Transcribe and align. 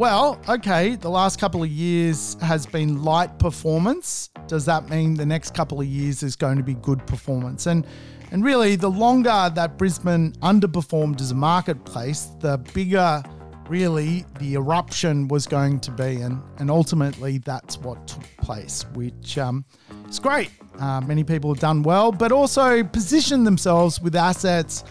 Well, 0.00 0.40
okay, 0.48 0.94
the 0.94 1.10
last 1.10 1.38
couple 1.38 1.62
of 1.62 1.68
years 1.68 2.34
has 2.40 2.64
been 2.64 3.02
light 3.02 3.38
performance. 3.38 4.30
Does 4.46 4.64
that 4.64 4.88
mean 4.88 5.12
the 5.12 5.26
next 5.26 5.52
couple 5.52 5.78
of 5.78 5.86
years 5.86 6.22
is 6.22 6.36
going 6.36 6.56
to 6.56 6.62
be 6.62 6.72
good 6.72 7.06
performance? 7.06 7.66
And 7.66 7.86
and 8.30 8.42
really, 8.42 8.76
the 8.76 8.88
longer 8.88 9.50
that 9.54 9.76
Brisbane 9.76 10.32
underperformed 10.40 11.20
as 11.20 11.32
a 11.32 11.34
marketplace, 11.34 12.30
the 12.40 12.56
bigger 12.72 13.22
really 13.68 14.24
the 14.38 14.54
eruption 14.54 15.28
was 15.28 15.46
going 15.46 15.80
to 15.80 15.90
be. 15.90 16.22
And, 16.22 16.40
and 16.56 16.70
ultimately, 16.70 17.36
that's 17.36 17.76
what 17.76 18.08
took 18.08 18.24
place, 18.38 18.86
which 18.94 19.36
um, 19.36 19.66
is 20.08 20.18
great. 20.18 20.50
Uh, 20.78 21.02
many 21.02 21.24
people 21.24 21.52
have 21.52 21.60
done 21.60 21.82
well, 21.82 22.10
but 22.10 22.32
also 22.32 22.82
positioned 22.84 23.46
themselves 23.46 24.00
with 24.00 24.16
assets 24.16 24.82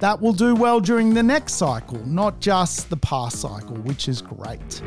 that 0.00 0.20
will 0.20 0.32
do 0.32 0.54
well 0.54 0.80
during 0.80 1.14
the 1.14 1.22
next 1.22 1.54
cycle, 1.54 2.04
not 2.06 2.40
just 2.40 2.90
the 2.90 2.96
past 2.96 3.40
cycle, 3.40 3.76
which 3.76 4.08
is 4.08 4.20
great. 4.20 4.82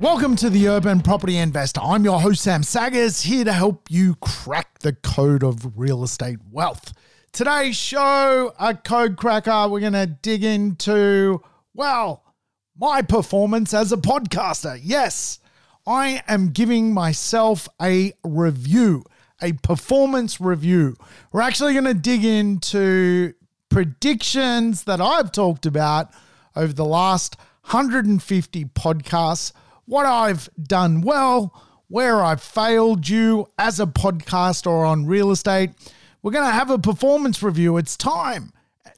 Welcome 0.00 0.36
to 0.36 0.50
the 0.50 0.68
Urban 0.68 1.00
Property 1.00 1.38
Investor. 1.38 1.80
I'm 1.82 2.04
your 2.04 2.20
host, 2.20 2.42
Sam 2.42 2.62
Saggers, 2.62 3.22
here 3.22 3.44
to 3.44 3.52
help 3.52 3.90
you 3.90 4.16
crack 4.16 4.80
the 4.80 4.92
code 4.92 5.42
of 5.42 5.78
real 5.78 6.04
estate 6.04 6.38
wealth. 6.50 6.92
Today's 7.34 7.74
show, 7.74 8.54
a 8.60 8.76
code 8.76 9.16
cracker, 9.16 9.66
we're 9.66 9.80
going 9.80 9.92
to 9.94 10.06
dig 10.06 10.44
into, 10.44 11.42
well, 11.74 12.22
my 12.78 13.02
performance 13.02 13.74
as 13.74 13.90
a 13.90 13.96
podcaster. 13.96 14.78
Yes, 14.80 15.40
I 15.84 16.22
am 16.28 16.50
giving 16.50 16.94
myself 16.94 17.68
a 17.82 18.12
review, 18.22 19.02
a 19.42 19.54
performance 19.54 20.40
review. 20.40 20.96
We're 21.32 21.40
actually 21.40 21.72
going 21.72 21.86
to 21.86 21.94
dig 21.94 22.24
into 22.24 23.34
predictions 23.68 24.84
that 24.84 25.00
I've 25.00 25.32
talked 25.32 25.66
about 25.66 26.10
over 26.54 26.72
the 26.72 26.84
last 26.84 27.34
150 27.62 28.64
podcasts, 28.66 29.50
what 29.86 30.06
I've 30.06 30.48
done 30.62 31.00
well, 31.00 31.52
where 31.88 32.22
I've 32.22 32.40
failed 32.40 33.08
you 33.08 33.48
as 33.58 33.80
a 33.80 33.86
podcaster 33.86 34.86
on 34.86 35.06
real 35.06 35.32
estate 35.32 35.70
we're 36.24 36.32
going 36.32 36.46
to 36.46 36.50
have 36.50 36.70
a 36.70 36.78
performance 36.78 37.42
review. 37.42 37.76
It's 37.76 37.98
time. 37.98 38.50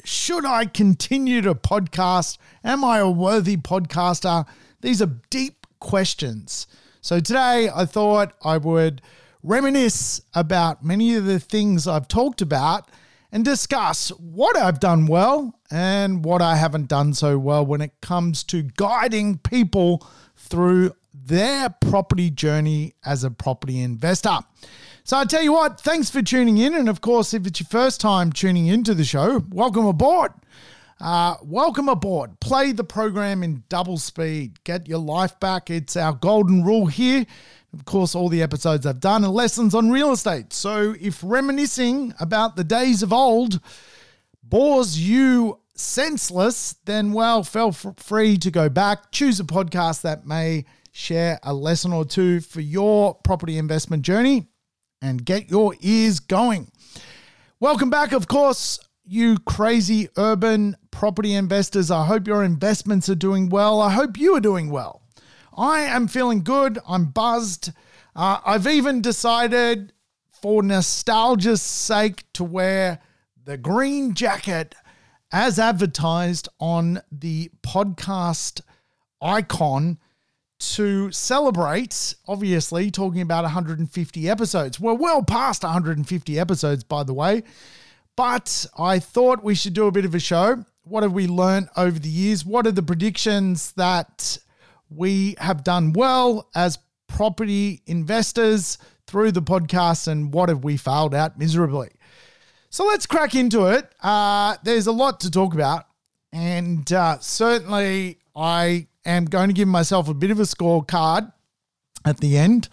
Should 0.05 0.47
I 0.47 0.65
continue 0.65 1.41
to 1.41 1.57
podcast? 1.57 2.39
Am 2.63 2.85
I 2.85 2.99
a 2.99 3.11
worthy 3.11 3.57
podcaster? 3.57 4.47
These 4.81 5.03
are 5.03 5.11
deep 5.29 5.67
questions. 5.81 6.69
So 7.01 7.19
today 7.19 7.69
I 7.75 7.85
thought 7.85 8.35
I 8.45 8.59
would 8.59 9.03
reminisce 9.43 10.23
about 10.37 10.85
many 10.85 11.17
of 11.17 11.25
the 11.25 11.41
things 11.41 11.89
I've 11.89 12.07
talked 12.07 12.43
about 12.43 12.89
and 13.33 13.45
discuss 13.45 14.11
what 14.11 14.57
I've 14.57 14.79
done 14.79 15.07
well 15.07 15.59
and 15.69 16.25
what 16.25 16.41
I 16.41 16.55
haven't 16.55 16.87
done 16.87 17.13
so 17.13 17.41
well 17.41 17.67
when 17.67 17.81
it 17.81 18.01
comes 18.01 18.45
to 18.45 18.63
guiding 18.63 19.39
people 19.39 20.07
through 20.37 20.93
their 21.25 21.71
property 21.71 22.31
journey 22.31 22.95
as 23.05 23.25
a 23.25 23.31
property 23.31 23.81
investor. 23.81 24.39
So 25.05 25.17
I 25.17 25.25
tell 25.25 25.43
you 25.43 25.53
what, 25.53 25.81
thanks 25.81 26.11
for 26.11 26.21
tuning 26.21 26.59
in. 26.59 26.75
And 26.75 26.89
of 26.89 27.01
course, 27.01 27.33
if 27.33 27.47
it's 27.47 27.61
your 27.61 27.69
first 27.69 28.01
time 28.01 28.33
tuning 28.33 28.67
into 28.67 28.93
the 28.93 29.05
show, 29.05 29.43
welcome 29.51 29.87
aboard. 29.87 30.33
Uh, 31.01 31.35
welcome 31.43 31.89
aboard. 31.89 32.41
Play 32.41 32.73
the 32.73 32.85
program 32.85 33.43
in 33.43 33.63
double 33.69 33.99
speed. 33.99 34.63
Get 34.65 34.89
your 34.89 34.99
life 34.99 35.39
back. 35.41 35.71
It's 35.71 35.97
our 35.97 36.13
golden 36.13 36.65
rule 36.65 36.87
here. 36.87 37.27
Of 37.73 37.85
course, 37.85 38.15
all 38.15 38.29
the 38.29 38.43
episodes 38.43 38.87
I've 38.87 39.01
done 39.01 39.25
are 39.25 39.31
lessons 39.31 39.75
on 39.75 39.91
real 39.91 40.13
estate. 40.13 40.53
So 40.53 40.95
if 40.99 41.21
reminiscing 41.23 42.15
about 42.19 42.57
the 42.57 42.65
days 42.65 43.03
of 43.03 43.13
old 43.13 43.61
bores 44.43 44.99
you 44.99 45.61
senseless, 45.75 46.77
then 46.87 47.13
well, 47.13 47.45
feel 47.45 47.73
free 47.73 48.39
to 48.39 48.51
go 48.51 48.69
back, 48.69 49.13
choose 49.13 49.39
a 49.39 49.45
podcast 49.45 50.03
that 50.03 50.27
may 50.27 50.65
share 50.97 51.39
a 51.43 51.53
lesson 51.53 51.93
or 51.93 52.07
two 52.07 52.41
for 52.41 52.63
your 52.63 53.15
property 53.17 53.59
investment 53.59 54.03
journey 54.03 54.47
and 55.03 55.27
get 55.27 55.51
your 55.51 55.75
ears 55.81 56.21
going. 56.21 56.71
Welcome 57.61 57.91
back, 57.91 58.13
of 58.13 58.29
course, 58.29 58.79
you 59.05 59.37
crazy 59.41 60.09
urban 60.17 60.75
property 60.91 61.35
investors. 61.35 61.91
I 61.91 62.07
hope 62.07 62.27
your 62.27 62.43
investments 62.43 63.11
are 63.11 63.15
doing 63.15 63.51
well. 63.51 63.79
I 63.79 63.91
hope 63.91 64.17
you 64.17 64.35
are 64.37 64.41
doing 64.41 64.71
well. 64.71 65.03
I 65.55 65.81
am 65.81 66.09
feeling 66.09 66.43
good. 66.43 66.79
I'm 66.89 67.07
buzzed. 67.11 67.73
Uh, 68.15 68.39
I've 68.45 68.67
even 68.67 69.03
decided, 69.03 69.93
for 70.41 70.63
nostalgia's 70.63 71.61
sake, 71.61 72.25
to 72.33 72.43
wear 72.43 73.01
the 73.45 73.59
green 73.59 74.15
jacket 74.15 74.75
as 75.31 75.59
advertised 75.59 76.49
on 76.59 77.03
the 77.13 77.51
podcast 77.63 78.63
icon 79.21 79.99
to 80.59 81.11
celebrate, 81.13 82.15
obviously, 82.27 82.91
talking 82.91 83.21
about 83.21 83.45
150 83.45 84.29
episodes. 84.29 84.81
We're 84.81 84.95
well 84.95 85.23
past 85.23 85.63
150 85.63 86.39
episodes, 86.39 86.85
by 86.85 87.03
the 87.03 87.15
way, 87.15 87.43
but 88.17 88.67
I 88.79 88.99
thought 88.99 89.45
we 89.45 89.55
should 89.55 89.75
do 89.75 89.87
a 89.87 89.93
bit 89.93 90.05
of 90.05 90.15
a 90.15 90.19
show. 90.19 90.65
What 90.85 91.03
have 91.03 91.13
we 91.13 91.27
learned 91.27 91.69
over 91.77 91.99
the 91.99 92.09
years? 92.09 92.45
What 92.45 92.67
are 92.67 92.73
the 92.73 92.83
predictions 92.83 93.73
that 93.73 94.39
we 94.89 95.37
have 95.39 95.65
done 95.65 95.93
well 95.93 96.49
as 96.55 96.79
property 97.09 97.83
investors 97.87 98.79
through 99.07 99.33
the 99.33 99.43
podcast, 99.43 100.09
and 100.09 100.33
what 100.33 100.49
have 100.49 100.65
we 100.65 100.77
failed 100.77 101.15
at 101.15 101.39
miserably? 101.39 101.91
So 102.71 102.85
let's 102.85 103.07
crack 103.07 103.35
into 103.35 103.67
it. 103.67 103.91
Uh, 104.03 104.57
there's 104.65 104.87
a 104.87 104.93
lot 104.93 105.21
to 105.21 105.31
talk 105.31 105.55
about, 105.55 105.85
and 106.33 106.91
uh, 106.93 107.19
certainly 107.21 108.19
I 108.35 108.87
am 109.11 109.25
going 109.27 109.49
to 109.49 109.55
give 109.55 109.69
myself 109.69 110.09
a 110.09 110.15
bit 110.15 110.31
of 110.31 110.41
a 110.41 110.45
scorecard 110.45 111.33
at 112.05 112.21
the 112.21 112.37
end 112.37 112.69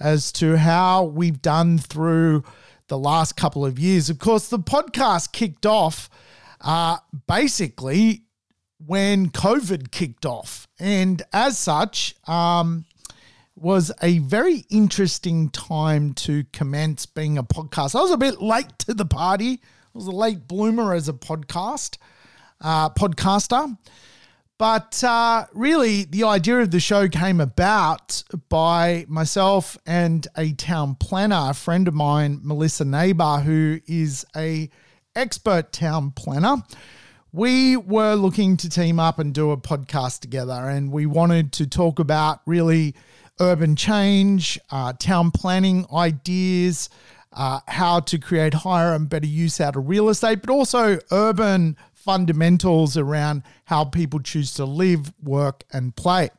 as 0.00 0.30
to 0.32 0.56
how 0.56 1.04
we've 1.04 1.42
done 1.42 1.78
through 1.78 2.44
the 2.88 2.98
last 2.98 3.36
couple 3.36 3.64
of 3.64 3.78
years. 3.78 4.10
Of 4.10 4.18
course, 4.18 4.48
the 4.48 4.58
podcast 4.58 5.32
kicked 5.32 5.66
off 5.66 6.08
uh, 6.60 6.98
basically 7.26 8.22
when 8.84 9.30
COVID 9.30 9.90
kicked 9.90 10.24
off. 10.24 10.68
And 10.78 11.22
as 11.32 11.58
such, 11.58 12.14
um, 12.26 12.84
was 13.56 13.90
a 14.02 14.18
very 14.18 14.64
interesting 14.70 15.50
time 15.50 16.12
to 16.14 16.44
commence 16.52 17.06
being 17.06 17.38
a 17.38 17.42
podcast. 17.42 17.98
I 17.98 18.02
was 18.02 18.12
a 18.12 18.16
bit 18.16 18.40
late 18.40 18.78
to 18.80 18.94
the 18.94 19.04
party. 19.04 19.60
I 19.62 19.98
was 19.98 20.06
a 20.06 20.12
late 20.12 20.46
bloomer 20.46 20.94
as 20.94 21.08
a 21.08 21.12
podcast 21.12 21.98
uh, 22.60 22.90
podcaster. 22.90 23.76
But 24.58 25.04
uh, 25.04 25.46
really, 25.54 26.02
the 26.02 26.24
idea 26.24 26.58
of 26.58 26.72
the 26.72 26.80
show 26.80 27.08
came 27.08 27.40
about 27.40 28.24
by 28.48 29.06
myself 29.08 29.78
and 29.86 30.26
a 30.36 30.52
town 30.52 30.96
planner, 30.96 31.50
a 31.50 31.54
friend 31.54 31.86
of 31.86 31.94
mine, 31.94 32.40
Melissa 32.42 32.84
Neighbor, 32.84 33.38
who 33.38 33.78
is 33.86 34.26
a 34.36 34.68
expert 35.14 35.72
town 35.72 36.10
planner. 36.10 36.56
We 37.30 37.76
were 37.76 38.14
looking 38.14 38.56
to 38.56 38.68
team 38.68 38.98
up 38.98 39.20
and 39.20 39.32
do 39.32 39.52
a 39.52 39.56
podcast 39.56 40.20
together, 40.20 40.68
and 40.68 40.90
we 40.90 41.06
wanted 41.06 41.52
to 41.52 41.66
talk 41.68 42.00
about 42.00 42.40
really 42.44 42.96
urban 43.38 43.76
change, 43.76 44.58
uh, 44.72 44.92
town 44.94 45.30
planning 45.30 45.86
ideas, 45.94 46.90
uh, 47.32 47.60
how 47.68 48.00
to 48.00 48.18
create 48.18 48.54
higher 48.54 48.92
and 48.94 49.08
better 49.08 49.26
use 49.26 49.60
out 49.60 49.76
of 49.76 49.88
real 49.88 50.08
estate, 50.08 50.40
but 50.40 50.50
also 50.50 50.98
urban 51.12 51.76
fundamentals 51.98 52.96
around 52.96 53.42
how 53.64 53.84
people 53.84 54.20
choose 54.20 54.54
to 54.54 54.64
live, 54.64 55.12
work, 55.22 55.64
and 55.72 55.94
play. 55.94 56.30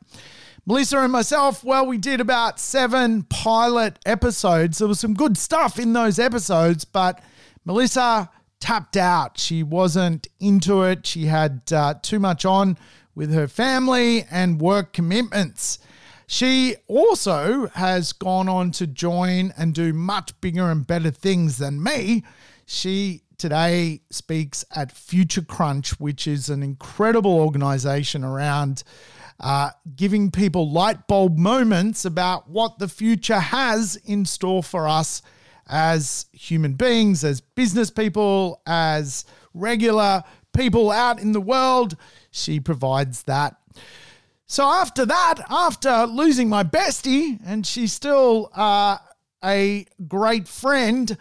Melissa 0.65 0.99
and 0.99 1.11
myself, 1.11 1.63
well, 1.63 1.85
we 1.85 1.97
did 1.97 2.21
about 2.21 2.59
seven 2.59 3.23
pilot 3.23 3.97
episodes. 4.05 4.77
There 4.77 4.87
was 4.87 4.99
some 4.99 5.13
good 5.13 5.37
stuff 5.37 5.79
in 5.79 5.93
those 5.93 6.19
episodes, 6.19 6.85
but 6.85 7.21
Melissa 7.65 8.29
tapped 8.59 8.97
out. 8.97 9.39
She 9.39 9.63
wasn't 9.63 10.27
into 10.39 10.83
it. 10.83 11.05
She 11.05 11.25
had 11.25 11.61
uh, 11.73 11.95
too 12.01 12.19
much 12.19 12.45
on 12.45 12.77
with 13.15 13.33
her 13.33 13.47
family 13.47 14.25
and 14.29 14.61
work 14.61 14.93
commitments. 14.93 15.79
She 16.27 16.75
also 16.87 17.67
has 17.69 18.13
gone 18.13 18.47
on 18.47 18.71
to 18.73 18.85
join 18.85 19.51
and 19.57 19.73
do 19.73 19.93
much 19.93 20.39
bigger 20.41 20.69
and 20.69 20.85
better 20.85 21.09
things 21.09 21.57
than 21.57 21.81
me. 21.81 22.23
She 22.67 23.23
today 23.39 24.01
speaks 24.11 24.65
at 24.75 24.91
Future 24.91 25.41
Crunch, 25.41 25.99
which 25.99 26.27
is 26.27 26.49
an 26.49 26.61
incredible 26.61 27.39
organization 27.39 28.23
around 28.23 28.83
uh, 29.39 29.71
giving 29.95 30.29
people 30.29 30.69
light 30.69 31.07
bulb 31.07 31.37
moments 31.37 32.05
about 32.05 32.49
what 32.49 32.77
the 32.77 32.89
future 32.89 33.39
has 33.39 33.95
in 34.05 34.25
store 34.25 34.61
for 34.61 34.87
us 34.87 35.21
as 35.67 36.25
human 36.33 36.73
beings, 36.73 37.23
as 37.23 37.39
business 37.39 37.89
people, 37.89 38.61
as 38.67 39.23
regular 39.53 40.23
people 40.53 40.91
out 40.91 41.21
in 41.21 41.31
the 41.31 41.41
world. 41.41 41.95
She 42.31 42.59
provides 42.59 43.23
that. 43.23 43.55
So 44.45 44.65
after 44.65 45.05
that, 45.05 45.35
after 45.49 46.05
losing 46.07 46.49
my 46.49 46.63
bestie, 46.63 47.39
and 47.45 47.65
she's 47.65 47.93
still 47.93 48.51
uh, 48.55 48.97
a 49.43 49.85
great 50.07 50.47
friend, 50.47 51.15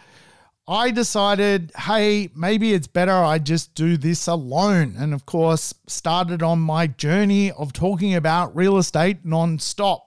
I 0.69 0.91
decided, 0.91 1.71
hey, 1.75 2.29
maybe 2.35 2.73
it's 2.73 2.85
better 2.85 3.11
I 3.11 3.39
just 3.39 3.73
do 3.73 3.97
this 3.97 4.27
alone. 4.27 4.93
And 4.99 5.15
of 5.15 5.25
course, 5.25 5.73
started 5.87 6.43
on 6.43 6.59
my 6.59 6.85
journey 6.85 7.51
of 7.51 7.73
talking 7.73 8.13
about 8.13 8.55
real 8.55 8.77
estate 8.77 9.25
nonstop. 9.25 10.01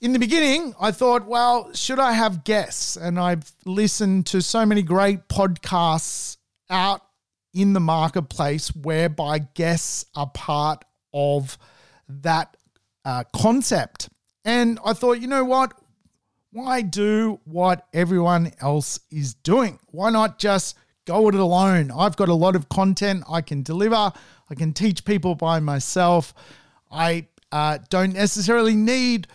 In 0.00 0.12
the 0.12 0.20
beginning, 0.20 0.76
I 0.80 0.92
thought, 0.92 1.26
well, 1.26 1.72
should 1.72 1.98
I 1.98 2.12
have 2.12 2.44
guests? 2.44 2.96
And 2.96 3.18
I've 3.18 3.50
listened 3.64 4.26
to 4.26 4.40
so 4.42 4.64
many 4.64 4.82
great 4.82 5.26
podcasts 5.28 6.36
out 6.70 7.00
in 7.52 7.72
the 7.72 7.80
marketplace 7.80 8.68
whereby 8.76 9.40
guests 9.40 10.04
are 10.14 10.30
part 10.30 10.84
of 11.12 11.58
that 12.08 12.56
uh, 13.04 13.24
concept. 13.34 14.08
And 14.44 14.78
I 14.84 14.92
thought, 14.92 15.20
you 15.20 15.26
know 15.26 15.44
what? 15.44 15.72
Why 16.54 16.82
do 16.82 17.40
what 17.46 17.88
everyone 17.92 18.52
else 18.60 19.00
is 19.10 19.34
doing? 19.34 19.80
Why 19.90 20.10
not 20.10 20.38
just 20.38 20.76
go 21.04 21.28
it 21.28 21.34
alone? 21.34 21.90
I've 21.90 22.14
got 22.14 22.28
a 22.28 22.34
lot 22.34 22.54
of 22.54 22.68
content 22.68 23.24
I 23.28 23.40
can 23.40 23.64
deliver. 23.64 23.96
I 23.96 24.54
can 24.56 24.72
teach 24.72 25.04
people 25.04 25.34
by 25.34 25.58
myself. 25.58 26.32
I 26.92 27.26
uh, 27.50 27.78
don't 27.88 28.12
necessarily 28.12 28.76
need 28.76 29.26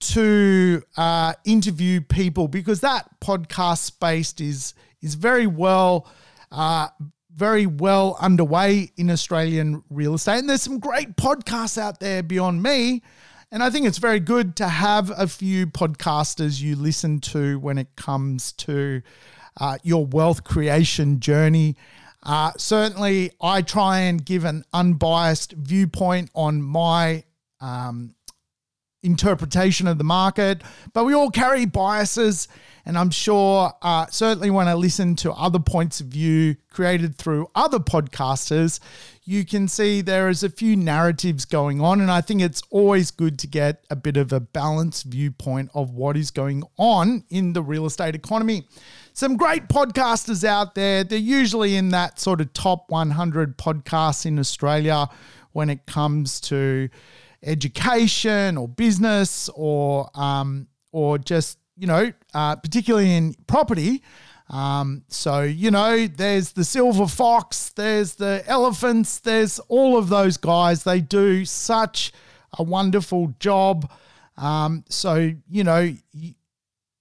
to 0.00 0.82
uh, 0.96 1.34
interview 1.44 2.00
people 2.00 2.48
because 2.48 2.80
that 2.80 3.06
podcast 3.20 3.80
space 3.80 4.32
is 4.40 4.72
is 5.02 5.14
very 5.14 5.46
well 5.46 6.08
uh, 6.52 6.88
very 7.36 7.66
well 7.66 8.16
underway 8.18 8.90
in 8.96 9.10
Australian 9.10 9.84
real 9.90 10.14
estate. 10.14 10.38
And 10.38 10.48
there's 10.48 10.62
some 10.62 10.78
great 10.78 11.16
podcasts 11.16 11.76
out 11.76 12.00
there 12.00 12.22
beyond 12.22 12.62
me. 12.62 13.02
And 13.52 13.62
I 13.62 13.68
think 13.68 13.86
it's 13.86 13.98
very 13.98 14.18
good 14.18 14.56
to 14.56 14.66
have 14.66 15.12
a 15.14 15.28
few 15.28 15.66
podcasters 15.66 16.62
you 16.62 16.74
listen 16.74 17.20
to 17.20 17.58
when 17.58 17.76
it 17.76 17.96
comes 17.96 18.52
to 18.52 19.02
uh, 19.60 19.76
your 19.82 20.06
wealth 20.06 20.42
creation 20.42 21.20
journey. 21.20 21.76
Uh, 22.22 22.52
certainly, 22.56 23.30
I 23.42 23.60
try 23.60 23.98
and 23.98 24.24
give 24.24 24.46
an 24.46 24.64
unbiased 24.72 25.52
viewpoint 25.52 26.30
on 26.34 26.62
my 26.62 27.24
um, 27.60 28.14
interpretation 29.02 29.86
of 29.86 29.98
the 29.98 30.04
market, 30.04 30.62
but 30.94 31.04
we 31.04 31.12
all 31.12 31.30
carry 31.30 31.66
biases. 31.66 32.48
And 32.86 32.96
I'm 32.96 33.10
sure, 33.10 33.70
uh, 33.82 34.06
certainly 34.06 34.48
when 34.48 34.66
I 34.66 34.72
listen 34.72 35.14
to 35.16 35.32
other 35.32 35.58
points 35.58 36.00
of 36.00 36.06
view 36.06 36.56
created 36.70 37.16
through 37.16 37.50
other 37.54 37.80
podcasters, 37.80 38.80
you 39.24 39.44
can 39.44 39.68
see 39.68 40.00
there 40.00 40.28
is 40.28 40.42
a 40.42 40.50
few 40.50 40.76
narratives 40.76 41.44
going 41.44 41.80
on. 41.80 42.00
And 42.00 42.10
I 42.10 42.20
think 42.20 42.42
it's 42.42 42.62
always 42.70 43.10
good 43.10 43.38
to 43.40 43.46
get 43.46 43.84
a 43.88 43.96
bit 43.96 44.16
of 44.16 44.32
a 44.32 44.40
balanced 44.40 45.04
viewpoint 45.04 45.70
of 45.74 45.94
what 45.94 46.16
is 46.16 46.30
going 46.30 46.64
on 46.76 47.24
in 47.30 47.52
the 47.52 47.62
real 47.62 47.86
estate 47.86 48.16
economy. 48.16 48.66
Some 49.12 49.36
great 49.36 49.68
podcasters 49.68 50.42
out 50.42 50.74
there. 50.74 51.04
They're 51.04 51.18
usually 51.18 51.76
in 51.76 51.90
that 51.90 52.18
sort 52.18 52.40
of 52.40 52.52
top 52.52 52.90
100 52.90 53.58
podcasts 53.58 54.26
in 54.26 54.38
Australia 54.38 55.08
when 55.52 55.70
it 55.70 55.86
comes 55.86 56.40
to 56.40 56.88
education 57.44 58.56
or 58.56 58.66
business 58.66 59.48
or 59.54 60.08
um, 60.14 60.66
or 60.92 61.18
just 61.18 61.58
you 61.76 61.86
know, 61.86 62.12
uh, 62.34 62.56
particularly 62.56 63.14
in 63.14 63.34
property. 63.46 64.02
Um, 64.48 65.04
so, 65.08 65.42
you 65.42 65.70
know, 65.70 66.06
there's 66.06 66.52
the 66.52 66.64
silver 66.64 67.06
fox, 67.06 67.70
there's 67.70 68.16
the 68.16 68.42
elephants, 68.46 69.20
there's 69.20 69.58
all 69.68 69.96
of 69.96 70.08
those 70.08 70.36
guys. 70.36 70.84
They 70.84 71.00
do 71.00 71.44
such 71.44 72.12
a 72.58 72.62
wonderful 72.62 73.34
job. 73.38 73.90
Um, 74.36 74.84
so, 74.88 75.32
you 75.48 75.64
know, 75.64 75.94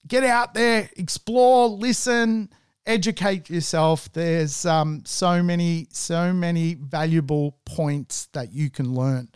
get 0.08 0.24
out 0.24 0.54
there, 0.54 0.90
explore, 0.96 1.68
listen, 1.68 2.50
educate 2.86 3.50
yourself. 3.50 4.12
There's 4.14 4.66
um, 4.66 5.04
so 5.06 5.42
many, 5.44 5.88
so 5.92 6.34
many 6.34 6.76
valuable 6.76 7.58
points 7.66 8.28
that 8.34 8.54
you 8.54 8.70
can 8.70 8.94
learn. 8.94 9.30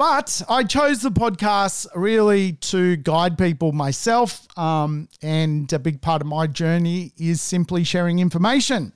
But 0.00 0.40
I 0.48 0.64
chose 0.64 1.02
the 1.02 1.10
podcast 1.10 1.86
really 1.94 2.52
to 2.52 2.96
guide 2.96 3.36
people 3.36 3.72
myself. 3.72 4.48
Um, 4.56 5.10
and 5.20 5.70
a 5.74 5.78
big 5.78 6.00
part 6.00 6.22
of 6.22 6.26
my 6.26 6.46
journey 6.46 7.12
is 7.18 7.42
simply 7.42 7.84
sharing 7.84 8.18
information, 8.18 8.94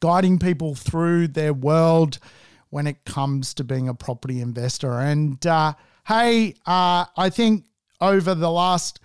guiding 0.00 0.38
people 0.38 0.74
through 0.74 1.28
their 1.28 1.52
world 1.52 2.18
when 2.70 2.86
it 2.86 3.04
comes 3.04 3.52
to 3.52 3.62
being 3.62 3.90
a 3.90 3.94
property 3.94 4.40
investor. 4.40 5.00
And 5.00 5.46
uh, 5.46 5.74
hey, 6.06 6.54
uh, 6.64 7.04
I 7.14 7.28
think 7.28 7.66
over 8.00 8.34
the 8.34 8.50
last 8.50 9.00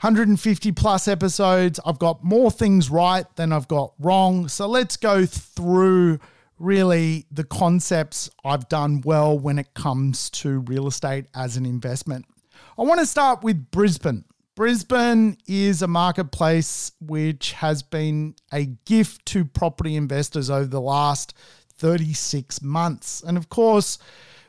150 0.00 0.72
plus 0.72 1.06
episodes, 1.06 1.78
I've 1.84 1.98
got 1.98 2.24
more 2.24 2.50
things 2.50 2.88
right 2.88 3.26
than 3.36 3.52
I've 3.52 3.68
got 3.68 3.92
wrong. 3.98 4.48
So 4.48 4.66
let's 4.66 4.96
go 4.96 5.26
through 5.26 6.18
really 6.58 7.26
the 7.30 7.44
concepts 7.44 8.30
I've 8.44 8.68
done 8.68 9.02
well 9.04 9.38
when 9.38 9.58
it 9.58 9.74
comes 9.74 10.30
to 10.30 10.60
real 10.60 10.86
estate 10.86 11.26
as 11.34 11.56
an 11.56 11.66
investment. 11.66 12.26
I 12.78 12.82
want 12.82 13.00
to 13.00 13.06
start 13.06 13.42
with 13.42 13.70
Brisbane. 13.70 14.24
Brisbane 14.54 15.36
is 15.46 15.82
a 15.82 15.86
marketplace 15.86 16.92
which 17.00 17.52
has 17.52 17.82
been 17.82 18.34
a 18.52 18.64
gift 18.86 19.26
to 19.26 19.44
property 19.44 19.96
investors 19.96 20.48
over 20.48 20.66
the 20.66 20.80
last 20.80 21.34
36 21.74 22.62
months. 22.62 23.22
And 23.22 23.36
of 23.36 23.50
course, 23.50 23.98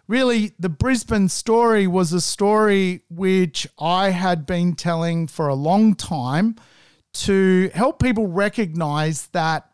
really, 0.07 0.53
the 0.59 0.69
Brisbane 0.69 1.27
story 1.27 1.87
was 1.87 2.13
a 2.13 2.21
story 2.21 3.01
which 3.09 3.67
I 3.77 4.11
had 4.11 4.45
been 4.45 4.75
telling 4.75 5.27
for 5.27 5.49
a 5.49 5.55
long 5.55 5.93
time 5.93 6.55
to 7.13 7.69
help 7.73 8.01
people 8.01 8.27
recognize 8.27 9.27
that 9.27 9.69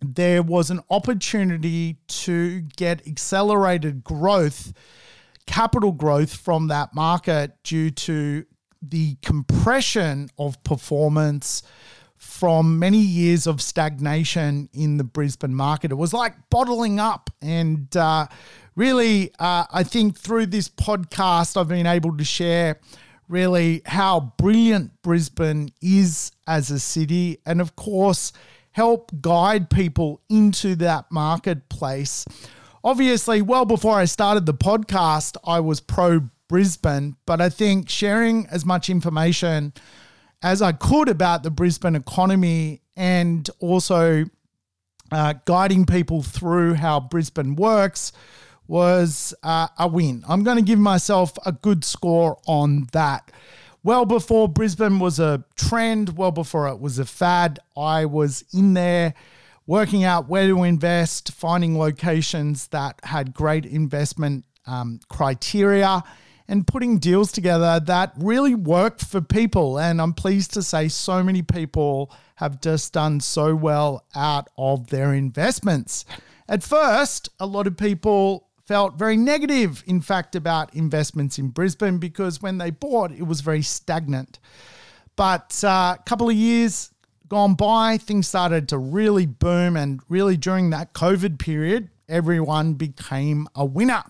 there 0.00 0.42
was 0.42 0.70
an 0.70 0.80
opportunity 0.90 1.98
to 2.08 2.60
get 2.76 3.06
accelerated 3.06 4.04
growth, 4.04 4.72
capital 5.46 5.92
growth 5.92 6.34
from 6.34 6.68
that 6.68 6.94
market 6.94 7.52
due 7.64 7.90
to 7.90 8.44
the 8.82 9.16
compression 9.22 10.30
of 10.38 10.62
performance 10.62 11.62
from 12.16 12.78
many 12.78 12.98
years 12.98 13.46
of 13.46 13.62
stagnation 13.62 14.68
in 14.72 14.96
the 14.96 15.04
Brisbane 15.04 15.54
market. 15.54 15.92
It 15.92 15.96
was 15.96 16.12
like 16.12 16.34
bottling 16.50 16.98
up. 16.98 17.30
And 17.40 17.96
uh, 17.96 18.26
really, 18.74 19.32
uh, 19.38 19.64
I 19.72 19.84
think 19.84 20.18
through 20.18 20.46
this 20.46 20.68
podcast, 20.68 21.56
I've 21.56 21.68
been 21.68 21.86
able 21.86 22.16
to 22.16 22.24
share 22.24 22.80
really 23.28 23.82
how 23.86 24.32
brilliant 24.38 25.02
Brisbane 25.02 25.70
is 25.80 26.32
as 26.46 26.70
a 26.70 26.80
city. 26.80 27.38
And 27.46 27.60
of 27.60 27.76
course, 27.76 28.32
help 28.78 29.10
guide 29.20 29.68
people 29.68 30.20
into 30.28 30.76
that 30.76 31.04
marketplace. 31.10 32.24
Obviously, 32.84 33.42
well 33.42 33.64
before 33.64 33.96
I 33.96 34.04
started 34.04 34.46
the 34.46 34.54
podcast, 34.54 35.36
I 35.44 35.58
was 35.58 35.80
pro 35.80 36.28
Brisbane, 36.48 37.16
but 37.26 37.40
I 37.40 37.48
think 37.48 37.90
sharing 37.90 38.46
as 38.46 38.64
much 38.64 38.88
information 38.88 39.72
as 40.44 40.62
I 40.62 40.70
could 40.70 41.08
about 41.08 41.42
the 41.42 41.50
Brisbane 41.50 41.96
economy 41.96 42.80
and 42.96 43.50
also 43.58 44.26
uh, 45.10 45.34
guiding 45.44 45.84
people 45.84 46.22
through 46.22 46.74
how 46.74 47.00
Brisbane 47.00 47.56
works 47.56 48.12
was 48.68 49.34
uh, 49.42 49.66
a 49.76 49.88
win. 49.88 50.22
I'm 50.28 50.44
going 50.44 50.56
to 50.56 50.62
give 50.62 50.78
myself 50.78 51.32
a 51.44 51.50
good 51.50 51.84
score 51.84 52.38
on 52.46 52.86
that 52.92 53.32
well 53.82 54.04
before 54.04 54.48
Brisbane 54.48 54.98
was 54.98 55.18
a 55.18 55.44
trend, 55.56 56.16
well 56.16 56.32
before 56.32 56.68
it 56.68 56.80
was 56.80 56.98
a 56.98 57.04
fad, 57.04 57.58
I 57.76 58.04
was 58.04 58.44
in 58.52 58.74
there 58.74 59.14
working 59.66 60.02
out 60.02 60.28
where 60.28 60.46
to 60.48 60.62
invest, 60.64 61.32
finding 61.32 61.78
locations 61.78 62.68
that 62.68 62.98
had 63.04 63.34
great 63.34 63.66
investment 63.66 64.44
um, 64.66 64.98
criteria, 65.08 66.02
and 66.48 66.66
putting 66.66 66.98
deals 66.98 67.30
together 67.30 67.78
that 67.78 68.12
really 68.16 68.54
worked 68.54 69.04
for 69.04 69.20
people. 69.20 69.78
And 69.78 70.00
I'm 70.00 70.14
pleased 70.14 70.54
to 70.54 70.62
say 70.62 70.88
so 70.88 71.22
many 71.22 71.42
people 71.42 72.10
have 72.36 72.60
just 72.62 72.94
done 72.94 73.20
so 73.20 73.54
well 73.54 74.06
out 74.14 74.48
of 74.56 74.88
their 74.88 75.12
investments. 75.12 76.06
At 76.48 76.62
first, 76.62 77.28
a 77.38 77.44
lot 77.44 77.66
of 77.66 77.76
people 77.76 78.47
felt 78.68 78.98
very 78.98 79.16
negative, 79.16 79.82
in 79.86 79.98
fact, 79.98 80.36
about 80.36 80.74
investments 80.74 81.38
in 81.38 81.48
Brisbane 81.48 81.96
because 81.96 82.42
when 82.42 82.58
they 82.58 82.68
bought, 82.70 83.10
it 83.10 83.22
was 83.22 83.40
very 83.40 83.62
stagnant. 83.62 84.38
But 85.16 85.58
a 85.64 85.68
uh, 85.68 85.96
couple 86.04 86.28
of 86.28 86.36
years 86.36 86.90
gone 87.28 87.54
by, 87.54 87.96
things 87.96 88.28
started 88.28 88.68
to 88.68 88.76
really 88.76 89.24
boom. 89.24 89.74
And 89.74 90.00
really, 90.10 90.36
during 90.36 90.68
that 90.70 90.92
COVID 90.92 91.38
period, 91.38 91.88
everyone 92.10 92.74
became 92.74 93.48
a 93.54 93.64
winner. 93.64 94.04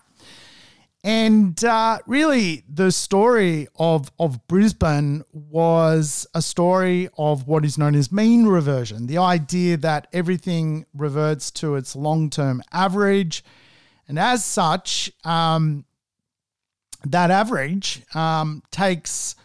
And 1.05 1.63
uh, 1.63 1.99
really, 2.05 2.63
the 2.67 2.91
story 2.91 3.69
of, 3.77 4.11
of 4.19 4.45
Brisbane 4.49 5.23
was 5.31 6.27
a 6.35 6.41
story 6.41 7.07
of 7.17 7.47
what 7.47 7.63
is 7.63 7.77
known 7.77 7.95
as 7.95 8.11
mean 8.11 8.45
reversion 8.45 9.07
the 9.07 9.19
idea 9.19 9.77
that 9.77 10.07
everything 10.11 10.85
reverts 10.93 11.49
to 11.51 11.75
its 11.75 11.95
long 11.95 12.29
term 12.29 12.61
average 12.73 13.41
and 14.09 14.19
as 14.19 14.43
such, 14.43 15.11
um, 15.23 15.85
that 17.05 17.31
average 17.31 18.01
um, 18.13 18.63
takes, 18.71 19.35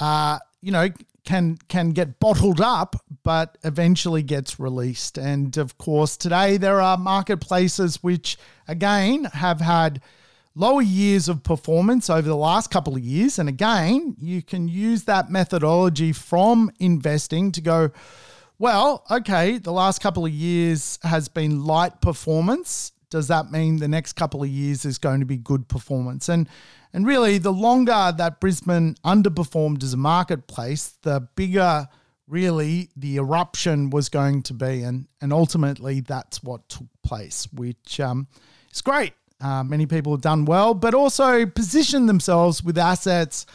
uh, 0.00 0.38
you 0.62 0.72
know, 0.72 0.88
can 1.24 1.58
can 1.68 1.90
get 1.90 2.20
bottled 2.20 2.60
up, 2.60 2.96
but 3.24 3.58
eventually 3.64 4.22
gets 4.22 4.60
released. 4.60 5.18
And 5.18 5.56
of 5.56 5.76
course, 5.78 6.16
today 6.16 6.56
there 6.56 6.80
are 6.80 6.96
marketplaces 6.96 8.02
which, 8.02 8.38
again, 8.68 9.24
have 9.24 9.60
had 9.60 10.00
lower 10.54 10.82
years 10.82 11.28
of 11.28 11.42
performance 11.42 12.08
over 12.08 12.28
the 12.28 12.36
last 12.36 12.70
couple 12.70 12.94
of 12.94 13.00
years. 13.00 13.38
And 13.38 13.48
again, 13.48 14.16
you 14.20 14.42
can 14.42 14.68
use 14.68 15.04
that 15.04 15.30
methodology 15.30 16.12
from 16.12 16.70
investing 16.78 17.50
to 17.52 17.60
go, 17.60 17.90
well, 18.58 19.04
okay, 19.10 19.58
the 19.58 19.72
last 19.72 20.00
couple 20.00 20.24
of 20.24 20.30
years 20.30 21.00
has 21.02 21.28
been 21.28 21.64
light 21.64 22.00
performance. 22.00 22.92
Does 23.14 23.28
that 23.28 23.52
mean 23.52 23.76
the 23.76 23.86
next 23.86 24.14
couple 24.14 24.42
of 24.42 24.48
years 24.48 24.84
is 24.84 24.98
going 24.98 25.20
to 25.20 25.24
be 25.24 25.36
good 25.36 25.68
performance? 25.68 26.28
And 26.28 26.48
and 26.92 27.06
really, 27.06 27.38
the 27.38 27.52
longer 27.52 28.12
that 28.16 28.40
Brisbane 28.40 28.96
underperformed 29.04 29.84
as 29.84 29.92
a 29.92 29.96
marketplace, 29.96 30.98
the 31.02 31.28
bigger 31.36 31.86
really 32.26 32.90
the 32.96 33.18
eruption 33.18 33.90
was 33.90 34.08
going 34.08 34.42
to 34.42 34.52
be. 34.52 34.82
And, 34.82 35.06
and 35.20 35.32
ultimately, 35.32 36.00
that's 36.00 36.42
what 36.42 36.68
took 36.68 36.88
place, 37.04 37.46
which 37.52 38.00
um, 38.00 38.26
is 38.72 38.80
great. 38.80 39.12
Uh, 39.40 39.62
many 39.62 39.86
people 39.86 40.10
have 40.12 40.20
done 40.20 40.44
well, 40.44 40.74
but 40.74 40.92
also 40.92 41.46
positioned 41.46 42.08
themselves 42.08 42.64
with 42.64 42.76
assets 42.76 43.46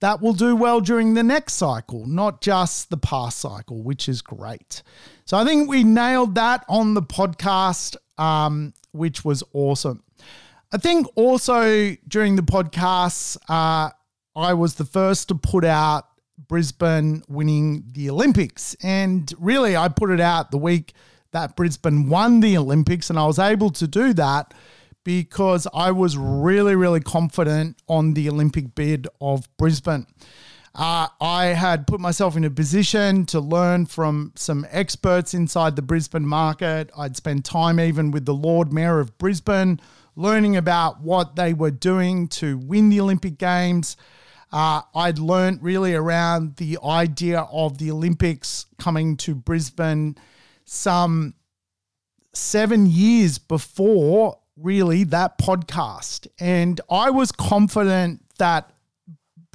that 0.00 0.20
will 0.20 0.32
do 0.32 0.56
well 0.56 0.80
during 0.80 1.14
the 1.14 1.22
next 1.22 1.52
cycle, 1.52 2.06
not 2.06 2.40
just 2.40 2.90
the 2.90 2.96
past 2.96 3.38
cycle, 3.38 3.84
which 3.84 4.08
is 4.08 4.20
great. 4.20 4.82
So 5.26 5.36
I 5.36 5.44
think 5.44 5.68
we 5.68 5.82
nailed 5.82 6.36
that 6.36 6.64
on 6.68 6.94
the 6.94 7.02
podcast, 7.02 7.96
um, 8.16 8.72
which 8.92 9.24
was 9.24 9.42
awesome. 9.52 10.04
I 10.72 10.78
think 10.78 11.08
also 11.16 11.96
during 12.06 12.36
the 12.36 12.42
podcast, 12.42 13.36
uh, 13.48 13.90
I 14.36 14.54
was 14.54 14.76
the 14.76 14.84
first 14.84 15.26
to 15.28 15.34
put 15.34 15.64
out 15.64 16.06
Brisbane 16.46 17.24
winning 17.28 17.82
the 17.90 18.08
Olympics. 18.08 18.76
And 18.84 19.32
really, 19.38 19.76
I 19.76 19.88
put 19.88 20.10
it 20.10 20.20
out 20.20 20.52
the 20.52 20.58
week 20.58 20.92
that 21.32 21.56
Brisbane 21.56 22.08
won 22.08 22.38
the 22.38 22.56
Olympics. 22.56 23.10
And 23.10 23.18
I 23.18 23.26
was 23.26 23.40
able 23.40 23.70
to 23.70 23.88
do 23.88 24.12
that 24.12 24.54
because 25.02 25.66
I 25.74 25.90
was 25.90 26.16
really, 26.16 26.76
really 26.76 27.00
confident 27.00 27.82
on 27.88 28.14
the 28.14 28.28
Olympic 28.28 28.76
bid 28.76 29.08
of 29.20 29.48
Brisbane. 29.56 30.06
Uh, 30.76 31.08
I 31.22 31.46
had 31.46 31.86
put 31.86 32.00
myself 32.00 32.36
in 32.36 32.44
a 32.44 32.50
position 32.50 33.24
to 33.26 33.40
learn 33.40 33.86
from 33.86 34.32
some 34.36 34.66
experts 34.70 35.32
inside 35.32 35.74
the 35.74 35.80
Brisbane 35.80 36.26
market. 36.26 36.90
I'd 36.96 37.16
spent 37.16 37.46
time 37.46 37.80
even 37.80 38.10
with 38.10 38.26
the 38.26 38.34
Lord 38.34 38.74
Mayor 38.74 39.00
of 39.00 39.16
Brisbane 39.16 39.80
learning 40.16 40.54
about 40.54 41.00
what 41.00 41.34
they 41.34 41.54
were 41.54 41.70
doing 41.70 42.28
to 42.28 42.58
win 42.58 42.90
the 42.90 43.00
Olympic 43.00 43.38
Games. 43.38 43.96
Uh, 44.52 44.82
I'd 44.94 45.18
learned 45.18 45.62
really 45.62 45.94
around 45.94 46.56
the 46.56 46.78
idea 46.84 47.40
of 47.50 47.78
the 47.78 47.90
Olympics 47.90 48.66
coming 48.78 49.16
to 49.18 49.34
Brisbane 49.34 50.16
some 50.66 51.34
seven 52.34 52.84
years 52.84 53.38
before 53.38 54.40
really 54.58 55.04
that 55.04 55.38
podcast. 55.38 56.26
And 56.38 56.82
I 56.90 57.08
was 57.08 57.32
confident 57.32 58.20
that 58.38 58.72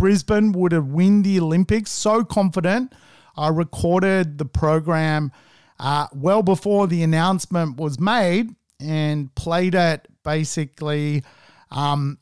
Brisbane 0.02 0.52
would 0.54 0.72
have 0.72 0.88
win 0.88 1.22
the 1.22 1.40
Olympics, 1.40 1.92
so 1.92 2.24
confident. 2.24 2.92
I 3.38 3.50
recorded 3.50 4.40
the 4.40 4.46
program 4.46 5.32
uh, 5.80 6.08
well 6.12 6.42
before 6.42 6.88
the 6.88 7.04
announcement 7.04 7.78
was 7.78 8.00
made 8.00 8.50
and 8.80 9.34
played 9.36 9.76
it 9.76 10.08
basically 10.24 11.24
um, 11.70 12.18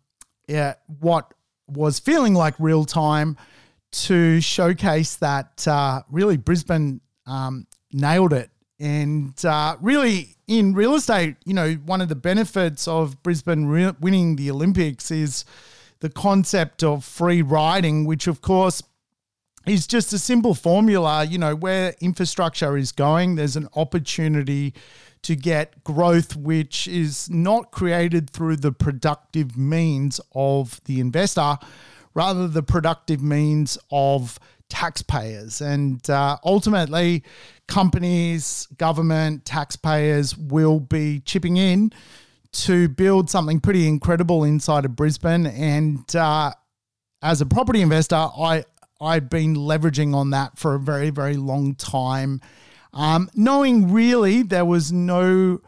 yeah, 0.49 0.73
what 0.99 1.33
was 1.67 1.99
feeling 1.99 2.33
like 2.33 2.53
real 2.59 2.83
time 2.83 3.37
to 3.91 4.41
showcase 4.41 5.15
that 5.15 5.65
uh, 5.65 6.01
really 6.11 6.35
Brisbane 6.35 6.99
um, 7.27 7.65
nailed 7.93 8.33
it. 8.33 8.49
And 8.77 9.33
uh, 9.45 9.77
really, 9.79 10.35
in 10.47 10.73
real 10.73 10.95
estate, 10.95 11.37
you 11.45 11.53
know, 11.53 11.75
one 11.85 12.01
of 12.01 12.09
the 12.09 12.15
benefits 12.15 12.89
of 12.89 13.23
Brisbane 13.23 13.67
re- 13.67 13.93
winning 14.01 14.35
the 14.35 14.51
Olympics 14.51 15.11
is 15.11 15.45
the 16.01 16.09
concept 16.09 16.83
of 16.83 17.03
free 17.03 17.41
riding, 17.41 18.05
which, 18.05 18.27
of 18.27 18.41
course, 18.41 18.81
is 19.65 19.85
just 19.85 20.13
a 20.13 20.19
simple 20.19 20.53
formula. 20.53 21.23
You 21.25 21.37
know, 21.37 21.55
where 21.55 21.95
infrastructure 21.99 22.77
is 22.77 22.91
going, 22.91 23.35
there's 23.35 23.55
an 23.55 23.67
opportunity 23.75 24.73
to 25.21 25.35
get 25.35 25.83
growth 25.83 26.35
which 26.35 26.87
is 26.87 27.29
not 27.29 27.71
created 27.71 28.29
through 28.29 28.55
the 28.55 28.71
productive 28.71 29.57
means 29.57 30.21
of 30.33 30.81
the 30.85 30.99
investor, 31.01 31.57
rather 32.13 32.47
the 32.47 32.63
productive 32.63 33.21
means 33.21 33.77
of 33.91 34.39
taxpayers. 34.69 35.61
And 35.61 36.07
uh, 36.09 36.37
ultimately, 36.45 37.23
companies, 37.67 38.67
government, 38.77 39.43
taxpayers 39.43 40.37
will 40.37 40.79
be 40.79 41.19
chipping 41.19 41.57
in 41.57 41.91
to 42.51 42.89
build 42.89 43.29
something 43.29 43.59
pretty 43.59 43.87
incredible 43.87 44.43
inside 44.43 44.85
of 44.85 44.95
Brisbane. 44.95 45.45
And 45.45 46.15
uh, 46.15 46.51
as 47.21 47.41
a 47.41 47.45
property 47.45 47.81
investor, 47.81 48.15
I 48.15 48.63
I've 49.01 49.29
been 49.29 49.55
leveraging 49.55 50.13
on 50.13 50.31
that 50.31 50.57
for 50.57 50.75
a 50.75 50.79
very, 50.79 51.09
very 51.09 51.37
long 51.37 51.75
time 51.75 52.41
um, 52.93 53.29
knowing 53.35 53.91
really 53.91 54.43
there 54.43 54.65
was 54.65 54.91
no 54.91 55.61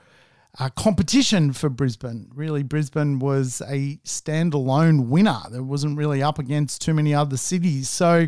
uh, 0.59 0.69
competition 0.69 1.53
for 1.53 1.69
Brisbane. 1.69 2.29
Really, 2.33 2.63
Brisbane 2.63 3.19
was 3.19 3.61
a 3.67 3.97
standalone 4.05 5.07
winner. 5.07 5.39
There 5.49 5.63
wasn't 5.63 5.97
really 5.97 6.23
up 6.23 6.39
against 6.39 6.81
too 6.81 6.93
many 6.93 7.13
other 7.13 7.37
cities. 7.37 7.89
So 7.89 8.27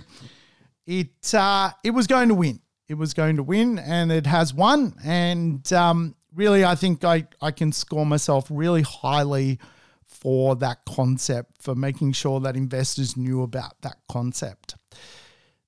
it 0.86 1.34
uh, 1.34 1.72
it 1.84 1.92
was 1.92 2.08
going 2.08 2.30
to 2.30 2.36
win. 2.36 2.60
It 2.88 2.96
was 2.96 3.14
going 3.14 3.38
to 3.38 3.44
win, 3.44 3.80
and 3.80 4.12
it 4.12 4.28
has 4.28 4.54
won. 4.54 4.94
And 5.04 5.72
um, 5.74 6.16
really, 6.36 6.66
I 6.66 6.76
think 6.76 7.04
I, 7.04 7.28
I 7.42 7.52
can 7.52 7.72
score 7.72 8.06
myself 8.06 8.48
really 8.50 8.82
highly 8.82 9.60
for 10.06 10.56
that 10.58 10.86
concept, 10.86 11.62
for 11.62 11.76
making 11.76 12.14
sure 12.14 12.40
that 12.42 12.56
investors 12.56 13.18
knew 13.18 13.42
about 13.42 13.82
that 13.82 13.98
concept. 14.10 14.76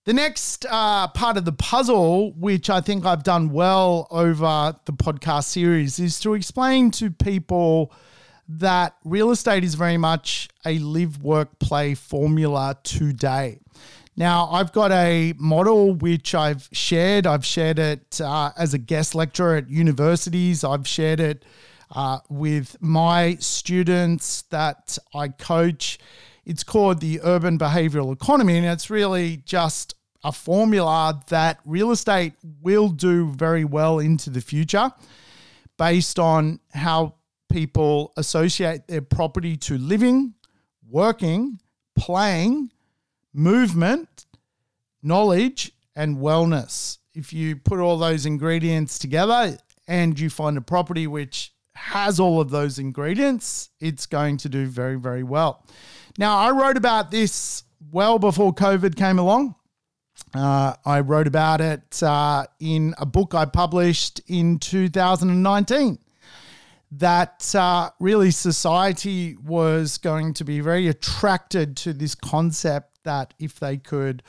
The 0.05 0.13
next 0.13 0.67
uh, 0.69 1.07
part 1.07 1.35
of 1.35 1.45
the 1.45 1.51
puzzle, 1.51 2.31
which 2.33 2.69
I 2.69 2.79
think 2.79 3.05
I've 3.05 3.23
done 3.23 3.49
well 3.49 4.07
over 4.11 4.75
the 4.85 4.93
podcast 4.93 5.45
series, 5.45 5.97
is 5.99 6.19
to 6.19 6.35
explain 6.35 6.91
to 6.91 7.09
people 7.09 7.91
that 8.47 8.95
real 9.03 9.31
estate 9.31 9.63
is 9.63 9.73
very 9.73 9.97
much 9.97 10.47
a 10.63 10.77
live, 10.77 11.23
work, 11.23 11.57
play 11.57 11.95
formula 11.95 12.77
today. 12.83 13.59
Now, 14.17 14.47
I've 14.49 14.71
got 14.71 14.91
a 14.91 15.33
model 15.37 15.93
which 15.93 16.33
I've 16.33 16.69
shared. 16.71 17.27
I've 17.27 17.45
shared 17.45 17.79
it 17.79 18.21
uh, 18.21 18.51
as 18.57 18.73
a 18.73 18.77
guest 18.77 19.13
lecturer 19.13 19.57
at 19.57 19.69
universities. 19.69 20.63
I've 20.63 20.87
shared 20.87 21.19
it 21.19 21.43
uh, 21.93 22.19
with 22.29 22.77
my 22.81 23.35
students 23.41 24.43
that 24.43 24.97
I 25.13 25.27
coach. 25.29 25.99
It's 26.45 26.63
called 26.63 27.01
the 27.01 27.19
urban 27.23 27.57
behavioral 27.59 28.13
economy, 28.13 28.57
and 28.57 28.65
it's 28.65 28.89
really 28.89 29.37
just 29.45 29.95
a 30.23 30.31
formula 30.31 31.21
that 31.27 31.59
real 31.65 31.91
estate 31.91 32.33
will 32.61 32.87
do 32.89 33.31
very 33.31 33.65
well 33.65 33.99
into 33.99 34.29
the 34.29 34.41
future 34.41 34.91
based 35.77 36.19
on 36.19 36.59
how 36.73 37.15
people 37.51 38.13
associate 38.17 38.87
their 38.87 39.01
property 39.01 39.57
to 39.57 39.77
living, 39.77 40.33
working, 40.89 41.59
playing, 41.95 42.71
movement, 43.35 44.25
knowledge, 45.03 45.71
and 45.95 46.17
wellness. 46.17 46.97
If 47.13 47.33
you 47.33 47.55
put 47.55 47.79
all 47.79 47.97
those 47.97 48.25
ingredients 48.25 48.97
together 48.97 49.57
and 49.87 50.19
you 50.19 50.29
find 50.29 50.57
a 50.57 50.61
property 50.61 51.07
which 51.07 51.53
has 51.75 52.19
all 52.19 52.39
of 52.39 52.49
those 52.49 52.79
ingredients, 52.79 53.69
it's 53.79 54.05
going 54.05 54.37
to 54.37 54.49
do 54.49 54.65
very, 54.65 54.95
very 54.95 55.23
well. 55.23 55.65
Now, 56.17 56.37
I 56.37 56.51
wrote 56.51 56.77
about 56.77 57.11
this 57.11 57.63
well 57.91 58.17
before 58.17 58.53
COVID 58.53 58.95
came 58.95 59.19
along. 59.19 59.55
Uh, 60.33 60.73
I 60.85 61.01
wrote 61.01 61.27
about 61.27 61.61
it 61.61 62.01
uh, 62.01 62.45
in 62.59 62.95
a 62.97 63.05
book 63.05 63.33
I 63.33 63.45
published 63.45 64.21
in 64.27 64.59
2019. 64.59 65.99
That 66.91 67.53
uh, 67.53 67.89
really 67.99 68.31
society 68.31 69.35
was 69.43 69.97
going 69.97 70.33
to 70.35 70.45
be 70.45 70.61
very 70.61 70.87
attracted 70.87 71.75
to 71.77 71.93
this 71.93 72.15
concept 72.15 72.94
that 73.05 73.33
if 73.39 73.59
they 73.59 73.77
could 73.77 74.21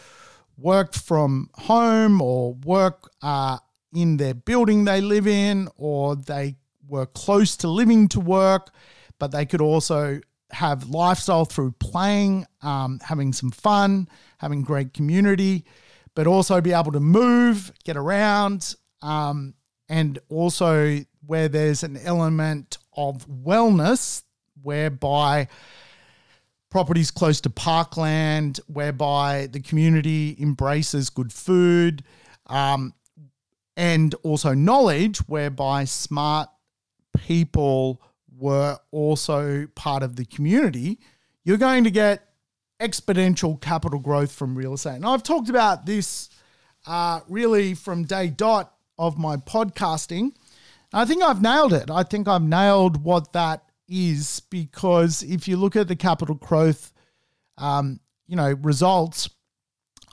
work 0.56 0.94
from 0.94 1.50
home 1.54 2.22
or 2.22 2.54
work 2.54 3.10
uh, 3.22 3.58
in 3.94 4.16
their 4.16 4.34
building 4.34 4.84
they 4.84 5.00
live 5.00 5.26
in, 5.26 5.68
or 5.76 6.16
they 6.16 6.56
were 6.88 7.06
close 7.06 7.56
to 7.58 7.68
living 7.68 8.08
to 8.08 8.20
work, 8.20 8.70
but 9.18 9.32
they 9.32 9.44
could 9.44 9.60
also 9.60 10.20
have 10.50 10.88
lifestyle 10.88 11.44
through 11.44 11.72
playing, 11.72 12.46
um, 12.62 13.00
having 13.02 13.32
some 13.32 13.50
fun, 13.50 14.08
having 14.38 14.62
great 14.62 14.94
community, 14.94 15.64
but 16.14 16.26
also 16.26 16.60
be 16.60 16.72
able 16.72 16.92
to 16.92 17.00
move, 17.00 17.72
get 17.84 17.96
around, 17.96 18.74
um, 19.02 19.54
and 19.88 20.18
also 20.28 20.98
where 21.26 21.48
there's 21.48 21.82
an 21.82 21.96
element 21.96 22.78
of 22.96 23.26
wellness 23.28 24.22
whereby 24.62 25.48
properties 26.70 27.10
close 27.10 27.40
to 27.42 27.50
parkland, 27.50 28.60
whereby 28.66 29.46
the 29.46 29.60
community 29.60 30.36
embraces 30.40 31.10
good 31.10 31.32
food, 31.32 32.02
um, 32.46 32.92
and 33.76 34.14
also 34.22 34.54
knowledge, 34.54 35.18
whereby 35.28 35.84
smart 35.84 36.48
people 37.16 38.00
were 38.38 38.78
also 38.90 39.66
part 39.74 40.02
of 40.02 40.16
the 40.16 40.24
community, 40.24 40.98
you're 41.44 41.56
going 41.56 41.84
to 41.84 41.90
get 41.90 42.28
exponential 42.80 43.58
capital 43.60 43.98
growth 43.98 44.32
from 44.32 44.54
real 44.54 44.74
estate. 44.74 44.96
And 44.96 45.06
I've 45.06 45.22
talked 45.22 45.48
about 45.48 45.86
this 45.86 46.28
uh, 46.86 47.20
really 47.28 47.74
from 47.74 48.04
day 48.04 48.28
dot 48.28 48.74
of 48.98 49.18
my 49.18 49.36
podcasting. 49.36 50.32
I 50.92 51.04
think 51.04 51.22
I've 51.22 51.42
nailed 51.42 51.72
it. 51.72 51.90
I 51.90 52.02
think 52.02 52.28
I've 52.28 52.42
nailed 52.42 53.02
what 53.02 53.32
that 53.32 53.65
is 53.88 54.40
because 54.50 55.22
if 55.22 55.48
you 55.48 55.56
look 55.56 55.76
at 55.76 55.88
the 55.88 55.96
capital 55.96 56.34
growth, 56.34 56.92
um, 57.58 58.00
you 58.26 58.36
know, 58.36 58.52
results 58.62 59.30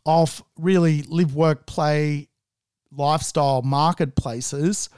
of 0.05 0.43
really 0.57 1.03
live, 1.03 1.35
work, 1.35 1.65
play, 1.65 2.29
lifestyle 2.91 3.61
marketplaces, 3.61 4.89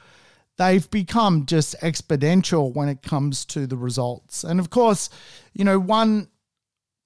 they've 0.58 0.90
become 0.90 1.46
just 1.46 1.78
exponential 1.80 2.74
when 2.74 2.88
it 2.88 3.02
comes 3.02 3.44
to 3.46 3.66
the 3.66 3.76
results. 3.76 4.44
And 4.44 4.60
of 4.60 4.70
course, 4.70 5.10
you 5.52 5.64
know, 5.64 5.78
one 5.78 6.28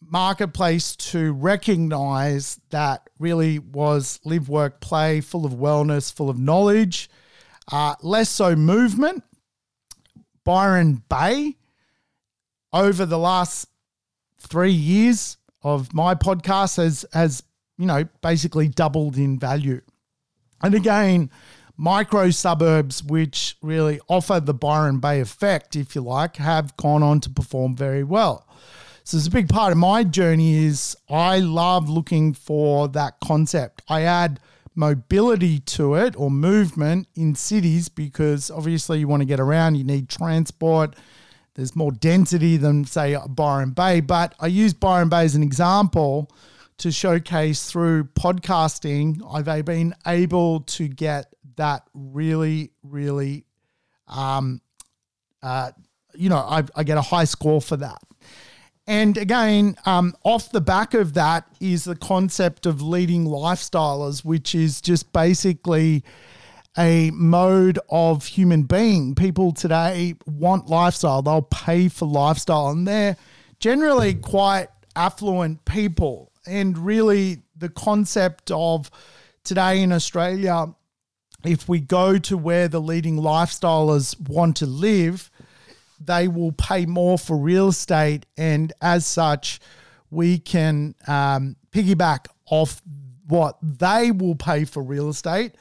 marketplace 0.01 0.97
to 0.97 1.33
recognize 1.33 2.59
that 2.71 3.09
really 3.19 3.59
was 3.59 4.19
live, 4.25 4.49
work, 4.49 4.81
play, 4.81 5.21
full 5.21 5.45
of 5.45 5.53
wellness, 5.53 6.13
full 6.13 6.31
of 6.31 6.39
knowledge, 6.39 7.11
uh, 7.71 7.95
less 8.03 8.31
so 8.31 8.57
movement. 8.57 9.23
Byron 10.45 11.03
Bay, 11.09 11.57
over 12.73 13.07
the 13.07 13.19
last 13.19 13.69
three 14.39 14.73
years 14.73 15.37
of 15.63 15.93
my 15.93 16.15
podcast, 16.15 16.77
has 16.77 17.05
has 17.13 17.43
you 17.79 17.87
know 17.87 18.05
basically 18.23 18.69
doubled 18.69 19.17
in 19.17 19.39
value. 19.39 19.81
And 20.63 20.75
again, 20.75 21.31
micro 21.77 22.31
suburbs, 22.31 23.03
which 23.03 23.57
really 23.63 24.01
offer 24.09 24.41
the 24.41 24.53
Byron 24.53 24.99
Bay 24.99 25.21
effect, 25.21 25.75
if 25.75 25.95
you 25.95 26.03
like, 26.03 26.37
have 26.37 26.77
gone 26.77 27.03
on 27.03 27.21
to 27.21 27.31
perform 27.31 27.75
very 27.75 28.05
well. 28.05 28.47
So 29.05 29.17
it's 29.17 29.27
a 29.27 29.31
big 29.31 29.49
part 29.49 29.73
of 29.73 29.79
my 29.79 30.05
journey 30.05 30.67
is 30.67 30.97
I 31.09 31.39
love 31.39 31.89
looking 31.89 32.35
for 32.35 32.87
that 32.89 33.19
concept. 33.21 33.83
I 33.89 34.03
add 34.03 34.41
mobility 34.75 35.59
to 35.59 35.95
it 35.95 36.15
or 36.17 36.31
movement 36.31 37.09
in 37.15 37.35
cities 37.35 37.89
because 37.89 38.51
obviously 38.51 39.01
you 39.01 39.09
want 39.09 39.23
to 39.23 39.27
get 39.27 39.41
around, 39.41 39.77
you 39.77 39.85
need 39.85 40.09
transport. 40.09 40.95
There's 41.61 41.77
more 41.77 41.93
density 41.93 42.57
than, 42.57 42.87
say, 42.87 43.19
Byron 43.29 43.73
Bay. 43.73 44.01
But 44.01 44.35
I 44.41 44.47
use 44.47 44.73
Byron 44.73 45.11
Bay 45.11 45.27
as 45.27 45.35
an 45.35 45.43
example 45.43 46.31
to 46.79 46.91
showcase 46.91 47.71
through 47.71 48.05
podcasting. 48.05 49.21
I've 49.31 49.67
been 49.67 49.95
able 50.07 50.61
to 50.61 50.89
get 50.89 51.35
that 51.57 51.83
really, 51.93 52.71
really, 52.83 53.45
um, 54.09 54.63
uh, 55.43 55.73
you 56.15 56.31
know, 56.31 56.39
I, 56.39 56.65
I 56.75 56.83
get 56.83 56.97
a 56.97 57.03
high 57.03 57.25
score 57.25 57.61
for 57.61 57.77
that. 57.77 58.01
And 58.87 59.19
again, 59.19 59.77
um, 59.85 60.15
off 60.25 60.51
the 60.53 60.63
back 60.63 60.95
of 60.95 61.13
that 61.13 61.45
is 61.61 61.85
the 61.85 61.95
concept 61.95 62.65
of 62.65 62.81
leading 62.81 63.27
lifestylers, 63.27 64.25
which 64.25 64.55
is 64.55 64.81
just 64.81 65.13
basically 65.13 66.05
a 66.79 67.11
mode 67.13 67.79
of 67.89 68.27
human 68.27 68.63
being. 68.63 69.15
People 69.15 69.53
today 69.53 70.15
want 70.27 70.69
lifestyle, 70.69 71.23
they'll 71.23 71.43
pay 71.43 71.89
for 71.89 72.07
lifestyle, 72.07 72.69
and 72.69 72.87
they're 72.87 73.17
generally 73.59 74.15
quite 74.15 74.69
affluent 74.97 75.65
people. 75.65 76.33
And 76.47 76.77
really, 76.79 77.43
the 77.57 77.69
concept 77.69 78.51
of 78.51 78.91
today 79.45 79.83
in 79.83 79.93
Australia, 79.93 80.75
if 81.45 81.69
we 81.69 81.81
go 81.81 82.19
to 82.19 82.37
where 82.37 82.69
the 82.69 82.81
leading 82.81 83.17
lifestylers 83.17 84.19
want 84.29 84.57
to 84.59 84.67
live, 84.67 85.31
they 86.03 86.29
will 86.29 86.53
pay 86.53 86.87
more 86.87 87.19
for 87.19 87.37
real 87.37 87.69
estate. 87.69 88.27
And 88.37 88.73
as 88.81 89.07
such, 89.07 89.61
we 90.11 90.39
can 90.39 90.95
um, 91.07 91.57
piggyback 91.73 92.27
off 92.47 92.81
what 93.27 93.59
they 93.63 94.11
will 94.11 94.35
pay 94.35 94.65
for 94.65 94.83
real 94.83 95.09
estate 95.09 95.53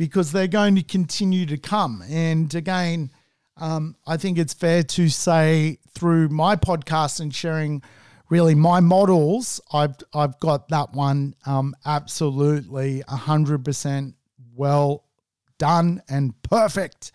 because 0.00 0.32
they're 0.32 0.46
going 0.48 0.74
to 0.74 0.82
continue 0.82 1.44
to 1.44 1.58
come. 1.58 2.02
And 2.08 2.54
again, 2.54 3.10
um, 3.58 3.96
I 4.06 4.16
think 4.16 4.38
it's 4.38 4.54
fair 4.54 4.82
to 4.82 5.10
say 5.10 5.76
through 5.94 6.30
my 6.30 6.56
podcast 6.56 7.20
and 7.20 7.34
sharing 7.34 7.82
really 8.30 8.54
my 8.54 8.80
models, 8.80 9.60
I've 9.74 9.96
I've 10.14 10.40
got 10.40 10.70
that 10.70 10.94
one 10.94 11.34
um, 11.44 11.76
absolutely 11.84 13.02
hundred 13.06 13.62
percent 13.62 14.14
well 14.56 15.04
done 15.58 16.02
and 16.08 16.32
perfect. 16.44 17.12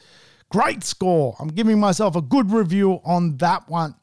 Great 0.52 0.84
score. 0.84 1.36
I'm 1.40 1.48
giving 1.48 1.80
myself 1.80 2.16
a 2.16 2.22
good 2.22 2.52
review 2.52 3.02
on 3.04 3.38
that 3.38 3.68
one. 3.68 3.96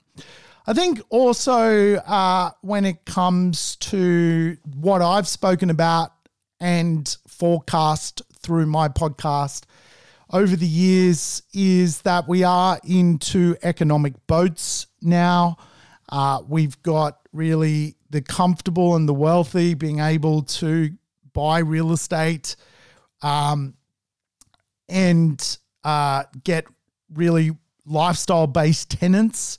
I 0.67 0.73
think 0.73 1.01
also 1.09 1.95
uh, 1.99 2.51
when 2.63 2.85
it 2.85 3.05
comes 3.05 3.77
to 3.77 4.57
what 4.75 5.03
I've 5.03 5.29
spoken 5.29 5.71
about 5.71 6.11
and 6.59 7.17
forecast 7.29 8.23
through 8.43 8.67
my 8.67 8.89
podcast 8.89 9.65
over 10.33 10.57
the 10.57 10.67
years 10.67 11.43
is 11.53 12.03
that 12.03 12.27
we 12.27 12.43
are 12.43 12.81
into 12.85 13.55
economic 13.63 14.15
boats 14.27 14.87
now. 15.03 15.57
Uh, 16.09 16.41
we've 16.49 16.83
got 16.83 17.19
really 17.33 17.97
the 18.11 18.23
comfortable 18.23 18.97
and 18.97 19.09
the 19.09 19.15
wealthy 19.15 19.75
being 19.75 20.01
able 20.01 20.43
to 20.43 20.91
buy 21.33 21.59
real 21.59 21.93
estate 21.93 22.57
um, 23.23 23.75
and 24.89 25.59
uh, 25.85 26.25
get 26.45 26.65
really 27.13 27.51
lifestyle 27.87 28.47
based 28.47 28.91
tenants. 28.91 29.59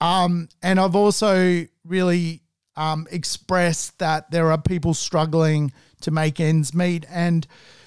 Um, 0.00 0.48
and 0.62 0.78
I've 0.78 0.96
also 0.96 1.66
really 1.84 2.42
um, 2.76 3.06
expressed 3.10 3.98
that 3.98 4.30
there 4.30 4.50
are 4.50 4.60
people 4.60 4.94
struggling 4.94 5.72
to 6.02 6.10
make 6.10 6.40
ends 6.40 6.74
meet. 6.74 7.06
And, 7.08 7.46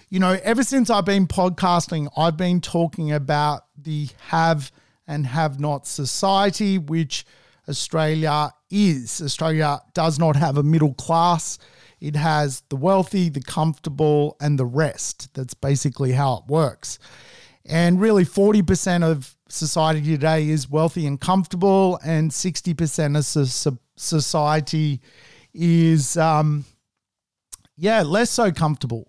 you 0.10 0.20
know, 0.20 0.40
ever 0.44 0.64
since 0.64 0.90
I've 0.90 1.06
been 1.06 1.28
podcasting, 1.28 2.10
I've 2.18 2.38
been 2.38 2.62
talking 2.62 3.12
about 3.12 3.66
the 3.78 4.10
have 4.28 4.72
and 5.08 5.26
have 5.28 5.60
not 5.60 5.86
society, 5.86 6.78
which 6.80 7.26
Australia 7.68 8.52
is. 8.72 9.22
Australia 9.22 9.80
does 9.94 10.18
not 10.18 10.36
have 10.36 10.58
a 10.58 10.64
middle 10.64 10.96
class. 10.96 11.60
It 12.00 12.16
has 12.16 12.64
the 12.70 12.76
wealthy, 12.76 13.30
the 13.30 13.42
comfortable, 13.42 14.36
and 14.42 14.58
the 14.58 14.66
rest. 14.66 15.34
That's 15.36 15.54
basically 15.54 16.14
how 16.14 16.38
it 16.38 16.44
works. 16.52 16.98
And 17.66 18.02
really, 18.02 18.26
40% 18.26 19.04
of 19.04 19.36
society 19.48 20.02
today 20.02 20.50
is 20.50 20.70
wealthy 20.70 21.06
and 21.06 21.22
comfortable, 21.22 22.00
and 22.04 22.32
60% 22.32 23.16
of 23.16 23.80
society 23.96 25.02
is, 25.54 26.18
um, 26.18 26.66
yeah, 27.76 28.02
less 28.02 28.32
so 28.32 28.52
comfortable. 28.52 29.08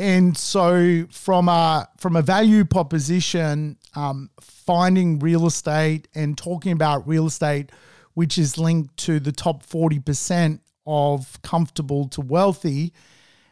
And 0.00 0.34
so, 0.34 1.04
from 1.10 1.50
a 1.50 1.86
from 1.98 2.16
a 2.16 2.22
value 2.22 2.64
proposition, 2.64 3.76
um, 3.94 4.30
finding 4.40 5.18
real 5.18 5.46
estate 5.46 6.08
and 6.14 6.38
talking 6.38 6.72
about 6.72 7.06
real 7.06 7.26
estate, 7.26 7.70
which 8.14 8.38
is 8.38 8.56
linked 8.56 8.96
to 9.04 9.20
the 9.20 9.30
top 9.30 9.62
forty 9.62 9.98
percent 9.98 10.62
of 10.86 11.38
comfortable 11.42 12.08
to 12.08 12.22
wealthy, 12.22 12.94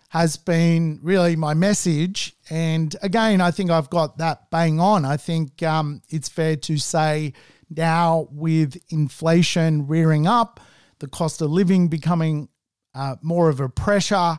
has 0.09 0.39
been 0.39 0.99
really 1.03 1.37
my 1.37 1.53
message. 1.53 2.35
And 2.49 2.97
again, 3.03 3.43
I 3.43 3.51
think 3.51 3.71
I've 3.71 3.91
got 3.91 4.17
that 4.17 4.51
bang 4.51 4.81
on. 4.81 5.05
I 5.05 5.19
think 5.19 5.63
um, 5.63 6.01
it's 6.09 6.31
fair 6.31 6.57
to 6.57 6.79
say 6.79 7.35
now 7.69 8.27
with 8.31 8.79
inflation 8.89 9.87
rearing 9.87 10.27
up, 10.27 10.61
the 11.01 11.09
cost 11.09 11.43
of 11.43 11.51
living 11.51 11.89
becoming 11.89 12.49
uh, 12.95 13.17
more 13.21 13.51
of 13.51 13.61
a 13.61 13.69
pressure, 13.69 14.39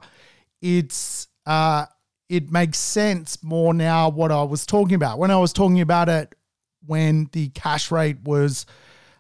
it's 0.60 1.28
uh, 1.46 1.86
it 2.30 2.52
makes 2.52 2.78
sense 2.78 3.44
more 3.44 3.74
now 3.74 4.10
what 4.10 4.32
I 4.32 4.44
was 4.44 4.66
talking 4.66 4.96
about. 4.96 5.20
When 5.20 5.32
I 5.32 5.38
was 5.38 5.52
talking 5.52 5.82
about 5.82 6.10
it 6.10 6.36
when 6.86 7.30
the 7.34 7.50
cash 7.50 7.92
rate 7.92 8.22
was 8.24 8.66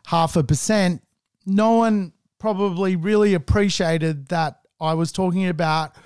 half 0.07 0.35
a 0.35 0.43
percent, 0.43 1.03
no 1.45 1.73
one 1.73 2.13
probably 2.39 2.95
really 2.95 3.33
appreciated 3.33 4.29
that 4.29 4.59
I 4.79 4.93
was 4.93 5.11
talking 5.11 5.47
about– 5.47 5.95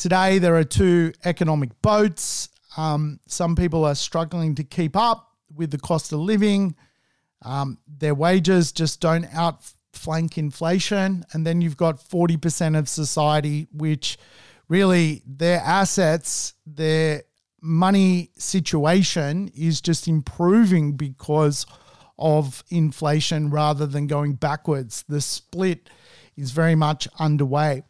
Today, 0.00 0.38
there 0.38 0.56
are 0.56 0.64
two 0.64 1.12
economic 1.26 1.82
boats. 1.82 2.48
Um, 2.78 3.20
some 3.26 3.54
people 3.54 3.84
are 3.84 3.94
struggling 3.94 4.54
to 4.54 4.64
keep 4.64 4.96
up 4.96 5.34
with 5.54 5.70
the 5.70 5.76
cost 5.76 6.14
of 6.14 6.20
living. 6.20 6.74
Um, 7.42 7.76
their 7.86 8.14
wages 8.14 8.72
just 8.72 9.02
don't 9.02 9.26
outflank 9.34 10.38
inflation. 10.38 11.26
And 11.34 11.46
then 11.46 11.60
you've 11.60 11.76
got 11.76 12.00
40% 12.00 12.78
of 12.78 12.88
society, 12.88 13.68
which 13.74 14.16
really 14.70 15.22
their 15.26 15.58
assets, 15.58 16.54
their 16.64 17.24
money 17.60 18.30
situation 18.38 19.50
is 19.54 19.82
just 19.82 20.08
improving 20.08 20.92
because 20.96 21.66
of 22.18 22.62
inflation 22.70 23.50
rather 23.50 23.84
than 23.84 24.06
going 24.06 24.34
backwards. 24.34 25.04
The 25.08 25.20
split 25.20 25.90
is 26.36 26.52
very 26.52 26.76
much 26.76 27.08
underway. 27.18 27.82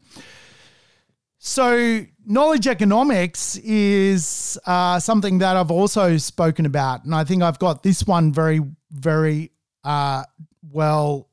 So, 1.38 2.04
knowledge 2.26 2.66
economics 2.66 3.56
is 3.58 4.58
uh, 4.66 5.00
something 5.00 5.38
that 5.38 5.56
I've 5.56 5.70
also 5.70 6.16
spoken 6.16 6.66
about. 6.66 7.04
And 7.04 7.14
I 7.14 7.24
think 7.24 7.42
I've 7.42 7.58
got 7.58 7.82
this 7.82 8.06
one 8.06 8.32
very, 8.32 8.60
very 8.90 9.50
uh, 9.84 10.24
well 10.70 11.30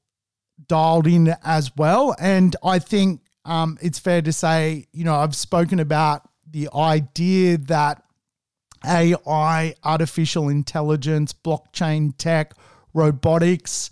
dialed 0.68 1.08
in 1.08 1.36
as 1.44 1.76
well. 1.76 2.16
And 2.20 2.56
I 2.64 2.80
think 2.80 3.22
um, 3.48 3.78
it's 3.82 3.98
fair 3.98 4.22
to 4.22 4.34
say, 4.34 4.88
you 4.92 5.06
know, 5.06 5.16
I've 5.16 5.36
spoken 5.36 5.80
about 5.80 6.30
the 6.50 6.70
idea 6.76 7.58
that 7.58 8.04
AI, 8.86 9.74
artificial 9.84 10.50
intelligence, 10.50 11.34
blockchain 11.34 12.14
tech, 12.18 12.54
robotics 12.94 13.90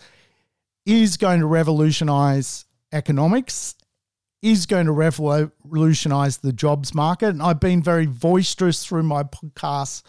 is 0.85 1.17
going 1.17 1.39
to 1.39 1.45
revolutionize 1.45 2.65
economics, 2.91 3.75
is 4.41 4.65
going 4.65 4.85
to 4.87 4.91
revolutionize 4.91 6.37
the 6.37 6.53
jobs 6.53 6.93
market. 6.93 7.29
And 7.29 7.41
I've 7.41 7.59
been 7.61 7.81
very 7.81 8.05
boisterous 8.05 8.85
through 8.85 9.03
my 9.03 9.23
podcasts 9.23 10.03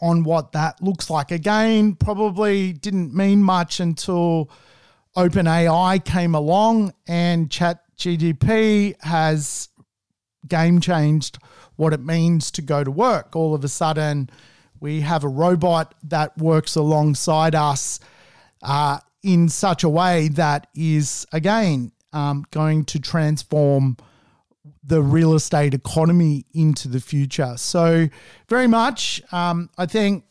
on 0.00 0.22
what 0.22 0.52
that 0.52 0.80
looks 0.80 1.10
like. 1.10 1.32
Again, 1.32 1.96
probably 1.96 2.72
didn't 2.72 3.14
mean 3.14 3.42
much 3.42 3.80
until 3.80 4.50
OpenAI 5.16 6.04
came 6.04 6.34
along 6.34 6.92
and 7.08 7.50
ChatGPT 7.98 8.94
has 9.02 9.68
game 10.48 10.80
changed 10.80 11.38
what 11.76 11.92
it 11.92 12.00
means 12.00 12.50
to 12.52 12.62
go 12.62 12.84
to 12.84 12.90
work. 12.90 13.36
All 13.36 13.54
of 13.54 13.64
a 13.64 13.68
sudden, 13.68 14.30
we 14.80 15.00
have 15.00 15.24
a 15.24 15.28
robot 15.28 15.94
that 16.04 16.36
works 16.38 16.76
alongside 16.76 17.54
us 17.54 18.00
uh, 18.62 18.98
in 19.22 19.48
such 19.48 19.84
a 19.84 19.88
way 19.88 20.28
that 20.28 20.68
is, 20.74 21.26
again, 21.32 21.92
um, 22.12 22.44
going 22.50 22.84
to 22.86 22.98
transform 22.98 23.96
the 24.82 25.02
real 25.02 25.34
estate 25.34 25.74
economy 25.74 26.46
into 26.54 26.88
the 26.88 27.00
future. 27.00 27.54
So, 27.56 28.08
very 28.48 28.66
much, 28.66 29.20
um, 29.32 29.68
I 29.76 29.86
think 29.86 30.24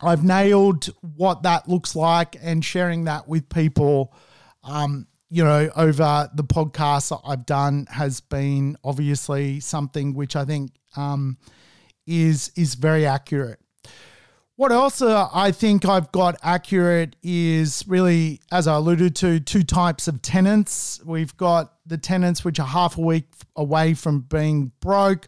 I've 0.00 0.24
nailed 0.24 0.86
what 1.00 1.42
that 1.42 1.68
looks 1.68 1.96
like 1.96 2.36
and 2.40 2.64
sharing 2.64 3.04
that 3.04 3.28
with 3.28 3.48
people. 3.48 4.14
Um, 4.62 5.06
you 5.34 5.42
know, 5.42 5.68
over 5.74 6.30
the 6.32 6.44
podcasts 6.44 7.20
I've 7.26 7.44
done 7.44 7.88
has 7.90 8.20
been 8.20 8.76
obviously 8.84 9.58
something 9.58 10.14
which 10.14 10.36
I 10.36 10.44
think 10.44 10.70
um, 10.96 11.38
is 12.06 12.52
is 12.54 12.76
very 12.76 13.04
accurate. 13.04 13.58
What 14.54 14.70
else 14.70 15.02
uh, 15.02 15.26
I 15.34 15.50
think 15.50 15.86
I've 15.86 16.12
got 16.12 16.36
accurate 16.44 17.16
is 17.24 17.82
really, 17.88 18.42
as 18.52 18.68
I 18.68 18.76
alluded 18.76 19.16
to, 19.16 19.40
two 19.40 19.64
types 19.64 20.06
of 20.06 20.22
tenants. 20.22 21.00
We've 21.04 21.36
got 21.36 21.72
the 21.84 21.98
tenants 21.98 22.44
which 22.44 22.60
are 22.60 22.68
half 22.68 22.96
a 22.96 23.00
week 23.00 23.26
away 23.56 23.94
from 23.94 24.20
being 24.20 24.70
broke, 24.78 25.26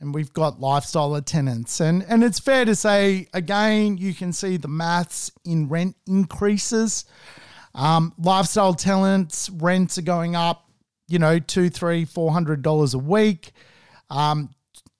and 0.00 0.14
we've 0.14 0.32
got 0.32 0.60
lifestyle 0.60 1.20
tenants. 1.20 1.78
And 1.78 2.06
and 2.08 2.24
it's 2.24 2.38
fair 2.38 2.64
to 2.64 2.74
say, 2.74 3.28
again, 3.34 3.98
you 3.98 4.14
can 4.14 4.32
see 4.32 4.56
the 4.56 4.68
maths 4.68 5.30
in 5.44 5.68
rent 5.68 5.94
increases. 6.06 7.04
Um, 7.74 8.12
lifestyle 8.18 8.74
tenants 8.74 9.48
rents 9.50 9.98
are 9.98 10.02
going 10.02 10.36
up, 10.36 10.68
you 11.08 11.18
know, 11.18 11.38
two, 11.38 11.70
three, 11.70 12.04
four 12.04 12.32
hundred 12.32 12.62
dollars 12.62 12.94
a 12.94 12.98
week 12.98 13.52
um, 14.10 14.50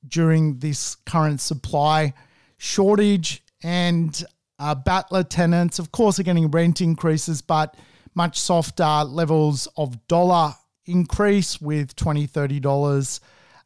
during 0.09 0.59
this 0.59 0.97
current 1.07 1.41
supply 1.41 2.15
shortage. 2.57 3.43
And 3.63 4.25
uh, 4.59 4.75
battler 4.75 5.23
tenants, 5.23 5.79
of 5.79 5.93
course, 5.93 6.19
are 6.19 6.23
getting 6.23 6.51
rent 6.51 6.81
increases, 6.81 7.43
but 7.43 7.77
much 8.15 8.39
softer 8.39 9.05
levels 9.05 9.69
of 9.77 10.07
dollar 10.09 10.55
increase 10.87 11.61
with 11.61 11.95
$20, 11.97 12.31
$30 12.31 13.21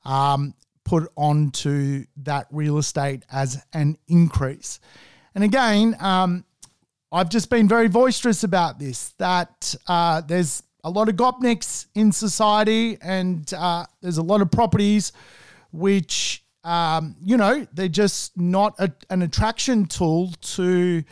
um, 0.04 0.54
put 0.84 1.10
onto 1.16 2.04
that 2.16 2.46
real 2.50 2.78
estate 2.78 3.24
as 3.30 3.62
an 3.72 3.98
increase. 4.08 4.80
And 5.34 5.44
again, 5.44 5.96
um, 6.00 6.45
I've 7.16 7.30
just 7.30 7.48
been 7.48 7.66
very 7.66 7.88
boisterous 7.88 8.44
about 8.44 8.78
this 8.78 9.14
that 9.16 9.74
uh, 9.86 10.20
there's 10.20 10.62
a 10.84 10.90
lot 10.90 11.08
of 11.08 11.16
gopniks 11.16 11.86
in 11.94 12.12
society 12.12 12.98
and 13.00 13.50
uh, 13.54 13.86
there's 14.02 14.18
a 14.18 14.22
lot 14.22 14.42
of 14.42 14.50
properties 14.50 15.12
which, 15.72 16.44
um, 16.62 17.16
you 17.24 17.38
know, 17.38 17.66
they're 17.72 17.88
just 17.88 18.36
not 18.36 18.74
a, 18.78 18.92
an 19.08 19.22
attraction 19.22 19.86
tool 19.86 20.30
to 20.42 21.02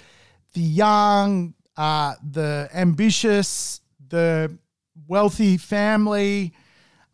the 0.52 0.60
young, 0.60 1.54
uh, 1.78 2.16
the 2.32 2.68
ambitious, 2.74 3.80
the 4.06 4.58
wealthy 5.08 5.56
family. 5.56 6.52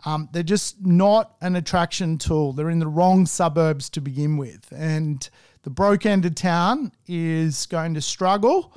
Um, 0.04 0.28
they're 0.32 0.42
just 0.42 0.84
not 0.84 1.36
an 1.40 1.54
attraction 1.54 2.18
tool. 2.18 2.54
They're 2.54 2.70
in 2.70 2.80
the 2.80 2.88
wrong 2.88 3.24
suburbs 3.24 3.88
to 3.90 4.00
begin 4.00 4.36
with. 4.36 4.66
And 4.72 5.30
the 5.62 5.70
broke 5.70 6.06
end 6.06 6.24
of 6.24 6.34
town 6.34 6.92
is 7.06 7.66
going 7.66 7.94
to 7.94 8.00
struggle. 8.00 8.76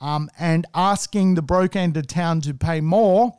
Um, 0.00 0.28
and 0.38 0.66
asking 0.74 1.34
the 1.34 1.42
broke 1.42 1.76
end 1.76 1.96
of 1.96 2.08
town 2.08 2.40
to 2.42 2.54
pay 2.54 2.80
more 2.80 3.32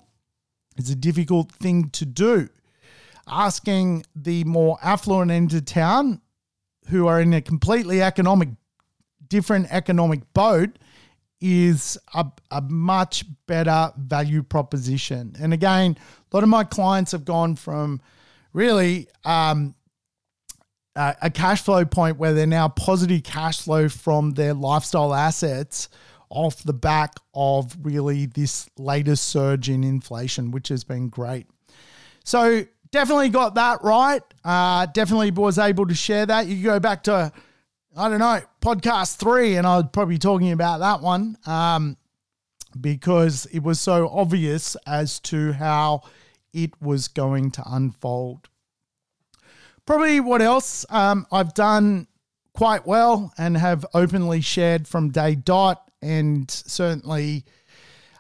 is 0.78 0.90
a 0.90 0.96
difficult 0.96 1.52
thing 1.52 1.90
to 1.92 2.06
do. 2.06 2.50
Asking 3.28 4.06
the 4.16 4.44
more 4.46 4.78
affluent 4.82 5.32
end 5.32 5.54
of 5.54 5.66
town, 5.66 6.22
who 6.90 7.08
are 7.08 7.22
in 7.22 7.34
a 7.34 7.42
completely 7.42 8.02
economic, 8.02 8.50
different 9.28 9.68
economic 9.72 10.22
boat, 10.34 10.80
is 11.40 11.98
a, 12.14 12.26
a 12.52 12.62
much 12.62 13.26
better 13.48 13.92
value 13.98 14.44
proposition. 14.44 15.36
And 15.40 15.54
again, 15.54 15.98
a 16.32 16.36
lot 16.36 16.44
of 16.44 16.50
my 16.50 16.64
clients 16.64 17.12
have 17.12 17.26
gone 17.26 17.56
from 17.56 18.02
really 18.54 19.08
um, 19.26 19.76
a, 20.96 21.16
a 21.24 21.30
cash 21.30 21.62
flow 21.62 21.86
point 21.86 22.18
where 22.18 22.34
they're 22.34 22.48
now 22.48 22.68
positive 22.68 23.24
cash 23.24 23.62
flow 23.62 23.90
from 23.90 24.32
their 24.32 24.54
lifestyle 24.54 25.14
assets 25.14 25.90
off 26.30 26.64
the 26.64 26.74
back 26.74 27.16
of 27.34 27.76
really 27.82 28.26
this 28.26 28.70
latest 28.78 29.26
surge 29.26 29.70
in 29.70 29.84
inflation, 29.84 30.52
which 30.52 30.68
has 30.70 30.84
been 30.84 31.10
great. 31.10 31.48
So, 32.24 32.66
definitely 32.94 33.30
got 33.30 33.56
that 33.56 33.84
right. 33.84 34.22
Uh, 34.46 34.86
definitely 34.86 35.32
was 35.32 35.58
able 35.60 35.86
to 35.88 35.94
share 35.94 36.26
that. 36.26 36.48
You 36.48 36.64
go 36.64 36.80
back 36.80 37.04
to, 37.04 37.34
I 37.98 38.10
don't 38.10 38.20
know, 38.20 38.40
podcast 38.62 39.18
three, 39.18 39.56
and 39.58 39.68
I 39.68 39.78
was 39.78 39.88
probably 39.92 40.18
talking 40.18 40.52
about 40.52 40.80
that 40.80 41.02
one 41.02 41.38
um, 41.46 41.98
because 42.80 43.46
it 43.48 43.62
was 43.62 43.82
so 43.82 44.08
obvious 44.08 44.78
as 44.88 45.20
to 45.22 45.52
how 45.52 46.04
it 46.54 46.72
was 46.82 47.10
going 47.10 47.52
to 47.52 47.64
unfold. 47.66 48.48
Probably 49.86 50.20
what 50.20 50.42
else 50.42 50.86
um, 50.90 51.26
I've 51.32 51.54
done 51.54 52.08
quite 52.54 52.86
well 52.86 53.34
and 53.38 53.58
have 53.58 53.86
openly 53.94 54.42
shared 54.42 54.88
from 54.88 55.10
day 55.10 55.36
dot 55.36 55.92
and 56.02 56.50
certainly, 56.50 57.46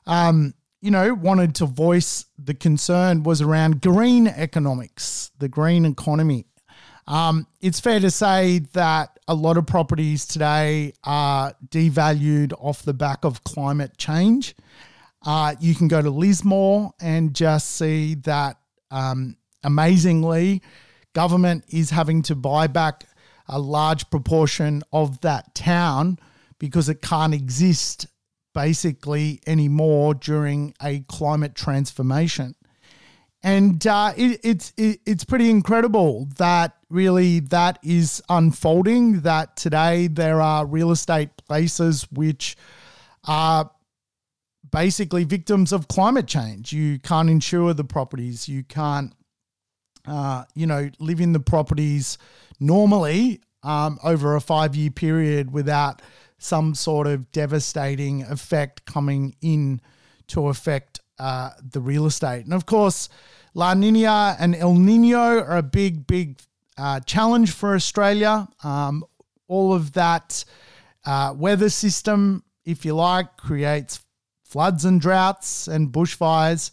um, 0.06 0.54
you 0.82 0.91
know, 0.91 1.13
wanted 1.13 1.56
to 1.56 1.65
voice 1.65 2.26
the 2.38 2.54
concern 2.54 3.23
was 3.23 3.41
around 3.41 3.82
green 3.82 4.28
economics, 4.28 5.32
the 5.39 5.47
green 5.47 5.86
economy. 5.86 6.45
Um, 7.08 7.47
it's 7.62 7.80
fair 7.80 7.99
to 7.99 8.12
say 8.12 8.60
that 8.73 9.19
a 9.28 9.34
lot 9.36 9.58
of 9.58 9.65
properties 9.65 10.26
today 10.26 10.93
are 11.04 11.54
devalued 11.69 12.54
off 12.60 12.84
the 12.84 12.93
back 12.93 13.26
of 13.26 13.43
climate 13.43 13.97
change. 13.97 14.56
Uh, 15.26 15.56
you 15.60 15.76
can 15.76 15.88
go 15.88 16.02
to 16.02 16.10
Lismore 16.10 16.91
and 16.99 17.34
just 17.34 17.71
see 17.71 18.15
that 18.15 18.58
um, 18.91 19.38
amazingly, 19.63 20.62
government 21.13 21.65
is 21.69 21.89
having 21.89 22.21
to 22.23 22.36
buy 22.36 22.67
back 22.67 23.06
a 23.47 23.60
large 23.60 24.10
proportion 24.10 24.84
of 24.91 25.21
that 25.21 25.54
town 25.54 26.17
because 26.60 26.89
it 26.89 27.02
can't 27.02 27.34
exist 27.34 28.08
basically 28.54 29.41
anymore 29.47 30.13
during 30.13 30.73
a 30.82 30.99
climate 31.02 31.56
transformation. 31.56 32.56
And 33.41 33.86
uh, 33.86 34.13
it, 34.15 34.39
it's 34.43 34.71
it, 34.78 35.02
it's 35.06 35.26
pretty 35.26 35.49
incredible 35.49 36.30
that 36.38 36.78
really 36.89 37.41
that 37.41 37.78
is 37.84 38.23
unfolding. 38.30 39.21
That 39.21 39.58
today 39.58 40.08
there 40.08 40.39
are 40.39 40.65
real 40.65 40.91
estate 40.91 41.30
places 41.45 42.08
which 42.10 42.56
are 43.26 43.69
basically 44.71 45.26
victims 45.26 45.73
of 45.73 45.88
climate 45.88 46.28
change. 46.28 46.71
You 46.71 46.99
can't 46.99 47.30
insure 47.30 47.73
the 47.73 47.84
properties. 47.84 48.47
You 48.47 48.63
can't, 48.63 49.13
uh, 50.07 50.43
you 50.55 50.65
know, 50.65 50.89
live 50.99 51.21
in 51.21 51.33
the 51.33 51.39
properties 51.39 52.17
normally 52.59 53.41
um, 53.63 53.99
over 54.03 54.35
a 54.35 54.41
five 54.41 54.75
year 54.75 54.91
period 54.91 55.51
without 55.51 56.01
some 56.37 56.75
sort 56.75 57.07
of 57.07 57.31
devastating 57.31 58.23
effect 58.23 58.85
coming 58.85 59.35
in 59.41 59.79
to 60.27 60.47
affect 60.47 60.99
uh, 61.19 61.51
the 61.71 61.79
real 61.79 62.05
estate. 62.05 62.43
And 62.45 62.53
of 62.53 62.65
course, 62.65 63.09
La 63.53 63.73
Nina 63.73 64.35
and 64.39 64.55
El 64.55 64.75
Nino 64.75 65.17
are 65.17 65.57
a 65.57 65.63
big, 65.63 66.05
big 66.07 66.41
uh, 66.77 66.99
challenge 67.01 67.51
for 67.51 67.75
Australia. 67.75 68.47
Um, 68.63 69.05
all 69.47 69.73
of 69.73 69.93
that 69.93 70.43
uh, 71.05 71.33
weather 71.37 71.69
system 71.69 72.43
if 72.65 72.85
you 72.85 72.95
like, 72.95 73.37
creates 73.37 73.99
floods 74.43 74.85
and 74.85 75.01
droughts 75.01 75.67
and 75.67 75.91
bushfires. 75.91 76.71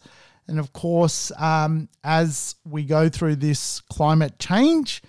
And 0.50 0.58
of 0.58 0.72
course, 0.72 1.32
um, 1.38 1.88
as 2.04 2.56
we 2.68 2.84
go 2.84 3.08
through 3.08 3.36
this 3.36 3.80
climate 3.82 4.38
change, 4.38 5.00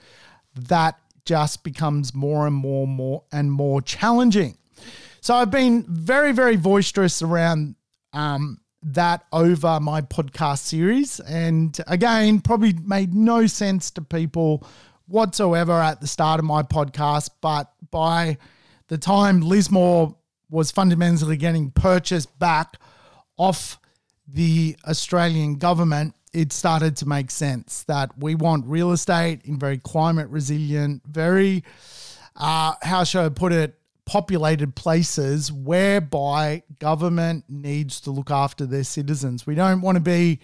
that 0.56 0.99
just 1.25 1.63
becomes 1.63 2.13
more 2.13 2.47
and 2.47 2.56
more, 2.56 2.88
more 2.88 3.23
and 3.32 3.51
more 3.51 3.82
challenging. 3.82 4.58
So 5.19 5.36
I've 5.36 5.51
been 5.51 5.84
very, 5.88 6.32
very 6.32 6.58
boisterous 6.58 7.21
around 7.21 7.75
um, 8.13 8.60
that 8.84 9.25
over 9.32 9.80
my 9.80 10.01
podcast 10.01 10.60
series. 10.60 11.19
And 11.19 11.77
again, 11.88 12.39
probably 12.41 12.73
made 12.73 13.13
no 13.13 13.47
sense 13.47 13.91
to 13.91 14.01
people 14.01 14.65
whatsoever 15.08 15.73
at 15.73 16.01
the 16.01 16.08
start 16.08 16.39
of 16.39 16.45
my 16.45 16.63
podcast. 16.63 17.30
But 17.41 17.71
by 17.91 18.38
the 18.88 18.97
time 18.97 19.41
Lismore 19.41 20.15
was 20.49 20.71
fundamentally 20.71 21.38
getting 21.38 21.71
purchased 21.71 22.38
back 22.39 22.77
off 23.38 23.80
the 24.34 24.76
Australian 24.88 25.56
government, 25.56 26.15
it 26.34 26.54
started 26.54 26.96
to 26.98 27.08
make 27.08 27.30
sense 27.30 27.84
that 27.84 28.17
we 28.17 28.36
want 28.36 28.65
real 28.65 28.91
estate 28.91 29.41
in 29.46 29.60
very 29.60 29.78
climate 29.78 30.30
resilient, 30.30 31.02
very, 31.06 31.63
uh, 32.36 32.74
how 32.82 33.04
should 33.04 33.26
I 33.26 33.30
put 33.30 33.52
it, 33.52 33.76
populated 34.06 34.76
places 34.76 35.52
whereby 35.52 36.63
government 36.80 37.46
needs 37.48 38.02
to 38.02 38.12
look 38.12 38.32
after 38.32 38.65
their 38.65 38.84
citizens. 38.84 39.46
We 39.46 39.56
don't 39.56 39.82
want 39.82 39.96
to 39.96 40.02
be 40.02 40.39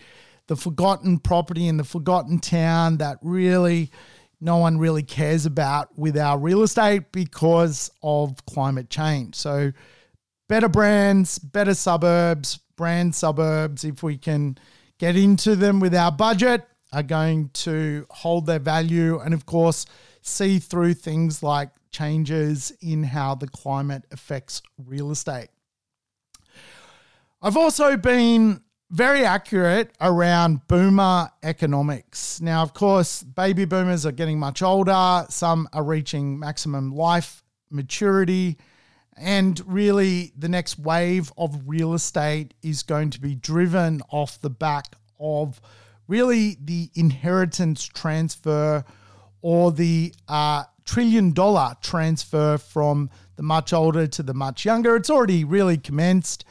the 0.47 0.55
forgotten 0.55 1.19
property 1.19 1.67
in 1.67 1.77
the 1.77 1.83
forgotten 1.83 2.39
town 2.39 2.97
that 2.97 3.17
really 3.21 3.91
no 4.39 4.57
one 4.57 4.77
really 4.77 5.03
cares 5.03 5.45
about 5.45 5.97
with 5.97 6.17
our 6.17 6.37
real 6.37 6.61
estate 6.61 7.11
because 7.11 7.89
of 8.03 8.45
climate 8.45 8.89
change. 8.89 9.35
So, 9.35 9.71
better 10.47 10.69
brands, 10.69 11.39
better 11.39 11.73
suburbs, 11.73 12.59
brand 12.77 13.13
suburbs, 13.13 13.83
if 13.83 14.01
we 14.01 14.17
can 14.17 14.57
get 14.97 15.17
into 15.17 15.55
them 15.55 15.81
with 15.81 15.93
our 15.93 16.11
budget, 16.11 16.65
are 16.93 17.03
going 17.03 17.49
to 17.49 18.05
hold 18.09 18.45
their 18.45 18.59
value 18.59 19.19
and, 19.19 19.33
of 19.33 19.45
course, 19.45 19.85
see 20.21 20.59
through 20.59 20.93
things 20.93 21.43
like 21.43 21.69
changes 21.91 22.71
in 22.81 23.03
how 23.03 23.35
the 23.35 23.47
climate 23.47 24.03
affects 24.11 24.61
real 24.77 25.11
estate. 25.11 25.49
I've 27.41 27.57
also 27.57 27.97
been 27.97 28.61
very 28.89 29.25
accurate 29.25 29.91
around 29.99 30.65
boomer 30.67 31.29
economics. 31.43 32.39
Now, 32.39 32.63
of 32.63 32.73
course, 32.73 33.21
baby 33.21 33.65
boomers 33.65 34.05
are 34.05 34.13
getting 34.13 34.39
much 34.39 34.61
older, 34.61 35.25
some 35.29 35.67
are 35.73 35.83
reaching 35.83 36.39
maximum 36.39 36.95
life 36.95 37.43
maturity. 37.69 38.57
And 39.19 39.61
really, 39.65 40.31
the 40.37 40.49
next 40.49 40.77
wave 40.77 41.31
of 41.37 41.61
real 41.65 41.93
estate 41.93 42.53
is 42.61 42.83
going 42.83 43.09
to 43.11 43.19
be 43.19 43.33
driven 43.33 44.01
off 44.09 44.39
the 44.41 44.49
back 44.49 44.95
of 45.19 45.59
really 46.07 46.57
the 46.63 46.89
inheritance 46.95 47.83
transfer 47.83 48.83
or 49.41 49.71
the 49.71 50.13
uh, 50.27 50.63
trillion 50.85 51.31
dollar 51.31 51.75
transfer 51.81 52.57
from 52.57 53.09
the 53.35 53.43
much 53.43 53.73
older 53.73 54.07
to 54.07 54.23
the 54.23 54.33
much 54.33 54.65
younger. 54.65 54.95
It's 54.95 55.09
already 55.09 55.43
really 55.43 55.77
commenced. 55.77 56.45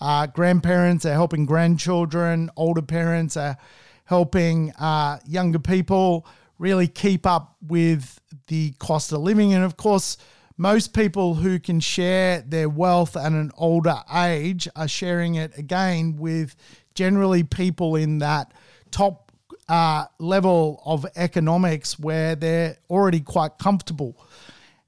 Uh, 0.00 0.26
grandparents 0.26 1.06
are 1.06 1.12
helping 1.12 1.46
grandchildren, 1.46 2.50
older 2.56 2.82
parents 2.82 3.36
are 3.36 3.56
helping 4.04 4.72
uh, 4.72 5.18
younger 5.26 5.58
people 5.58 6.26
really 6.58 6.88
keep 6.88 7.26
up 7.26 7.56
with 7.66 8.20
the 8.48 8.72
cost 8.78 9.12
of 9.12 9.20
living. 9.20 9.54
And 9.54 9.64
of 9.64 9.76
course, 9.76 10.16
most 10.56 10.92
people 10.94 11.34
who 11.34 11.58
can 11.58 11.80
share 11.80 12.42
their 12.42 12.68
wealth 12.68 13.16
at 13.16 13.32
an 13.32 13.50
older 13.56 13.96
age 14.14 14.68
are 14.76 14.88
sharing 14.88 15.36
it 15.36 15.56
again 15.56 16.16
with 16.16 16.54
generally 16.94 17.42
people 17.42 17.96
in 17.96 18.18
that 18.18 18.52
top 18.90 19.32
uh, 19.68 20.04
level 20.18 20.82
of 20.84 21.06
economics 21.16 21.98
where 21.98 22.34
they're 22.34 22.76
already 22.90 23.20
quite 23.20 23.58
comfortable. 23.58 24.16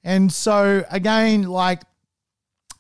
And 0.03 0.31
so 0.31 0.85
again, 0.91 1.45
like 1.45 1.83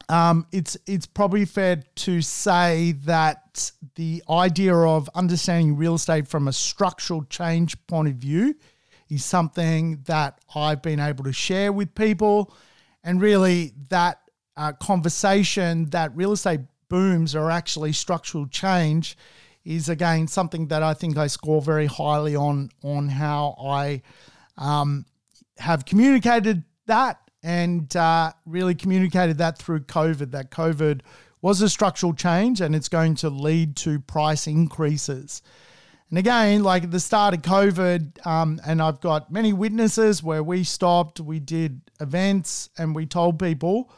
um, 0.09 0.47
it's 0.53 0.77
it's 0.87 1.07
probably 1.07 1.47
fair 1.47 1.83
to 1.95 2.21
say 2.21 2.93
that 3.05 3.71
the 3.95 4.23
idea 4.29 4.75
of 4.75 5.09
understanding 5.15 5.77
real 5.77 5.95
estate 5.95 6.29
from 6.29 6.49
a 6.49 6.53
structural 6.53 7.25
change 7.25 7.75
point 7.87 8.09
of 8.09 8.17
view 8.17 8.55
is 9.09 9.25
something 9.25 10.03
that 10.07 10.41
I've 10.55 10.83
been 10.83 11.01
able 11.01 11.25
to 11.25 11.33
share 11.33 11.73
with 11.73 11.95
people, 11.95 12.55
and 13.05 13.21
really 13.21 13.73
that 13.91 14.21
uh, 14.57 14.73
conversation 14.73 15.85
that 15.91 16.17
real 16.17 16.33
estate 16.33 16.61
booms 16.89 17.35
are 17.35 17.51
actually 17.51 17.93
structural 17.93 18.47
change 18.47 19.17
is 19.65 19.89
again 19.89 20.27
something 20.27 20.69
that 20.69 20.83
I 20.83 20.95
think 20.95 21.17
I 21.17 21.27
score 21.27 21.63
very 21.63 21.87
highly 21.87 22.37
on 22.37 22.71
on 22.83 23.09
how 23.09 23.57
I 23.61 24.03
um, 24.59 25.07
have 25.59 25.85
communicated 25.85 26.65
that 26.87 27.19
and 27.43 27.95
uh, 27.95 28.33
really 28.47 28.75
communicated 28.75 29.39
that 29.39 29.59
through 29.59 29.81
COVID. 29.81 30.31
That 30.33 30.51
COVID 30.51 31.03
was 31.43 31.61
a 31.61 31.69
structural 31.69 32.15
change 32.15 32.61
and 32.61 32.75
it's 32.75 32.89
going 32.89 33.15
to 33.17 33.29
lead 33.29 33.77
to 33.77 34.01
price 34.01 34.47
increases. 34.47 35.43
And 36.15 36.19
again, 36.21 36.63
like 36.63 36.85
at 36.85 36.93
the 36.93 37.01
start 37.01 37.35
of 37.35 37.43
COVID, 37.43 38.25
um, 38.25 38.61
and 38.65 38.81
I've 38.81 39.01
got 39.01 39.33
many 39.33 39.53
witnesses 39.53 40.23
where 40.23 40.45
we 40.45 40.63
stopped, 40.63 41.19
we 41.19 41.41
did 41.41 41.81
events, 42.01 42.71
and 42.79 42.95
we 42.95 43.05
told 43.05 43.37
people 43.37 43.91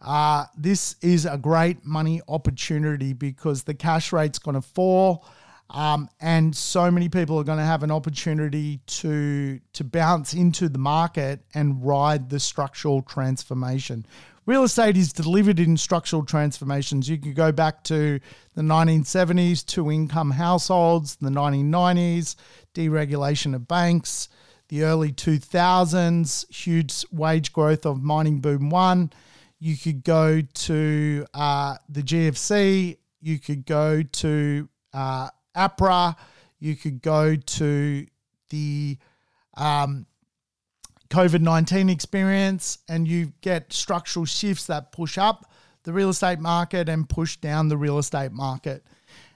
uh, 0.00 0.44
this 0.56 0.94
is 1.02 1.26
a 1.26 1.36
great 1.36 1.84
money 1.84 2.22
opportunity 2.28 3.12
because 3.12 3.64
the 3.64 3.74
cash 3.74 4.12
rate's 4.12 4.38
going 4.38 4.54
to 4.54 4.62
fall. 4.62 5.26
Um, 5.70 6.08
and 6.20 6.54
so 6.54 6.92
many 6.92 7.08
people 7.08 7.36
are 7.40 7.44
going 7.44 7.58
to 7.58 7.64
have 7.64 7.82
an 7.82 7.90
opportunity 7.90 8.78
to 8.86 9.58
to 9.72 9.82
bounce 9.82 10.34
into 10.34 10.68
the 10.68 10.78
market 10.78 11.40
and 11.54 11.84
ride 11.84 12.30
the 12.30 12.38
structural 12.38 13.02
transformation. 13.02 14.06
Real 14.48 14.64
estate 14.64 14.96
is 14.96 15.12
delivered 15.12 15.60
in 15.60 15.76
structural 15.76 16.24
transformations. 16.24 17.06
You 17.06 17.18
can 17.18 17.34
go 17.34 17.52
back 17.52 17.84
to 17.84 18.18
the 18.54 18.62
1970s, 18.62 19.62
two 19.62 19.92
income 19.92 20.30
households, 20.30 21.16
the 21.16 21.28
1990s, 21.28 22.34
deregulation 22.74 23.54
of 23.54 23.68
banks, 23.68 24.30
the 24.70 24.84
early 24.84 25.12
2000s, 25.12 26.50
huge 26.50 27.04
wage 27.12 27.52
growth 27.52 27.84
of 27.84 28.02
mining 28.02 28.40
boom 28.40 28.70
one, 28.70 29.12
you 29.58 29.76
could 29.76 30.02
go 30.02 30.40
to 30.40 31.26
uh, 31.34 31.76
the 31.90 32.02
GFC. 32.02 32.96
You 33.20 33.38
could 33.38 33.66
go 33.66 34.02
to 34.02 34.66
uh, 34.94 35.28
APRA. 35.54 36.16
You 36.58 36.74
could 36.74 37.02
go 37.02 37.36
to 37.36 38.06
the 38.48 38.96
um, 39.58 40.06
COVID 41.10 41.40
19 41.40 41.88
experience, 41.88 42.78
and 42.88 43.08
you 43.08 43.32
get 43.40 43.72
structural 43.72 44.24
shifts 44.24 44.66
that 44.66 44.92
push 44.92 45.18
up 45.18 45.50
the 45.84 45.92
real 45.92 46.10
estate 46.10 46.38
market 46.38 46.88
and 46.88 47.08
push 47.08 47.36
down 47.36 47.68
the 47.68 47.76
real 47.76 47.98
estate 47.98 48.32
market. 48.32 48.84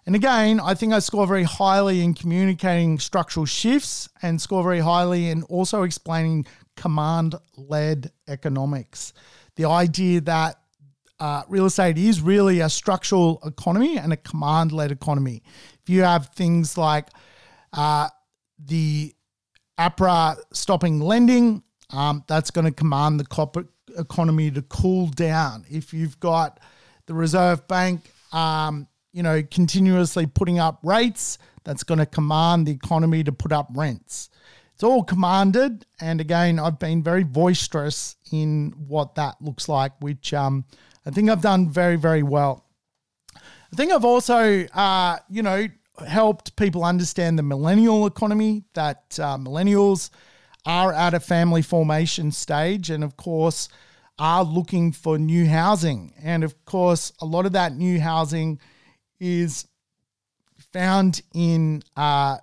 And 0.05 0.17
again, 0.17 0.59
I 0.61 0.75
think 0.75 0.93
I 0.93 0.99
score 0.99 1.27
very 1.27 1.45
highly 1.45 2.03
in 2.03 2.13
communicating 2.15 2.99
structural 2.99 3.47
shifts 3.47 4.09
and 4.21 4.41
score 4.41 4.63
very 4.63 4.81
highly 4.81 5.29
in 5.31 5.45
also 5.45 5.85
explaining 5.85 6.45
command 6.77 7.37
led 7.57 8.11
economics 8.27 9.13
the 9.57 9.65
idea 9.67 10.21
that 10.23 10.57
uh, 11.21 11.43
real 11.49 11.67
estate 11.67 11.99
is 11.99 12.21
really 12.21 12.61
a 12.61 12.69
structural 12.69 13.41
economy 13.45 13.97
and 13.99 14.13
a 14.13 14.17
command 14.17 14.73
led 14.73 14.91
economy. 14.91 15.43
If 15.83 15.89
you 15.89 16.03
have 16.03 16.29
things 16.35 16.77
like 16.77 17.09
uh, 17.73 18.09
the 18.59 19.15
APRA 19.83 20.37
stopping 20.53 21.01
lending, 21.01 21.63
um, 21.91 22.25
that's 22.29 22.51
going 22.51 22.65
to 22.65 22.71
command 22.71 23.19
the 23.19 23.25
corporate 23.25 23.67
economy 23.99 24.51
to 24.51 24.63
cool 24.63 25.09
down. 25.09 25.65
If 25.69 25.93
you've 25.93 26.19
got 26.21 26.61
the 27.07 27.15
Reserve 27.15 27.67
Bank, 27.67 28.13
um, 28.33 28.87
you 29.13 29.23
know, 29.23 29.43
continuously 29.43 30.27
putting 30.27 30.59
up 30.61 30.79
rates, 30.85 31.39
that's 31.65 31.83
going 31.83 31.99
to 31.99 32.07
command 32.07 32.67
the 32.67 32.73
economy 32.73 33.25
to 33.25 33.33
put 33.33 33.53
up 33.53 33.69
rents. 33.75 34.31
It's 34.75 34.85
all 34.85 35.03
commanded. 35.03 35.85
And 36.01 36.21
again, 36.21 36.59
I've 36.59 36.79
been 36.79 37.03
very 37.03 37.25
boisterous 37.25 38.17
in 38.31 38.73
what 38.87 39.17
that 39.17 39.37
looks 39.41 39.69
like, 39.69 39.93
which 40.01 40.33
um, 40.33 40.65
I 41.05 41.11
think 41.11 41.29
I've 41.29 41.43
done 41.43 41.69
very, 41.69 41.97
very 41.97 42.23
well. 42.23 42.65
I 43.37 43.77
think 43.77 43.93
I've 43.93 44.05
also, 44.05 44.65
uh, 44.67 45.19
you 45.29 45.43
know, 45.43 45.67
helped 46.07 46.57
people 46.57 46.85
understand 46.85 47.39
the 47.39 47.43
millennial 47.43 48.07
economy, 48.07 48.65
that 48.75 49.19
uh, 49.19 49.37
millennials 49.37 50.11
are 50.65 50.93
at 50.93 51.15
a 51.15 51.21
family 51.21 51.63
formation 51.63 52.33
stage 52.33 52.91
and, 52.91 53.03
of 53.03 53.17
course, 53.17 53.69
are 54.19 54.45
looking 54.45 54.93
for 54.93 55.19
new 55.19 55.47
housing. 55.47 56.15
And, 56.23 56.45
of 56.45 56.65
course, 56.65 57.13
a 57.21 57.27
lot 57.27 57.47
of 57.47 57.53
that 57.53 57.75
new 57.75 58.01
housing 58.01 58.61
is 59.21 59.67
found 60.73 61.23
in 61.35 61.83
uh, 61.97 62.39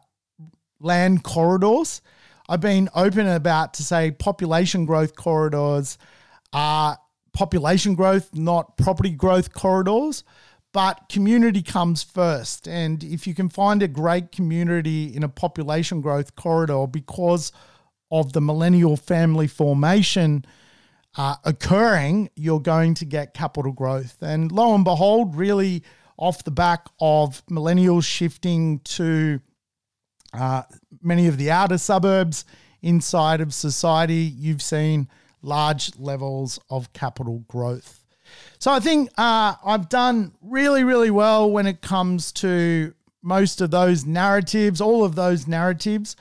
land 0.80 1.24
corridors 1.24 2.02
I've 2.50 2.62
been 2.62 2.90
open 2.96 3.28
about 3.28 3.76
to 3.76 3.84
say 3.84 4.10
population 4.10 4.86
growth 4.86 5.16
corridors 5.16 6.00
are 6.52 6.98
population 7.32 7.94
growth, 7.94 8.34
not 8.34 8.76
property 8.76 9.12
growth 9.12 9.54
corridors. 9.54 10.24
But 10.72 11.10
community 11.10 11.64
comes 11.64 12.04
first. 12.04 12.68
And 12.68 13.04
if 13.04 13.26
you 13.26 13.34
can 13.34 13.50
find 13.50 13.82
a 13.82 13.88
great 13.88 14.32
community 14.32 15.16
in 15.16 15.24
a 15.24 15.30
population 15.30 16.02
growth 16.02 16.36
corridor 16.36 16.86
because 16.86 17.52
of 18.12 18.34
the 18.34 18.42
millennial 18.42 18.96
family 18.96 19.48
formation 19.48 20.46
uh, 21.18 21.36
occurring, 21.44 22.30
you're 22.36 22.60
going 22.60 22.94
to 22.96 23.06
get 23.06 23.34
capital 23.34 23.72
growth. 23.72 24.18
And 24.22 24.52
lo 24.52 24.76
and 24.76 24.84
behold, 24.84 25.36
really 25.36 25.84
off 26.18 26.44
the 26.44 26.52
back 26.52 26.86
of 27.00 27.46
millennials 27.48 28.04
shifting 28.04 28.80
to 28.80 29.40
uh, 30.34 30.64
many 31.02 31.28
of 31.28 31.38
the 31.38 31.50
outer 31.50 31.78
suburbs 31.78 32.46
inside 32.82 33.42
of 33.42 33.54
society, 33.54 34.32
you've 34.38 34.62
seen 34.62 35.08
large 35.42 35.98
levels 35.98 36.60
of 36.70 36.94
capital 36.94 37.40
growth. 37.48 37.99
So 38.60 38.74
I 38.74 38.82
think 38.82 39.10
uh, 39.18 39.56
I've 39.64 39.88
done 39.88 40.34
really, 40.42 40.84
really 40.84 41.12
well 41.12 41.50
when 41.50 41.66
it 41.66 41.82
comes 41.82 42.34
to 42.34 42.94
most 43.22 43.62
of 43.62 43.72
those 43.72 44.06
narratives, 44.06 44.82
all 44.82 45.06
of 45.06 45.16
those 45.16 45.48
narratives. 45.48 46.18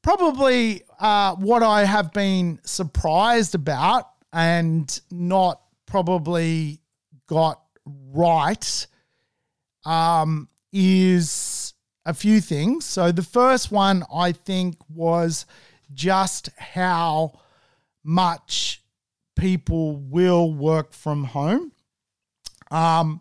Probably 0.00 0.82
uh, 0.98 1.34
what 1.36 1.62
I 1.62 1.84
have 1.84 2.10
been 2.12 2.58
surprised 2.64 3.54
about 3.54 4.08
and 4.32 4.98
not 5.10 5.60
probably 5.84 6.80
got 7.26 7.60
right 7.84 8.86
um, 9.84 10.48
is 10.72 11.74
a 12.06 12.14
few 12.14 12.40
things. 12.40 12.86
So 12.86 13.12
the 13.12 13.22
first 13.22 13.70
one 13.70 14.04
I 14.12 14.32
think 14.32 14.76
was 14.88 15.44
just 15.92 16.48
how 16.58 17.40
much 18.02 18.82
people 19.36 19.96
will 19.96 20.52
work 20.52 20.92
from 20.92 21.24
home. 21.24 21.72
Um, 22.74 23.20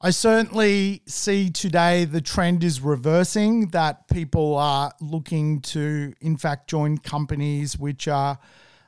I 0.00 0.10
certainly 0.10 1.02
see 1.06 1.50
today 1.50 2.06
the 2.06 2.22
trend 2.22 2.64
is 2.64 2.80
reversing, 2.80 3.68
that 3.70 4.08
people 4.08 4.56
are 4.56 4.92
looking 5.02 5.60
to, 5.60 6.14
in 6.22 6.38
fact, 6.38 6.70
join 6.70 6.96
companies 6.96 7.78
which 7.78 8.08
are 8.08 8.38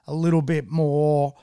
a 0.06 0.14
little 0.14 0.40
bit 0.40 0.68
more, 0.68 1.34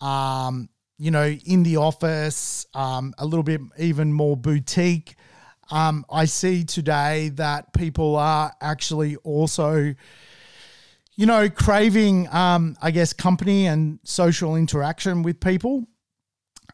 um, 0.00 0.70
you 0.96 1.10
know, 1.10 1.26
in 1.26 1.62
the 1.62 1.76
office, 1.76 2.64
um, 2.72 3.12
a 3.18 3.26
little 3.26 3.42
bit 3.42 3.60
even 3.78 4.14
more 4.14 4.36
boutique. 4.36 5.16
Um, 5.70 6.06
I 6.10 6.24
see 6.24 6.64
today 6.64 7.28
that 7.34 7.74
people 7.74 8.16
are 8.16 8.54
actually 8.62 9.16
also, 9.16 9.94
you 11.16 11.26
know, 11.26 11.50
craving, 11.50 12.32
um, 12.32 12.76
I 12.80 12.92
guess, 12.92 13.12
company 13.12 13.66
and 13.66 13.98
social 14.04 14.56
interaction 14.56 15.22
with 15.22 15.38
people. 15.38 15.86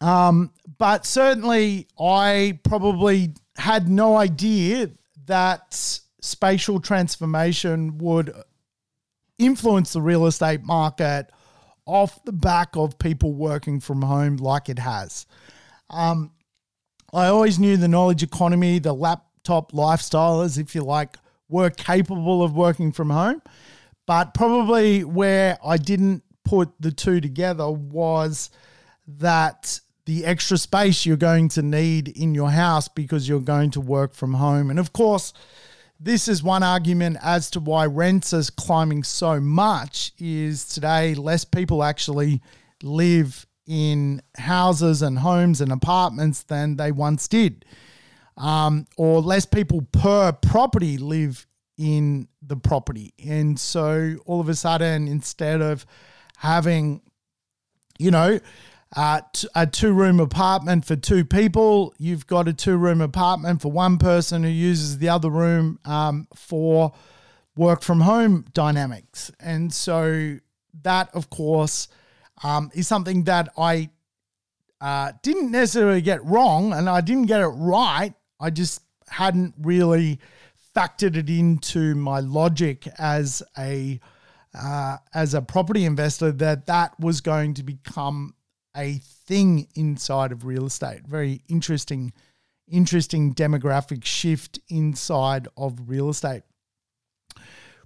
Um, 0.02 0.52
but 0.78 1.06
certainly, 1.06 1.86
I 1.98 2.58
probably 2.64 3.34
had 3.56 3.88
no 3.88 4.16
idea 4.16 4.90
that 5.26 6.00
spatial 6.20 6.80
transformation 6.80 7.98
would 7.98 8.34
influence 9.38 9.92
the 9.92 10.02
real 10.02 10.26
estate 10.26 10.62
market 10.64 11.28
off 11.86 12.24
the 12.24 12.32
back 12.32 12.76
of 12.76 12.98
people 12.98 13.32
working 13.32 13.78
from 13.78 14.02
home 14.02 14.36
like 14.36 14.68
it 14.68 14.78
has. 14.78 15.26
Um, 15.88 16.32
I 17.12 17.26
always 17.26 17.58
knew 17.58 17.76
the 17.76 17.88
knowledge 17.88 18.22
economy, 18.22 18.78
the 18.80 18.94
laptop 18.94 19.72
lifestylers, 19.72 20.58
if 20.58 20.74
you 20.74 20.82
like, 20.82 21.16
were 21.48 21.70
capable 21.70 22.42
of 22.42 22.56
working 22.56 22.90
from 22.90 23.10
home. 23.10 23.42
But 24.06 24.34
probably 24.34 25.04
where 25.04 25.58
I 25.64 25.76
didn't 25.76 26.24
put 26.44 26.72
the 26.80 26.90
two 26.90 27.20
together 27.20 27.70
was 27.70 28.50
that 29.06 29.80
the 30.04 30.24
extra 30.24 30.58
space 30.58 31.06
you're 31.06 31.16
going 31.16 31.48
to 31.48 31.62
need 31.62 32.08
in 32.08 32.34
your 32.34 32.50
house 32.50 32.88
because 32.88 33.28
you're 33.28 33.40
going 33.40 33.70
to 33.70 33.80
work 33.80 34.14
from 34.14 34.34
home. 34.34 34.70
And 34.70 34.78
of 34.78 34.92
course, 34.92 35.32
this 36.00 36.26
is 36.26 36.42
one 36.42 36.64
argument 36.64 37.18
as 37.22 37.50
to 37.50 37.60
why 37.60 37.86
rents 37.86 38.34
are 38.34 38.42
climbing 38.56 39.04
so 39.04 39.40
much 39.40 40.12
is 40.18 40.66
today 40.66 41.14
less 41.14 41.44
people 41.44 41.84
actually 41.84 42.42
live 42.82 43.46
in 43.66 44.20
houses 44.36 45.02
and 45.02 45.20
homes 45.20 45.60
and 45.60 45.70
apartments 45.70 46.42
than 46.42 46.76
they 46.76 46.90
once 46.90 47.28
did. 47.28 47.64
Um, 48.36 48.86
or 48.96 49.20
less 49.20 49.46
people 49.46 49.82
per 49.92 50.32
property 50.32 50.98
live 50.98 51.46
in 51.78 52.26
the 52.40 52.56
property. 52.56 53.14
And 53.24 53.58
so 53.58 54.16
all 54.26 54.40
of 54.40 54.48
a 54.48 54.54
sudden, 54.54 55.06
instead 55.06 55.60
of 55.60 55.86
having, 56.36 57.02
you 57.98 58.10
know, 58.10 58.40
uh, 58.94 59.20
a 59.54 59.66
two 59.66 59.92
room 59.92 60.20
apartment 60.20 60.84
for 60.84 60.96
two 60.96 61.24
people. 61.24 61.94
You've 61.98 62.26
got 62.26 62.48
a 62.48 62.52
two 62.52 62.76
room 62.76 63.00
apartment 63.00 63.62
for 63.62 63.72
one 63.72 63.98
person 63.98 64.42
who 64.42 64.50
uses 64.50 64.98
the 64.98 65.08
other 65.08 65.30
room 65.30 65.78
um, 65.84 66.28
for 66.34 66.92
work 67.56 67.82
from 67.82 68.00
home 68.00 68.44
dynamics. 68.52 69.30
And 69.40 69.72
so 69.72 70.36
that, 70.82 71.14
of 71.14 71.30
course, 71.30 71.88
um, 72.42 72.70
is 72.74 72.86
something 72.86 73.24
that 73.24 73.50
I 73.56 73.90
uh, 74.80 75.12
didn't 75.22 75.50
necessarily 75.50 76.02
get 76.02 76.24
wrong 76.24 76.72
and 76.72 76.88
I 76.88 77.00
didn't 77.00 77.26
get 77.26 77.40
it 77.40 77.46
right. 77.46 78.12
I 78.40 78.50
just 78.50 78.82
hadn't 79.08 79.54
really 79.58 80.18
factored 80.74 81.16
it 81.16 81.30
into 81.30 81.94
my 81.94 82.20
logic 82.20 82.88
as 82.98 83.42
a 83.58 84.00
uh, 84.54 84.98
as 85.14 85.32
a 85.32 85.40
property 85.40 85.84
investor 85.86 86.30
that 86.30 86.66
that 86.66 86.98
was 87.00 87.22
going 87.22 87.54
to 87.54 87.62
become 87.62 88.34
a 88.76 88.98
thing 89.26 89.68
inside 89.74 90.32
of 90.32 90.44
real 90.44 90.66
estate. 90.66 91.06
Very 91.06 91.42
interesting, 91.48 92.12
interesting 92.68 93.34
demographic 93.34 94.04
shift 94.04 94.58
inside 94.68 95.48
of 95.56 95.88
real 95.88 96.08
estate. 96.08 96.42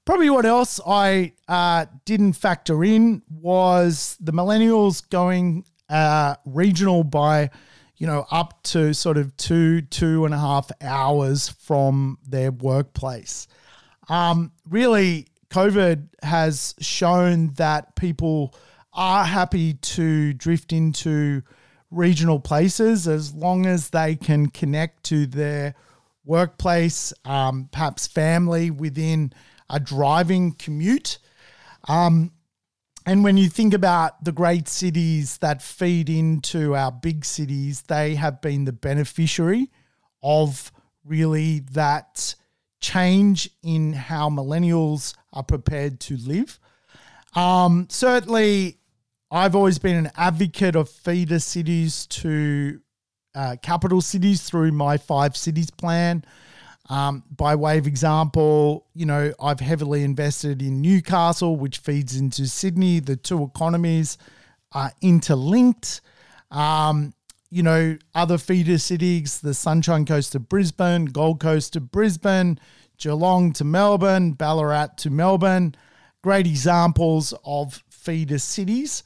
Probably 0.05 0.31
what 0.31 0.46
else 0.46 0.81
I 0.87 1.33
uh, 1.49 1.87
didn't 2.05 2.35
factor 2.35 2.85
in 2.85 3.22
was 3.29 4.16
the 4.20 4.33
millennials 4.33 5.09
going 5.11 5.64
uh, 5.88 6.37
regional 6.44 7.03
by, 7.03 7.51
you 7.96 8.07
know, 8.07 8.25
up 8.31 8.62
to 8.64 8.94
sort 8.94 9.16
of 9.16 9.37
two, 9.37 9.83
two 9.83 10.25
and 10.25 10.33
a 10.33 10.38
half 10.38 10.70
hours 10.81 11.49
from 11.49 12.18
their 12.25 12.53
workplace. 12.53 13.49
Um, 14.09 14.53
really, 14.68 15.27
COVID 15.51 16.09
has 16.22 16.77
shown 16.79 17.53
that 17.55 17.96
people 17.96 18.55
are 18.97 19.25
happy 19.25 19.75
to 19.75 20.33
drift 20.33 20.73
into 20.73 21.43
regional 21.91 22.41
places 22.41 23.07
as 23.07 23.33
long 23.35 23.67
as 23.67 23.91
they 23.91 24.17
can 24.17 24.49
connect 24.49 25.05
to 25.05 25.27
their 25.27 25.75
workplace, 26.25 27.13
um, 27.25 27.69
perhaps 27.71 28.07
family 28.07 28.71
within 28.71 29.33
a 29.71 29.79
driving 29.79 30.53
commute. 30.53 31.19
Um, 31.87 32.33
and 33.05 33.23
when 33.23 33.37
you 33.37 33.49
think 33.49 33.73
about 33.73 34.25
the 34.25 34.33
great 34.33 34.67
cities 34.67 35.39
that 35.39 35.63
feed 35.63 36.11
into 36.11 36.75
our 36.75 36.91
big 36.91 37.25
cities, 37.25 37.83
they 37.83 38.17
have 38.17 38.41
been 38.41 38.65
the 38.65 38.73
beneficiary 38.73 39.71
of 40.23 40.73
really 41.05 41.61
that 41.73 42.35
change 42.81 43.49
in 43.63 43.93
how 43.93 44.29
millennials 44.29 45.15
are 45.33 45.45
prepared 45.45 46.01
to 46.01 46.17
live. 46.17 46.59
Um, 47.37 47.87
certainly, 47.91 48.79
I've 49.31 49.57
always 49.57 49.79
been 49.79 49.97
an 49.97 50.11
advocate 50.17 50.77
of 50.77 50.89
feeder 50.89 51.41
cities 51.41 52.07
to 52.07 52.81
uh, 53.35 53.57
capital 53.61 54.01
cities 54.01 54.43
through 54.43 54.73
my 54.73 54.99
five 54.99 55.37
cities 55.37 55.71
plan. 55.71 56.25
Um, 56.89 57.25
by 57.37 57.57
way 57.57 57.79
of 57.79 57.89
example, 57.89 58.87
you 58.95 59.05
know, 59.05 59.33
I've 59.41 59.59
heavily 59.59 60.05
invested 60.05 60.62
in 60.62 60.81
Newcastle, 60.81 61.57
which 61.57 61.79
feeds 61.79 62.17
into 62.17 62.47
Sydney. 62.47 63.01
The 63.01 63.17
two 63.17 63.43
economies 63.43 64.17
are 64.71 64.93
interlinked. 65.03 66.01
Um, 66.53 67.13
you 67.50 67.65
know, 67.65 67.98
other 68.15 68.38
feeder 68.38 68.79
cities, 68.79 69.40
the 69.40 69.55
Sunshine 69.55 70.05
Coast 70.05 70.33
to 70.33 70.38
Brisbane, 70.38 71.07
Gold 71.07 71.40
Coast 71.40 71.73
to 71.73 71.81
Brisbane, 71.81 72.61
Geelong 72.98 73.53
to 73.55 73.65
Melbourne, 73.65 74.33
Ballarat 74.33 74.98
to 74.98 75.11
Melbourne. 75.11 75.75
Great 76.23 76.46
examples 76.46 77.35
of 77.44 77.83
feeder 77.90 78.38
cities. 78.38 79.03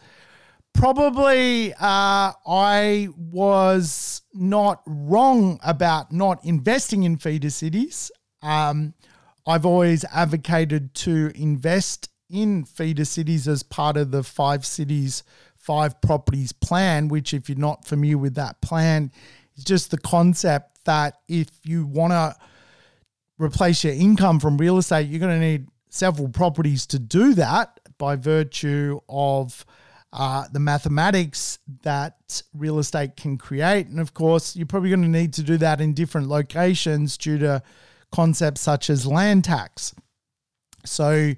Probably 0.74 1.72
uh, 1.74 2.32
I 2.46 3.08
was 3.16 4.22
not 4.32 4.82
wrong 4.86 5.58
about 5.62 6.12
not 6.12 6.44
investing 6.44 7.02
in 7.02 7.16
feeder 7.16 7.50
cities. 7.50 8.10
Um, 8.42 8.94
I've 9.46 9.66
always 9.66 10.04
advocated 10.12 10.94
to 10.94 11.32
invest 11.34 12.08
in 12.30 12.64
feeder 12.64 13.04
cities 13.04 13.48
as 13.48 13.62
part 13.62 13.96
of 13.96 14.10
the 14.10 14.22
five 14.22 14.64
cities, 14.64 15.22
five 15.56 16.00
properties 16.00 16.52
plan, 16.52 17.08
which, 17.08 17.34
if 17.34 17.48
you're 17.48 17.58
not 17.58 17.84
familiar 17.84 18.18
with 18.18 18.36
that 18.36 18.60
plan, 18.60 19.10
is 19.56 19.64
just 19.64 19.90
the 19.90 19.98
concept 19.98 20.84
that 20.84 21.18
if 21.28 21.48
you 21.64 21.84
want 21.86 22.12
to 22.12 22.34
replace 23.38 23.84
your 23.84 23.94
income 23.94 24.38
from 24.38 24.56
real 24.56 24.78
estate, 24.78 25.08
you're 25.08 25.20
going 25.20 25.38
to 25.38 25.46
need 25.46 25.66
several 25.88 26.28
properties 26.28 26.86
to 26.86 26.98
do 26.98 27.34
that 27.34 27.80
by 27.98 28.16
virtue 28.16 29.00
of 29.08 29.66
uh, 30.12 30.44
the 30.52 30.58
mathematics 30.58 31.58
that 31.82 32.42
real 32.54 32.78
estate 32.78 33.16
can 33.16 33.38
create. 33.38 33.86
And 33.86 34.00
of 34.00 34.12
course, 34.12 34.56
you're 34.56 34.66
probably 34.66 34.90
going 34.90 35.02
to 35.02 35.08
need 35.08 35.32
to 35.34 35.42
do 35.42 35.56
that 35.58 35.80
in 35.80 35.94
different 35.94 36.28
locations 36.28 37.16
due 37.16 37.38
to 37.38 37.62
concepts 38.10 38.60
such 38.60 38.90
as 38.90 39.06
land 39.06 39.44
tax. 39.44 39.94
So, 40.84 41.32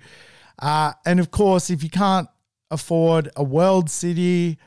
uh, 0.59 0.93
and 1.05 1.21
of 1.21 1.31
course, 1.31 1.69
if 1.69 1.83
you 1.83 1.91
can't 1.91 2.29
afford 2.71 3.29
a 3.37 3.43
world 3.43 3.91
city, 3.91 4.59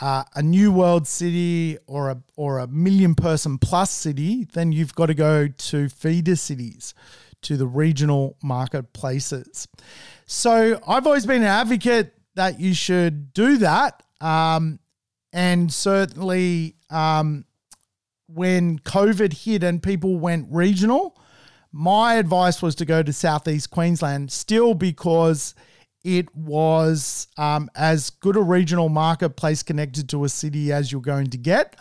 uh, 0.00 0.24
a 0.34 0.42
new 0.42 0.72
world 0.72 1.06
city, 1.06 1.76
or 1.86 2.10
a 2.10 2.22
or 2.36 2.60
a 2.60 2.66
million 2.66 3.14
person 3.14 3.58
plus 3.58 3.90
city, 3.90 4.46
then 4.54 4.72
you've 4.72 4.94
got 4.94 5.06
to 5.06 5.14
go 5.14 5.48
to 5.48 5.88
feeder 5.90 6.36
cities, 6.36 6.94
to 7.42 7.58
the 7.58 7.66
regional 7.66 8.36
marketplaces. 8.42 9.68
So 10.24 10.80
I've 10.86 11.06
always 11.06 11.26
been 11.26 11.42
an 11.42 11.48
advocate 11.48 12.14
that 12.34 12.60
you 12.60 12.74
should 12.74 13.32
do 13.32 13.58
that, 13.58 14.02
um, 14.20 14.78
and 15.32 15.72
certainly 15.72 16.76
um, 16.90 17.44
when 18.26 18.78
COVID 18.80 19.32
hit 19.32 19.62
and 19.62 19.82
people 19.82 20.16
went 20.16 20.48
regional, 20.50 21.20
my 21.72 22.14
advice 22.14 22.62
was 22.62 22.74
to 22.76 22.84
go 22.84 23.02
to 23.02 23.12
southeast 23.12 23.70
Queensland, 23.70 24.30
still 24.32 24.74
because 24.74 25.54
it 26.02 26.34
was 26.34 27.28
um, 27.36 27.68
as 27.76 28.10
good 28.10 28.36
a 28.36 28.42
regional 28.42 28.88
marketplace 28.88 29.62
connected 29.62 30.08
to 30.08 30.24
a 30.24 30.28
city 30.28 30.72
as 30.72 30.90
you're 30.90 31.00
going 31.00 31.28
to 31.28 31.36
get. 31.36 31.76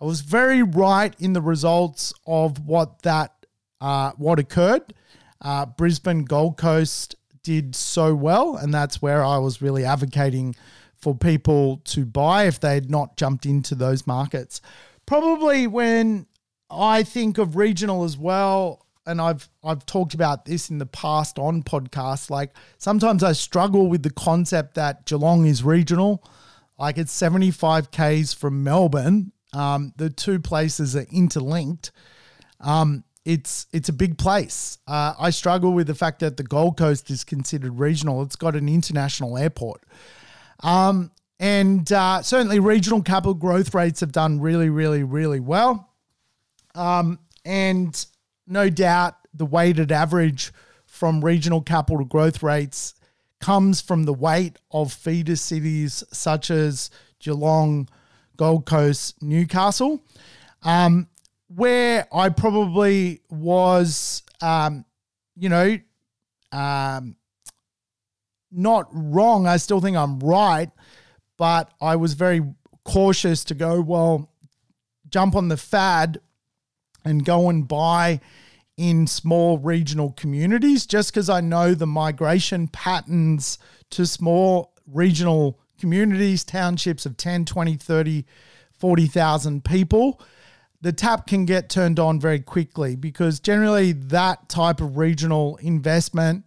I 0.00 0.04
was 0.04 0.20
very 0.20 0.62
right 0.62 1.14
in 1.18 1.32
the 1.32 1.40
results 1.40 2.12
of 2.26 2.66
what 2.66 3.02
that 3.02 3.32
uh, 3.80 4.12
what 4.16 4.38
occurred. 4.38 4.94
Uh, 5.40 5.66
Brisbane 5.66 6.24
Gold 6.24 6.56
Coast 6.56 7.16
did 7.44 7.76
so 7.76 8.14
well, 8.14 8.56
and 8.56 8.74
that's 8.74 9.00
where 9.00 9.24
I 9.24 9.38
was 9.38 9.62
really 9.62 9.84
advocating 9.84 10.56
for 10.96 11.14
people 11.14 11.82
to 11.84 12.04
buy 12.04 12.44
if 12.44 12.58
they 12.58 12.74
had 12.74 12.90
not 12.90 13.16
jumped 13.16 13.46
into 13.46 13.74
those 13.74 14.06
markets. 14.06 14.60
Probably 15.06 15.66
when 15.66 16.26
I 16.70 17.02
think 17.04 17.38
of 17.38 17.56
regional 17.56 18.04
as 18.04 18.18
well, 18.18 18.86
and 19.06 19.20
I've 19.20 19.48
I've 19.62 19.84
talked 19.86 20.14
about 20.14 20.46
this 20.46 20.70
in 20.70 20.78
the 20.78 20.86
past 20.86 21.38
on 21.38 21.62
podcasts. 21.62 22.30
Like 22.30 22.52
sometimes 22.78 23.22
I 23.22 23.32
struggle 23.32 23.88
with 23.88 24.02
the 24.02 24.10
concept 24.10 24.74
that 24.74 25.04
Geelong 25.04 25.46
is 25.46 25.62
regional. 25.62 26.24
Like 26.78 26.98
it's 26.98 27.12
75 27.12 27.90
k's 27.90 28.32
from 28.32 28.64
Melbourne. 28.64 29.32
Um, 29.52 29.92
the 29.96 30.10
two 30.10 30.40
places 30.40 30.96
are 30.96 31.06
interlinked. 31.12 31.92
Um, 32.60 33.04
it's 33.24 33.66
it's 33.72 33.88
a 33.88 33.92
big 33.92 34.18
place. 34.18 34.78
Uh, 34.86 35.14
I 35.18 35.30
struggle 35.30 35.72
with 35.72 35.86
the 35.86 35.94
fact 35.94 36.20
that 36.20 36.36
the 36.36 36.42
Gold 36.42 36.76
Coast 36.76 37.10
is 37.10 37.24
considered 37.24 37.78
regional. 37.78 38.22
It's 38.22 38.36
got 38.36 38.54
an 38.54 38.68
international 38.68 39.38
airport. 39.38 39.82
Um, 40.60 41.10
and 41.40 41.90
uh, 41.92 42.22
certainly 42.22 42.58
regional 42.60 43.02
capital 43.02 43.34
growth 43.34 43.74
rates 43.74 44.00
have 44.00 44.12
done 44.12 44.40
really, 44.40 44.70
really, 44.70 45.02
really 45.02 45.40
well. 45.40 45.90
Um, 46.74 47.18
and 47.44 48.04
no 48.46 48.68
doubt 48.70 49.16
the 49.32 49.46
weighted 49.46 49.90
average 49.90 50.52
from 50.86 51.24
regional 51.24 51.60
capital 51.60 52.04
growth 52.04 52.42
rates 52.42 52.94
comes 53.40 53.80
from 53.80 54.04
the 54.04 54.12
weight 54.12 54.58
of 54.70 54.92
feeder 54.92 55.36
cities 55.36 56.04
such 56.12 56.50
as 56.50 56.90
Geelong, 57.18 57.88
Gold 58.36 58.64
Coast, 58.64 59.20
Newcastle, 59.22 60.02
um, 60.62 61.08
where 61.48 62.06
I 62.12 62.28
probably 62.30 63.20
was, 63.30 64.22
um, 64.40 64.84
you 65.36 65.48
know, 65.48 65.78
um, 66.52 67.16
not 68.50 68.88
wrong. 68.92 69.46
I 69.46 69.56
still 69.56 69.80
think 69.80 69.96
I'm 69.96 70.20
right, 70.20 70.70
but 71.36 71.72
I 71.80 71.96
was 71.96 72.14
very 72.14 72.42
cautious 72.84 73.44
to 73.44 73.54
go, 73.54 73.80
well, 73.80 74.30
jump 75.08 75.34
on 75.34 75.48
the 75.48 75.56
fad 75.56 76.20
and 77.04 77.24
go 77.24 77.50
and 77.50 77.66
buy 77.66 78.20
in 78.76 79.06
small 79.06 79.58
regional 79.58 80.12
communities 80.12 80.86
just 80.86 81.12
because 81.12 81.28
I 81.28 81.40
know 81.40 81.74
the 81.74 81.86
migration 81.86 82.68
patterns 82.68 83.58
to 83.90 84.06
small 84.06 84.72
regional 84.86 85.60
communities, 85.78 86.44
townships 86.44 87.06
of 87.06 87.16
10, 87.16 87.44
20, 87.44 87.76
30, 87.76 88.24
40,000 88.78 89.64
people. 89.64 90.20
The 90.84 90.92
tap 90.92 91.26
can 91.26 91.46
get 91.46 91.70
turned 91.70 91.98
on 91.98 92.20
very 92.20 92.40
quickly 92.40 92.94
because 92.94 93.40
generally 93.40 93.92
that 93.92 94.50
type 94.50 94.82
of 94.82 94.98
regional 94.98 95.56
investment 95.62 96.46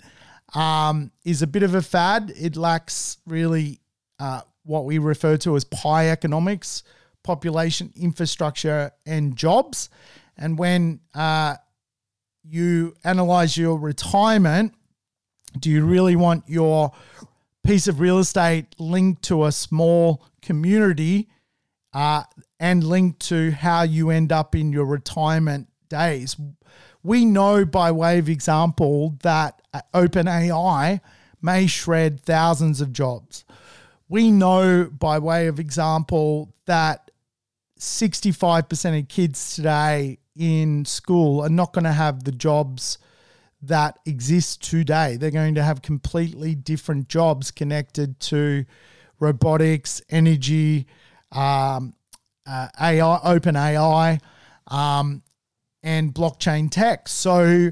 um, 0.53 1.09
is 1.25 1.41
a 1.41 1.47
bit 1.47 1.63
of 1.63 1.73
a 1.73 1.81
fad. 1.81 2.31
It 2.39 2.55
lacks 2.55 3.17
really 3.25 3.79
uh, 4.19 4.41
what 4.61 4.85
we 4.85 4.99
refer 4.99 5.37
to 5.37 5.55
as 5.55 5.63
pie 5.63 6.11
economics, 6.11 6.83
population, 7.23 7.91
infrastructure, 7.95 8.91
and 9.07 9.35
jobs. 9.35 9.89
And 10.37 10.55
when 10.55 10.99
uh, 11.15 11.55
you 12.43 12.93
analyze 13.03 13.57
your 13.57 13.79
retirement, 13.79 14.75
do 15.59 15.71
you 15.71 15.83
really 15.83 16.15
want 16.15 16.43
your 16.45 16.91
piece 17.63 17.87
of 17.87 17.99
real 17.99 18.19
estate 18.19 18.67
linked 18.77 19.23
to 19.23 19.45
a 19.45 19.51
small 19.51 20.23
community 20.43 21.27
uh, 21.91 22.21
and 22.59 22.83
linked 22.83 23.19
to 23.27 23.51
how 23.51 23.83
you 23.83 24.09
end 24.09 24.31
up 24.31 24.55
in 24.55 24.71
your 24.71 24.85
retirement 24.85 25.67
days? 25.89 26.35
We 27.03 27.25
know 27.25 27.65
by 27.65 27.91
way 27.91 28.17
of 28.17 28.29
example 28.29 29.17
that 29.23 29.61
OpenAI 29.93 30.99
may 31.41 31.67
shred 31.67 32.21
thousands 32.21 32.81
of 32.81 32.91
jobs. 32.91 33.45
We 34.09 34.31
know 34.31 34.89
by 34.91 35.19
way 35.19 35.47
of 35.47 35.59
example 35.59 36.53
that 36.65 37.11
65% 37.79 38.99
of 38.99 39.07
kids 39.07 39.55
today 39.55 40.19
in 40.35 40.85
school 40.85 41.41
are 41.41 41.49
not 41.49 41.73
going 41.73 41.83
to 41.83 41.91
have 41.91 42.23
the 42.23 42.31
jobs 42.31 42.97
that 43.61 43.99
exist 44.05 44.63
today. 44.63 45.17
They're 45.17 45.31
going 45.31 45.55
to 45.55 45.63
have 45.63 45.81
completely 45.81 46.55
different 46.55 47.09
jobs 47.09 47.51
connected 47.51 48.19
to 48.21 48.65
robotics, 49.19 50.01
energy, 50.09 50.87
um, 51.31 51.93
uh, 52.47 52.67
AI, 52.79 53.19
open 53.23 53.55
AI, 53.55 54.19
um, 54.67 55.21
and 55.83 56.13
blockchain 56.13 56.69
tech. 56.69 57.07
So 57.07 57.71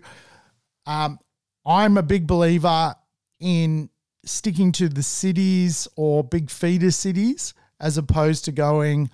um, 0.86 1.20
I'm 1.66 1.98
a 1.98 2.04
big 2.04 2.28
believer 2.28 2.96
in 3.40 3.90
sticking 4.26 4.72
to 4.74 4.90
the 4.90 5.04
cities 5.04 5.88
or 5.96 6.24
big 6.24 6.50
feeder 6.50 6.92
cities 6.92 7.54
as 7.80 7.98
opposed 7.98 8.46
to 8.46 8.52
going 8.52 9.10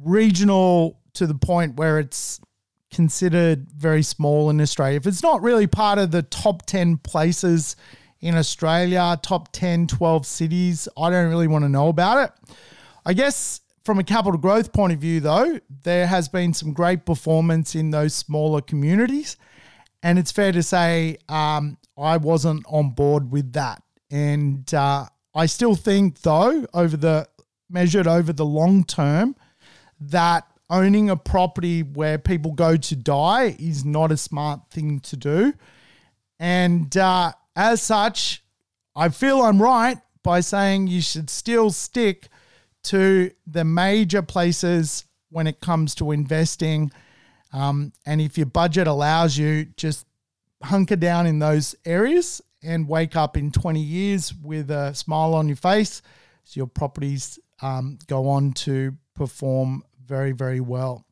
regional 0.00 0.98
to 1.14 1.26
the 1.26 1.34
point 1.34 1.76
where 1.76 1.98
it's 1.98 2.40
considered 2.90 3.70
very 3.72 4.02
small 4.02 4.50
in 4.50 4.60
Australia. 4.60 4.96
If 4.96 5.06
it's 5.06 5.22
not 5.22 5.42
really 5.42 5.66
part 5.66 5.98
of 5.98 6.10
the 6.10 6.22
top 6.22 6.64
10 6.66 6.98
places 6.98 7.76
in 8.20 8.36
Australia, 8.36 9.18
top 9.22 9.50
10, 9.52 9.88
12 9.88 10.26
cities, 10.26 10.88
I 10.96 11.10
don't 11.10 11.28
really 11.28 11.48
want 11.48 11.64
to 11.64 11.68
know 11.68 11.88
about 11.88 12.24
it. 12.24 12.56
I 13.04 13.14
guess 13.14 13.60
from 13.84 13.98
a 13.98 14.04
capital 14.04 14.38
growth 14.38 14.72
point 14.72 14.92
of 14.92 14.98
view, 14.98 15.20
though, 15.20 15.58
there 15.82 16.06
has 16.06 16.28
been 16.28 16.54
some 16.54 16.72
great 16.72 17.04
performance 17.04 17.74
in 17.74 17.90
those 17.90 18.14
smaller 18.14 18.60
communities. 18.60 19.36
And 20.02 20.18
it's 20.18 20.32
fair 20.32 20.52
to 20.52 20.62
say 20.62 21.18
um, 21.28 21.78
I 21.96 22.16
wasn't 22.16 22.64
on 22.68 22.90
board 22.90 23.30
with 23.30 23.52
that. 23.52 23.82
And 24.10 24.72
uh, 24.74 25.06
I 25.34 25.46
still 25.46 25.74
think, 25.74 26.20
though, 26.20 26.66
over 26.74 26.96
the 26.96 27.26
measured 27.70 28.06
over 28.06 28.32
the 28.32 28.44
long 28.44 28.84
term, 28.84 29.34
that 29.98 30.46
owning 30.68 31.10
a 31.10 31.16
property 31.16 31.82
where 31.82 32.18
people 32.18 32.52
go 32.52 32.76
to 32.76 32.96
die 32.96 33.56
is 33.58 33.84
not 33.84 34.12
a 34.12 34.16
smart 34.16 34.60
thing 34.70 35.00
to 35.00 35.16
do. 35.16 35.54
And 36.38 36.94
uh, 36.96 37.32
as 37.54 37.82
such, 37.82 38.42
I 38.94 39.08
feel 39.08 39.42
I'm 39.42 39.60
right 39.60 39.98
by 40.22 40.40
saying 40.40 40.86
you 40.86 41.00
should 41.00 41.30
still 41.30 41.70
stick 41.70 42.28
to 42.84 43.30
the 43.46 43.64
major 43.64 44.22
places 44.22 45.04
when 45.30 45.46
it 45.46 45.60
comes 45.60 45.94
to 45.96 46.12
investing. 46.12 46.90
Um, 47.52 47.92
and 48.06 48.20
if 48.20 48.36
your 48.36 48.46
budget 48.46 48.86
allows 48.86 49.36
you, 49.36 49.66
just 49.76 50.06
hunker 50.62 50.96
down 50.96 51.26
in 51.26 51.38
those 51.38 51.74
areas 51.84 52.40
and 52.62 52.88
wake 52.88 53.16
up 53.16 53.36
in 53.36 53.50
20 53.50 53.80
years 53.80 54.32
with 54.34 54.70
a 54.70 54.94
smile 54.94 55.34
on 55.34 55.48
your 55.48 55.56
face 55.56 56.02
so 56.44 56.58
your 56.58 56.66
properties 56.66 57.38
um, 57.60 57.98
go 58.06 58.28
on 58.28 58.52
to 58.52 58.96
perform 59.14 59.82
very, 60.06 60.32
very 60.32 60.60
well. 60.60 61.04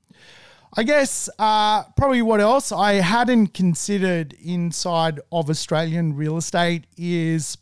I 0.76 0.84
guess 0.84 1.28
uh, 1.38 1.84
probably 1.96 2.22
what 2.22 2.40
else 2.40 2.70
I 2.70 2.94
hadn't 2.94 3.48
considered 3.48 4.34
inside 4.34 5.18
of 5.32 5.50
Australian 5.50 6.14
real 6.14 6.36
estate 6.36 6.84
is 6.96 7.58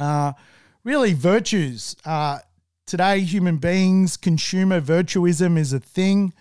uh, 0.00 0.32
really 0.82 1.12
virtues. 1.12 1.94
Uh, 2.04 2.38
today, 2.86 3.20
human 3.20 3.56
beings, 3.58 4.16
consumer 4.16 4.80
virtuism 4.80 5.58
is 5.58 5.72
a 5.72 5.80
thing. 5.80 6.32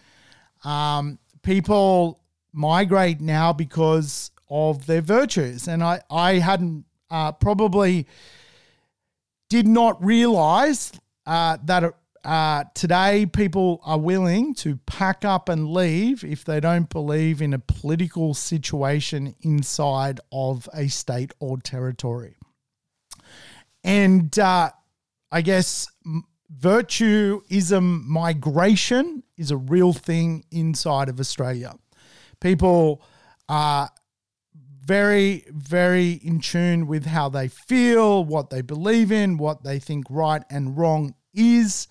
Um, 0.64 1.20
people 1.41 2.20
migrate 2.54 3.20
now 3.20 3.52
because 3.52 4.32
of 4.50 4.86
their 4.86 5.02
virtues. 5.02 5.68
And 5.68 5.84
I, 5.84 6.02
I 6.10 6.36
hadn't 6.36 6.86
uh, 7.10 7.32
probably 7.34 8.08
did 9.50 9.68
not 9.68 10.04
realize 10.04 10.91
uh, 11.26 11.58
that 11.66 11.93
uh, 12.24 12.64
today 12.74 13.26
people 13.26 13.82
are 13.84 14.00
willing 14.00 14.56
to 14.56 14.78
pack 14.86 15.24
up 15.26 15.50
and 15.50 15.70
leave 15.70 16.24
if 16.24 16.43
they 16.43 16.60
don't 16.60 16.89
believe 16.89 17.41
in 17.41 17.54
a 17.54 17.60
political 17.60 18.34
situation 18.34 19.36
inside 19.41 20.20
of 20.32 20.68
a 20.74 20.88
state 20.88 21.34
or 21.39 21.58
territory. 21.58 22.36
And 23.84 24.38
uh, 24.39 24.72
I 25.32 25.41
guess 25.41 25.88
virtueism 26.50 28.10
migration 28.10 29.24
is 29.38 29.52
a 29.52 29.58
real 29.58 29.93
thing 29.93 30.43
inside 30.52 31.10
of 31.10 31.20
Australia. 31.20 31.74
People 32.39 33.02
are 33.50 33.89
very, 34.86 35.46
very 35.50 36.12
in 36.12 36.39
tune 36.39 36.86
with 36.86 37.06
how 37.06 37.28
they 37.30 37.48
feel, 37.48 38.24
what 38.24 38.52
they 38.52 38.62
believe 38.62 39.12
in, 39.12 39.38
what 39.38 39.64
they 39.64 39.80
think 39.80 40.06
right 40.10 40.43
and 40.50 40.78
wrong 40.78 41.16
is. 41.34 41.88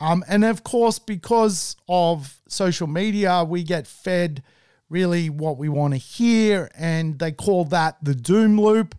Um, 0.00 0.24
and 0.28 0.44
of 0.44 0.62
course, 0.62 1.00
because 1.00 1.74
of 1.88 2.40
social 2.48 2.86
media, 2.86 3.42
we 3.42 3.64
get 3.64 3.88
fed 3.88 4.44
really 4.88 5.28
what 5.28 5.58
we 5.58 5.68
want 5.68 5.94
to 5.94 5.98
hear, 5.98 6.70
and 6.76 7.18
they 7.18 7.32
call 7.32 7.64
that 7.66 7.96
the 8.02 8.14
doom 8.14 8.60
loop. 8.60 8.94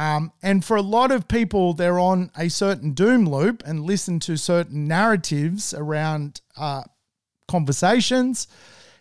Um, 0.00 0.32
and 0.42 0.64
for 0.64 0.78
a 0.78 0.82
lot 0.82 1.12
of 1.12 1.28
people, 1.28 1.74
they're 1.74 1.98
on 1.98 2.30
a 2.34 2.48
certain 2.48 2.92
doom 2.92 3.28
loop 3.28 3.62
and 3.66 3.82
listen 3.82 4.18
to 4.20 4.38
certain 4.38 4.88
narratives 4.88 5.74
around 5.74 6.40
uh, 6.56 6.84
conversations. 7.46 8.48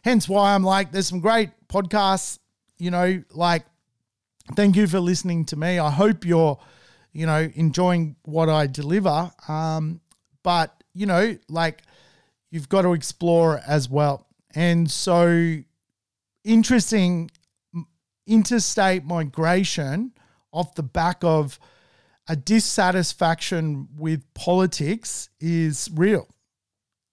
Hence 0.03 0.27
why 0.27 0.53
I'm 0.53 0.63
like, 0.63 0.91
there's 0.91 1.07
some 1.07 1.21
great 1.21 1.51
podcasts, 1.69 2.39
you 2.77 2.91
know, 2.91 3.23
like, 3.33 3.63
thank 4.57 4.75
you 4.75 4.87
for 4.87 4.99
listening 4.99 5.45
to 5.45 5.55
me. 5.55 5.79
I 5.79 5.89
hope 5.89 6.25
you're, 6.25 6.59
you 7.13 7.25
know, 7.25 7.49
enjoying 7.55 8.17
what 8.25 8.49
I 8.49 8.67
deliver. 8.67 9.31
Um, 9.47 10.01
but, 10.43 10.83
you 10.93 11.05
know, 11.05 11.37
like, 11.47 11.81
you've 12.51 12.67
got 12.67 12.81
to 12.81 12.91
explore 12.91 13.61
as 13.65 13.89
well. 13.89 14.27
And 14.53 14.91
so, 14.91 15.59
interesting 16.43 17.31
interstate 18.27 19.05
migration 19.05 20.11
off 20.51 20.75
the 20.75 20.83
back 20.83 21.23
of 21.23 21.59
a 22.27 22.35
dissatisfaction 22.35 23.87
with 23.97 24.23
politics 24.33 25.29
is 25.39 25.89
real. 25.93 26.27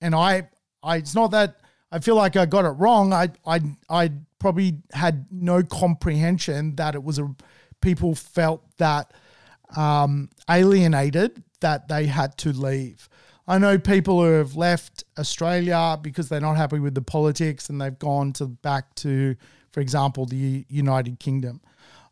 And 0.01 0.15
I, 0.15 0.49
I, 0.83 0.97
it's 0.97 1.15
not 1.15 1.31
that 1.31 1.61
I 1.91 2.01
feel 2.01 2.17
like 2.17 2.37
I 2.37 2.47
got 2.47 2.65
it 2.65 2.71
wrong. 2.71 3.13
I, 3.13 3.31
I, 3.47 3.61
I 3.89 4.13
probably 4.39 4.83
had 4.93 5.27
no 5.31 5.63
comprehension 5.63 6.77
that 6.77 6.95
it 6.95 7.03
was 7.03 7.19
a 7.19 7.35
people 7.81 8.15
felt 8.15 8.63
that 8.79 9.13
um, 9.77 10.29
alienated 10.51 11.43
that 11.61 11.89
they 11.89 12.07
had 12.07 12.37
to 12.39 12.53
leave. 12.53 13.09
I 13.49 13.59
know 13.59 13.79
people 13.79 14.23
who 14.23 14.33
have 14.33 14.57
left 14.57 15.05
Australia 15.19 15.99
because 16.01 16.29
they're 16.29 16.41
not 16.41 16.57
happy 16.57 16.81
with 16.81 16.95
the 16.95 17.03
politics 17.03 17.69
and 17.71 17.81
they've 17.81 17.99
gone 17.99 18.33
to 18.35 18.47
back 18.47 18.95
to, 18.97 19.37
for 19.73 19.81
example, 19.81 20.27
the 20.27 20.67
United 20.69 21.21
Kingdom. 21.21 21.61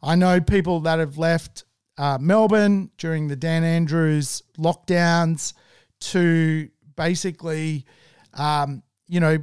I 0.05 0.17
know 0.17 0.41
people 0.41 0.81
that 0.81 0.99
have 0.99 1.17
left 1.17 1.65
uh, 1.97 2.19
Melbourne 2.21 2.91
during 2.99 3.29
the 3.29 3.37
Dan 3.37 3.65
Andrews 3.65 4.43
lockdowns 4.59 5.55
to 6.01 6.69
basically, 6.95 7.87
um, 8.35 8.83
you 9.09 9.21
know, 9.21 9.39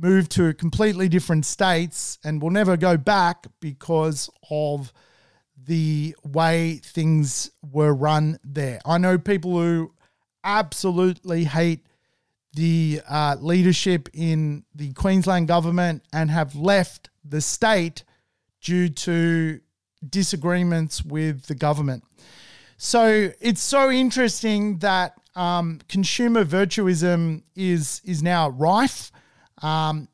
move 0.00 0.28
to 0.30 0.54
completely 0.54 1.08
different 1.08 1.44
states 1.44 2.18
and 2.24 2.40
will 2.40 2.50
never 2.50 2.76
go 2.76 2.96
back 2.96 3.46
because 3.60 4.30
of 4.50 4.92
the 5.62 6.16
way 6.24 6.80
things 6.82 7.50
were 7.70 7.92
run 7.92 8.38
there. 8.44 8.80
I 8.86 8.96
know 8.98 9.18
people 9.18 9.58
who 9.58 9.92
absolutely 10.42 11.44
hate 11.44 11.86
the 12.54 13.02
uh, 13.06 13.36
leadership 13.40 14.08
in 14.14 14.64
the 14.74 14.92
Queensland 14.94 15.48
government 15.48 16.02
and 16.12 16.30
have 16.30 16.54
left 16.54 17.10
the 17.24 17.42
state 17.42 18.04
due 18.62 18.88
to 18.88 19.60
disagreements 20.10 21.04
with 21.04 21.46
the 21.46 21.54
government. 21.54 22.04
So 22.76 23.30
it's 23.40 23.62
so 23.62 23.90
interesting 23.90 24.78
that 24.78 25.14
um, 25.34 25.80
consumer 25.88 26.44
virtuism 26.44 27.42
is 27.54 28.00
is 28.04 28.22
now 28.22 28.50
rife. 28.50 29.12
Um, 29.62 30.08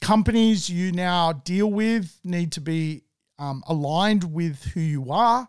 companies 0.00 0.68
you 0.68 0.92
now 0.92 1.32
deal 1.32 1.70
with 1.70 2.18
need 2.24 2.52
to 2.52 2.60
be 2.60 3.02
um, 3.38 3.62
aligned 3.66 4.32
with 4.32 4.64
who 4.64 4.80
you 4.80 5.10
are. 5.10 5.48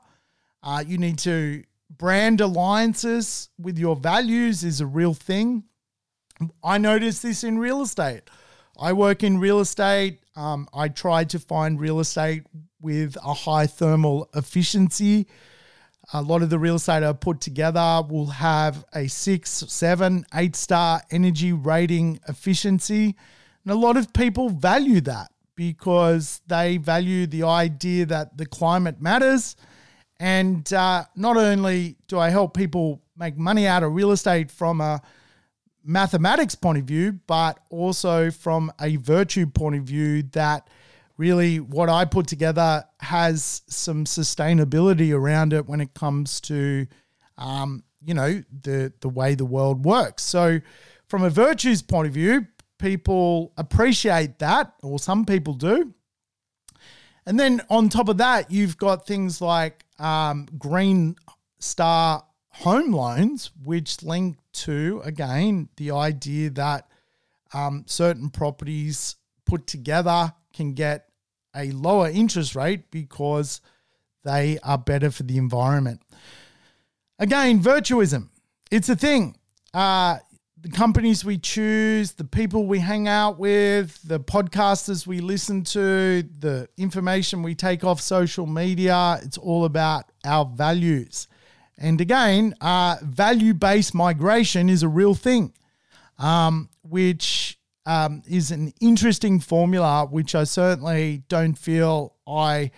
Uh, 0.61 0.83
you 0.85 0.97
need 0.97 1.17
to 1.19 1.63
brand 1.89 2.41
alliances 2.41 3.49
with 3.57 3.77
your 3.77 3.95
values 3.95 4.63
is 4.63 4.81
a 4.81 4.85
real 4.85 5.13
thing. 5.13 5.63
I 6.63 6.77
noticed 6.77 7.23
this 7.23 7.43
in 7.43 7.59
real 7.59 7.81
estate. 7.81 8.23
I 8.79 8.93
work 8.93 9.23
in 9.23 9.39
real 9.39 9.59
estate. 9.59 10.19
Um, 10.35 10.67
I 10.73 10.87
try 10.87 11.25
to 11.25 11.39
find 11.39 11.79
real 11.79 11.99
estate 11.99 12.43
with 12.81 13.17
a 13.23 13.33
high 13.33 13.67
thermal 13.67 14.29
efficiency. 14.35 15.27
A 16.13 16.21
lot 16.21 16.41
of 16.41 16.49
the 16.49 16.57
real 16.57 16.75
estate 16.75 17.03
I 17.03 17.13
put 17.13 17.39
together 17.39 18.01
will 18.07 18.27
have 18.27 18.83
a 18.93 19.07
six, 19.07 19.49
seven, 19.67 20.25
eight 20.33 20.55
star 20.55 21.01
energy 21.11 21.53
rating 21.53 22.19
efficiency. 22.27 23.15
And 23.63 23.71
a 23.71 23.75
lot 23.75 23.97
of 23.97 24.11
people 24.13 24.49
value 24.49 25.01
that 25.01 25.31
because 25.55 26.41
they 26.47 26.77
value 26.77 27.27
the 27.27 27.43
idea 27.43 28.05
that 28.07 28.37
the 28.37 28.45
climate 28.45 29.01
matters. 29.01 29.55
And 30.19 30.71
uh, 30.73 31.03
not 31.15 31.37
only 31.37 31.97
do 32.07 32.17
I 32.17 32.29
help 32.29 32.55
people 32.55 33.01
make 33.17 33.37
money 33.37 33.67
out 33.67 33.83
of 33.83 33.93
real 33.93 34.11
estate 34.11 34.49
from 34.49 34.81
a 34.81 35.01
mathematics 35.83 36.55
point 36.55 36.77
of 36.77 36.85
view, 36.85 37.19
but 37.27 37.59
also 37.69 38.31
from 38.31 38.71
a 38.81 38.95
virtue 38.95 39.45
point 39.45 39.75
of 39.75 39.83
view 39.83 40.23
that 40.31 40.69
really 41.19 41.59
what 41.59 41.89
I 41.89 42.05
put 42.05 42.27
together 42.27 42.85
has 43.01 43.61
some 43.67 44.05
sustainability 44.05 45.13
around 45.13 45.51
it 45.51 45.67
when 45.67 45.81
it 45.81 45.93
comes 45.93 46.39
to, 46.41 46.87
um, 47.37 47.83
you 48.03 48.13
know, 48.13 48.41
the 48.63 48.93
the 49.01 49.09
way 49.09 49.35
the 49.35 49.45
world 49.45 49.83
works. 49.83 50.23
So, 50.23 50.61
from 51.07 51.23
a 51.23 51.29
virtues 51.29 51.81
point 51.81 52.07
of 52.07 52.13
view, 52.13 52.47
people 52.79 53.51
appreciate 53.57 54.39
that, 54.39 54.73
or 54.81 54.97
some 54.97 55.25
people 55.25 55.53
do. 55.53 55.93
And 57.25 57.37
then 57.37 57.61
on 57.69 57.89
top 57.89 58.07
of 58.07 58.17
that, 58.17 58.49
you've 58.49 58.77
got 58.77 59.05
things 59.05 59.41
like 59.41 59.83
um, 59.99 60.47
Green 60.57 61.17
Star 61.59 62.23
home 62.51 62.93
loans, 62.93 63.51
which 63.61 64.01
link 64.03 64.37
to 64.53 65.01
again 65.03 65.67
the 65.75 65.91
idea 65.91 66.49
that 66.51 66.87
um, 67.53 67.83
certain 67.87 68.29
properties 68.29 69.17
put 69.45 69.67
together 69.67 70.33
can 70.53 70.73
get 70.73 71.08
a 71.55 71.71
lower 71.71 72.09
interest 72.09 72.55
rate 72.55 72.91
because 72.91 73.61
they 74.23 74.59
are 74.63 74.77
better 74.77 75.11
for 75.11 75.23
the 75.23 75.37
environment. 75.37 76.01
Again, 77.17 77.61
virtuism. 77.61 78.29
It's 78.71 78.89
a 78.89 78.95
thing. 78.95 79.35
Uh, 79.73 80.17
the 80.61 80.69
companies 80.69 81.23
we 81.23 81.37
choose, 81.37 82.13
the 82.13 82.23
people 82.23 82.65
we 82.65 82.79
hang 82.79 83.07
out 83.07 83.39
with, 83.39 84.01
the 84.03 84.19
podcasters 84.19 85.07
we 85.07 85.19
listen 85.19 85.63
to, 85.63 86.23
the 86.39 86.67
information 86.77 87.43
we 87.43 87.55
take 87.55 87.83
off 87.83 88.01
social 88.01 88.45
media, 88.45 89.19
it's 89.23 89.37
all 89.37 89.65
about 89.65 90.05
our 90.25 90.45
values. 90.45 91.27
And 91.77 92.01
again, 92.01 92.55
uh, 92.59 92.97
value 93.01 93.53
based 93.53 93.93
migration 93.93 94.69
is 94.69 94.83
a 94.83 94.89
real 94.89 95.15
thing, 95.15 95.53
um, 96.17 96.69
which 96.83 97.58
um, 97.89 98.21
is 98.29 98.51
an 98.51 98.71
interesting 98.79 99.39
formula, 99.39 100.05
which 100.05 100.35
I 100.35 100.43
certainly 100.43 101.23
don't 101.27 101.57
feel 101.57 102.13
I 102.27 102.69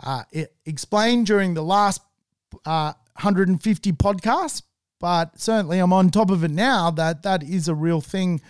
uh, 0.00 0.22
explained 0.64 1.26
during 1.26 1.54
the 1.54 1.62
last 1.62 2.00
uh, 2.64 2.92
150 3.14 3.92
podcasts, 3.94 4.62
but 5.00 5.40
certainly 5.40 5.80
I'm 5.80 5.92
on 5.92 6.08
top 6.10 6.30
of 6.30 6.44
it 6.44 6.52
now 6.52 6.92
that 6.92 7.24
that 7.24 7.42
is 7.42 7.66
a 7.66 7.74
real 7.74 8.00
thing 8.00 8.40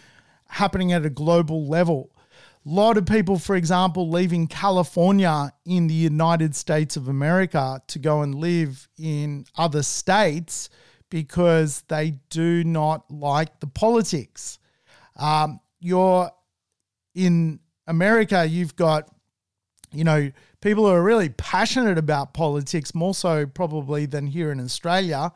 happening 0.49 0.93
at 0.93 1.07
a 1.07 1.11
global 1.11 1.67
level. 1.67 2.11
A 2.67 2.69
lot 2.69 2.99
of 2.99 3.07
people, 3.07 3.39
for 3.39 3.57
example, 3.57 4.11
leaving 4.11 4.47
California 4.47 5.55
in 5.65 5.87
the 5.87 5.95
United 5.95 6.55
States 6.55 6.99
of 6.99 7.09
America 7.09 7.81
to 7.87 7.99
go 7.99 8.21
and 8.21 8.35
live 8.35 8.89
in 8.99 9.47
other 9.57 9.83
states 9.83 10.69
because 11.09 11.81
they 11.89 12.19
do 12.29 12.63
not 12.63 13.11
like 13.11 13.61
the 13.61 13.67
politics. 13.67 14.59
Um, 15.17 15.61
you're 15.85 16.30
in 17.14 17.61
America, 17.87 18.47
you've 18.47 18.74
got, 18.74 19.07
you 19.93 20.03
know, 20.03 20.30
people 20.62 20.87
who 20.87 20.91
are 20.91 21.03
really 21.03 21.28
passionate 21.28 21.99
about 21.99 22.32
politics, 22.32 22.95
more 22.95 23.14
so 23.14 23.45
probably 23.45 24.07
than 24.07 24.26
here 24.26 24.51
in 24.51 24.61
Australia. 24.61 25.30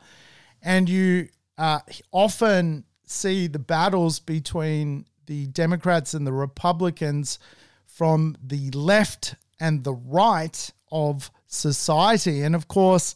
And 0.63 0.89
you 0.89 1.29
uh, 1.59 1.81
often 2.11 2.83
see 3.05 3.45
the 3.45 3.59
battles 3.59 4.19
between 4.19 5.05
the 5.27 5.45
Democrats 5.47 6.15
and 6.15 6.25
the 6.25 6.33
Republicans 6.33 7.37
from 7.85 8.35
the 8.43 8.71
left 8.71 9.35
and 9.59 9.83
the 9.83 9.93
right 9.93 10.71
of 10.91 11.29
society. 11.45 12.41
And 12.41 12.55
of 12.55 12.67
course, 12.67 13.13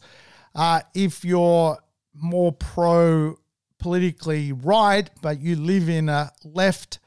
uh, 0.54 0.82
if 0.94 1.24
you're 1.24 1.78
more 2.14 2.52
pro 2.52 3.36
politically 3.80 4.52
right, 4.52 5.10
but 5.20 5.40
you 5.40 5.56
live 5.56 5.88
in 5.88 6.08
a 6.08 6.30
left 6.44 7.00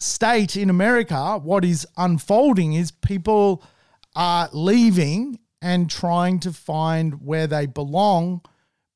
state 0.00 0.56
in 0.56 0.70
America, 0.70 1.38
what 1.38 1.64
is 1.64 1.86
unfolding 1.96 2.72
is 2.72 2.90
people 2.90 3.62
are 4.16 4.48
leaving 4.52 5.38
and 5.62 5.90
trying 5.90 6.40
to 6.40 6.52
find 6.52 7.22
where 7.24 7.46
they 7.46 7.66
belong 7.66 8.40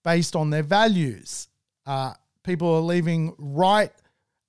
based 0.02 0.34
on 0.34 0.50
their 0.50 0.62
values. 0.62 1.48
Uh, 1.86 2.14
people 2.42 2.74
are 2.74 2.80
leaving 2.80 3.34
right 3.38 3.92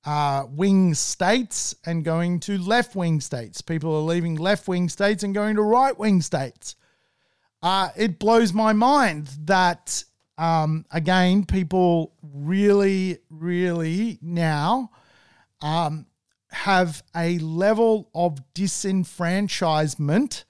uh, 0.05 0.45
wing 0.49 0.93
states 0.93 1.75
and 1.85 2.05
going 2.05 2.39
to 2.39 2.57
left 2.57 2.95
wing 2.95 3.19
states. 3.19 3.61
People 3.61 3.93
are 3.95 4.01
leaving 4.01 4.35
left 4.35 4.67
wing 4.67 4.87
states 4.87 5.23
and 5.23 5.33
going 5.33 5.55
to 5.55 5.61
right 5.61 5.97
wing 5.97 6.21
states. 6.21 6.75
Uh, 7.61 7.89
it 7.97 8.19
blows 8.19 8.53
my 8.53 8.71
mind 8.71 9.27
that, 9.45 10.03
um, 10.37 10.85
again, 10.91 11.43
people 11.45 12.13
really, 12.21 13.17
really 13.29 14.19
now 14.21 14.91
um, 15.61 16.05
have 16.55 17.03
a 17.15 17.37
level 17.39 18.09
of 18.15 18.39
disenfranchisement 18.53 20.45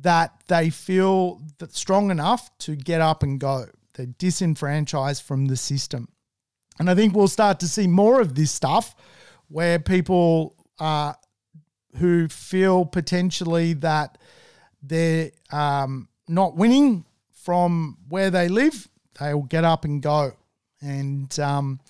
that 0.00 0.32
they 0.48 0.68
feel 0.68 1.40
that 1.58 1.72
strong 1.74 2.10
enough 2.10 2.50
to 2.58 2.74
get 2.74 3.00
up 3.00 3.22
and 3.22 3.38
go. 3.38 3.66
They're 3.94 4.06
disenfranchised 4.06 5.22
from 5.22 5.46
the 5.46 5.56
system. 5.56 6.08
And 6.78 6.90
I 6.90 6.94
think 6.94 7.14
we'll 7.14 7.28
start 7.28 7.60
to 7.60 7.68
see 7.68 7.86
more 7.86 8.20
of 8.20 8.34
this 8.34 8.50
stuff 8.50 8.96
where 9.48 9.78
people 9.78 10.56
uh, 10.80 11.14
who 11.96 12.28
feel 12.28 12.84
potentially 12.84 13.74
that 13.74 14.18
they're 14.82 15.30
um, 15.52 16.08
not 16.26 16.56
winning 16.56 17.04
from 17.30 17.98
where 18.08 18.30
they 18.30 18.48
live, 18.48 18.88
they'll 19.18 19.42
get 19.42 19.64
up 19.64 19.84
and 19.84 20.02
go. 20.02 20.32
And 20.80 21.36
um, 21.38 21.80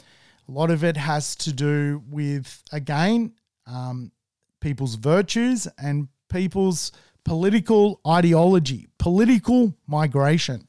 a 0.48 0.52
lot 0.52 0.70
of 0.70 0.84
it 0.84 0.96
has 0.96 1.36
to 1.36 1.52
do 1.52 2.02
with, 2.08 2.62
again, 2.72 3.34
um, 3.68 4.12
people's 4.60 4.94
virtues 4.96 5.68
and 5.78 6.08
people's 6.28 6.92
political 7.24 8.00
ideology, 8.06 8.88
political 8.98 9.74
migration. 9.86 10.66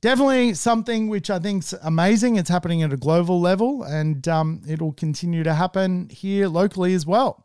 Definitely 0.00 0.54
something 0.54 1.08
which 1.08 1.30
I 1.30 1.38
think 1.38 1.64
is 1.64 1.74
amazing. 1.82 2.36
It's 2.36 2.50
happening 2.50 2.82
at 2.82 2.92
a 2.92 2.96
global 2.96 3.40
level 3.40 3.82
and 3.82 4.26
um, 4.28 4.62
it'll 4.68 4.92
continue 4.92 5.42
to 5.42 5.54
happen 5.54 6.08
here 6.10 6.48
locally 6.48 6.94
as 6.94 7.06
well. 7.06 7.42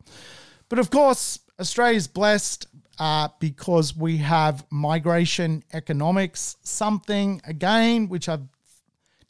But 0.68 0.78
of 0.78 0.90
course, 0.90 1.40
Australia 1.58 1.96
is 1.96 2.08
blessed 2.08 2.66
uh, 2.98 3.28
because 3.40 3.96
we 3.96 4.18
have 4.18 4.64
migration 4.70 5.64
economics, 5.72 6.56
something 6.62 7.40
again 7.44 8.08
which 8.08 8.28
I've 8.28 8.46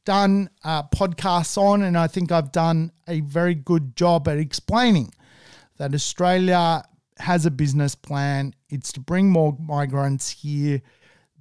done 0.05 0.51
uh, 0.64 0.82
podcasts 0.84 1.57
on, 1.57 1.82
and 1.82 1.97
I 1.97 2.09
think 2.09 2.32
I've 2.32 2.53
done 2.53 2.93
a 3.07 3.20
very 3.20 3.55
good 3.55 3.97
job 3.97 4.28
at 4.28 4.38
explaining 4.38 5.12
that 5.78 5.94
Australia 5.94 6.84
has 7.18 7.46
a 7.46 7.50
business 7.50 7.94
plan. 7.94 8.54
It's 8.68 8.92
to 8.92 9.00
bring 9.00 9.30
more 9.30 9.56
migrants 9.60 10.30
here. 10.30 10.82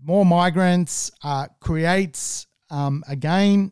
More 0.04 0.26
migrants 0.26 1.12
uh, 1.24 1.48
creates, 1.60 2.48
um, 2.70 3.04
again, 3.08 3.72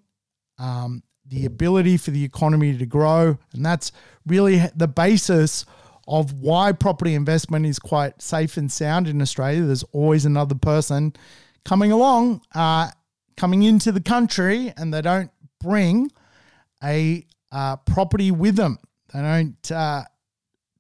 um, 0.58 1.04
the 1.26 1.46
ability 1.46 1.98
for 1.98 2.12
the 2.12 2.24
economy 2.24 2.78
to 2.78 2.86
grow. 2.86 3.38
And 3.54 3.66
that's 3.66 3.92
really 4.26 4.62
the 4.76 4.88
basis 4.88 5.66
of 6.08 6.34
why 6.34 6.72
property 6.72 7.14
investment 7.14 7.66
is 7.66 7.78
quite 7.78 8.22
safe 8.22 8.58
and 8.58 8.72
sound 8.72 9.08
in 9.08 9.22
Australia. 9.22 9.62
There's 9.62 9.84
always 9.92 10.26
another 10.26 10.56
person 10.56 11.14
coming 11.66 11.92
along, 11.92 12.42
uh, 12.56 12.90
coming 13.38 13.64
into 13.64 13.92
the 13.92 14.02
country, 14.02 14.74
and 14.76 14.92
they 14.94 15.02
don't 15.02 15.32
bring 15.62 16.12
a 16.84 17.26
uh, 17.52 17.76
property 17.78 18.32
with 18.32 18.56
them. 18.56 18.80
They 19.14 19.22
don't 19.22 19.72
uh, 19.72 20.04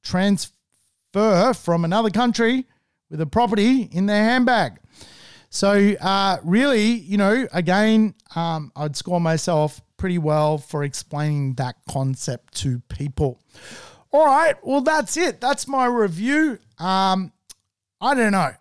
transfer 0.04 1.54
from 1.54 1.86
another 1.86 2.10
country 2.10 2.66
with 3.10 3.22
a 3.22 3.26
property 3.26 3.84
in 3.92 4.06
their 4.06 4.24
handbag. 4.24 4.80
So, 5.50 5.96
uh, 6.00 6.38
really, 6.44 6.92
you 6.92 7.18
know, 7.18 7.48
again, 7.52 8.14
um, 8.36 8.72
I'd 8.76 8.96
score 8.96 9.20
myself 9.20 9.82
pretty 9.98 10.20
well 10.20 10.60
for 10.60 10.84
explaining 10.84 11.56
that 11.56 11.76
concept 11.90 12.54
to 12.58 12.80
people. 12.88 13.42
All 14.12 14.26
right, 14.26 14.56
well, 14.64 14.82
that's 14.82 15.18
it. 15.18 15.42
That's 15.42 15.68
my 15.68 15.86
review. 15.86 16.60
Um, 16.78 17.32
I 18.00 18.14
don't 18.14 18.32
know. 18.32 18.52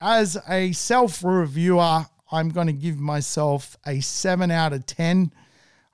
As 0.00 0.36
a 0.48 0.72
self 0.72 1.24
reviewer, 1.24 2.06
I'm 2.30 2.50
going 2.50 2.68
to 2.68 2.72
give 2.72 2.98
myself 2.98 3.76
a 3.86 4.00
seven 4.00 4.50
out 4.50 4.72
of 4.72 4.86
10. 4.86 5.32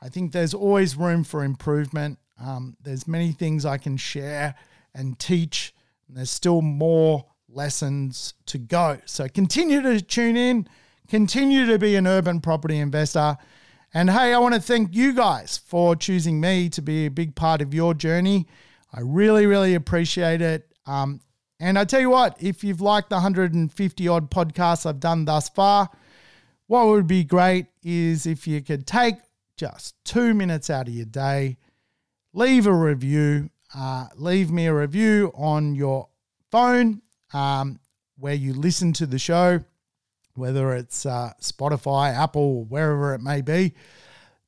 I 0.03 0.09
think 0.09 0.33
there's 0.33 0.53
always 0.53 0.97
room 0.97 1.25
for 1.25 1.45
improvement. 1.45 2.19
Um, 2.41 2.77
there's 2.83 3.09
many 3.09 3.33
things 3.33 3.65
I 3.65 3.79
can 3.79 3.97
share 3.97 4.55
and 4.95 5.19
teach. 5.19 5.75
And 6.09 6.17
there's 6.17 6.31
still 6.31 6.63
more 6.63 7.27
lessons 7.49 8.35
to 8.47 8.59
go. 8.59 8.99
So 9.07 9.29
continue 9.29 9.83
to 9.83 10.01
tune 10.01 10.37
in, 10.37 10.69
continue 11.09 11.67
to 11.67 11.79
be 11.79 11.97
an 11.97 12.07
urban 12.07 12.41
property 12.41 12.79
investor. 12.79 13.37
And 13.93 14.11
hey, 14.11 14.35
I 14.35 14.39
want 14.39 14.55
to 14.55 14.61
thank 14.61 14.95
you 14.95 15.15
guys 15.15 15.59
for 15.59 15.95
choosing 15.95 16.41
me 16.41 16.69
to 16.71 16.83
be 16.83 17.07
a 17.07 17.11
big 17.11 17.35
part 17.35 17.63
of 17.63 17.73
your 17.73 17.95
journey. 17.95 18.47
I 18.93 19.01
really, 19.01 19.47
really 19.47 19.75
appreciate 19.75 20.43
it. 20.43 20.73
Um, 20.87 21.21
and 21.61 21.79
I 21.79 21.85
tell 21.85 22.01
you 22.01 22.11
what, 22.11 22.37
if 22.41 22.65
you've 22.65 22.81
liked 22.81 23.09
the 23.09 23.17
150 23.17 24.09
odd 24.09 24.31
podcasts 24.31 24.85
I've 24.85 25.01
done 25.01 25.25
thus 25.25 25.49
far, 25.49 25.89
what 26.67 26.87
would 26.87 27.07
be 27.07 27.25
great 27.25 27.67
is 27.83 28.27
if 28.27 28.47
you 28.47 28.61
could 28.63 28.87
take 28.87 29.17
just 29.57 29.95
two 30.05 30.35
minutes 30.35 30.71
out 30.71 30.89
of 30.89 30.95
your 30.95 31.07
day, 31.07 31.57
leave 32.33 32.67
a 32.67 32.73
review, 32.73 33.51
uh, 33.75 34.07
leave 34.17 34.51
me 34.51 34.67
a 34.67 34.75
review 34.75 35.33
on 35.35 35.75
your 35.75 36.09
phone 36.51 37.03
um, 37.33 37.81
where 38.19 38.35
you 38.35 38.55
listen 38.55 38.93
to 38.95 39.07
the 39.07 39.19
show, 39.19 39.61
whether 40.35 40.75
it's 40.75 41.05
uh, 41.05 41.33
Spotify, 41.41 42.15
Apple, 42.15 42.65
wherever 42.65 43.15
it 43.15 43.21
may 43.21 43.41
be. 43.41 43.75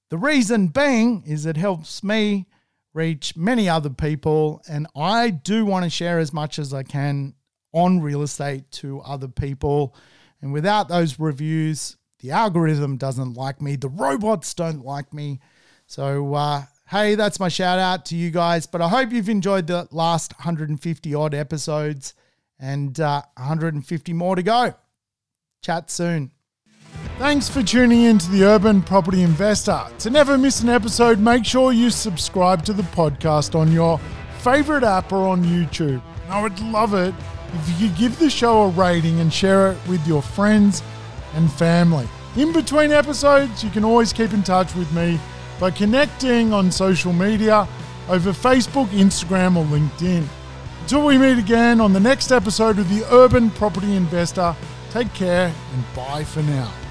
The 0.09 0.19
reason 0.19 0.69
being 0.69 1.25
is 1.27 1.47
it 1.47 1.57
helps 1.57 2.05
me 2.05 2.47
reach 2.95 3.37
many 3.37 3.69
other 3.69 3.91
people, 3.91 4.63
and 4.69 4.87
I 4.97 5.31
do 5.31 5.67
want 5.67 5.85
to 5.85 5.91
share 5.91 6.19
as 6.19 6.33
much 6.33 6.59
as 6.59 6.73
I 6.73 6.85
can 6.85 7.35
on 7.73 8.01
real 8.01 8.23
estate 8.23 8.71
to 8.71 9.01
other 9.01 9.29
people. 9.29 9.95
And 10.41 10.53
without 10.53 10.89
those 10.89 11.19
reviews, 11.19 11.97
the 12.21 12.31
algorithm 12.31 12.97
doesn't 12.97 13.35
like 13.35 13.61
me, 13.61 13.77
the 13.77 13.89
robots 13.89 14.55
don't 14.55 14.85
like 14.85 15.13
me. 15.13 15.41
So, 15.87 16.35
uh, 16.35 16.63
hey, 16.89 17.15
that's 17.15 17.41
my 17.41 17.49
shout 17.49 17.79
out 17.79 18.07
to 18.07 18.17
you 18.17 18.31
guys. 18.31 18.67
But 18.67 18.81
I 18.81 18.89
hope 18.89 19.13
you've 19.13 19.29
enjoyed 19.29 19.67
the 19.67 19.89
last 19.91 20.33
150 20.39 21.15
odd 21.15 21.35
episodes 21.35 22.15
and 22.59 22.99
uh, 23.01 23.23
150 23.37 24.13
more 24.13 24.37
to 24.37 24.43
go. 24.43 24.75
Chat 25.63 25.91
soon. 25.91 26.31
Thanks 27.19 27.49
for 27.49 27.63
tuning 27.63 28.03
in 28.03 28.19
to 28.19 28.31
the 28.31 28.45
Urban 28.45 28.83
Property 28.83 29.23
Investor. 29.23 29.85
To 30.01 30.11
never 30.11 30.39
miss 30.39 30.63
an 30.63 30.69
episode, 30.69 31.19
make 31.19 31.45
sure 31.45 31.73
you 31.73 31.91
subscribe 31.91 32.65
to 32.67 32.73
the 32.73 32.83
podcast 32.83 33.55
on 33.55 33.73
your 33.73 33.99
favorite 34.41 34.85
app 34.85 35.13
or 35.13 35.27
on 35.27 35.43
YouTube. 35.45 36.03
I 36.29 36.43
would 36.43 36.59
love 36.61 36.95
it 36.95 37.15
if 37.53 37.81
you 37.81 37.89
could 37.89 37.99
give 37.99 38.19
the 38.19 38.31
show 38.31 38.63
a 38.63 38.69
rating 38.69 39.21
and 39.21 39.33
share 39.33 39.73
it 39.73 39.79
with 39.89 40.07
your 40.07 40.23
friends 40.23 40.83
and 41.35 41.51
family. 41.53 42.09
In 42.37 42.53
between 42.53 42.93
episodes, 42.93 43.65
you 43.65 43.71
can 43.71 43.85
always 43.85 44.13
keep 44.13 44.33
in 44.33 44.43
touch 44.43 44.75
with 44.75 44.93
me 44.93 45.19
by 45.59 45.71
connecting 45.71 46.53
on 46.53 46.71
social 46.71 47.13
media 47.13 47.69
over 48.09 48.33
Facebook, 48.33 48.87
Instagram, 48.89 49.57
or 49.57 49.65
LinkedIn. 49.65 50.27
Until 50.83 51.05
we 51.05 51.19
meet 51.19 51.39
again 51.39 51.81
on 51.81 51.93
the 51.93 52.01
next 52.01 52.31
episode 52.31 52.79
of 52.79 52.89
the 52.89 53.05
Urban 53.13 53.51
Property 53.51 53.97
Investor, 53.97 54.55
take 54.91 55.13
care 55.15 55.53
and 55.73 55.85
bye 55.97 56.25
for 56.25 56.43
now. 56.43 56.86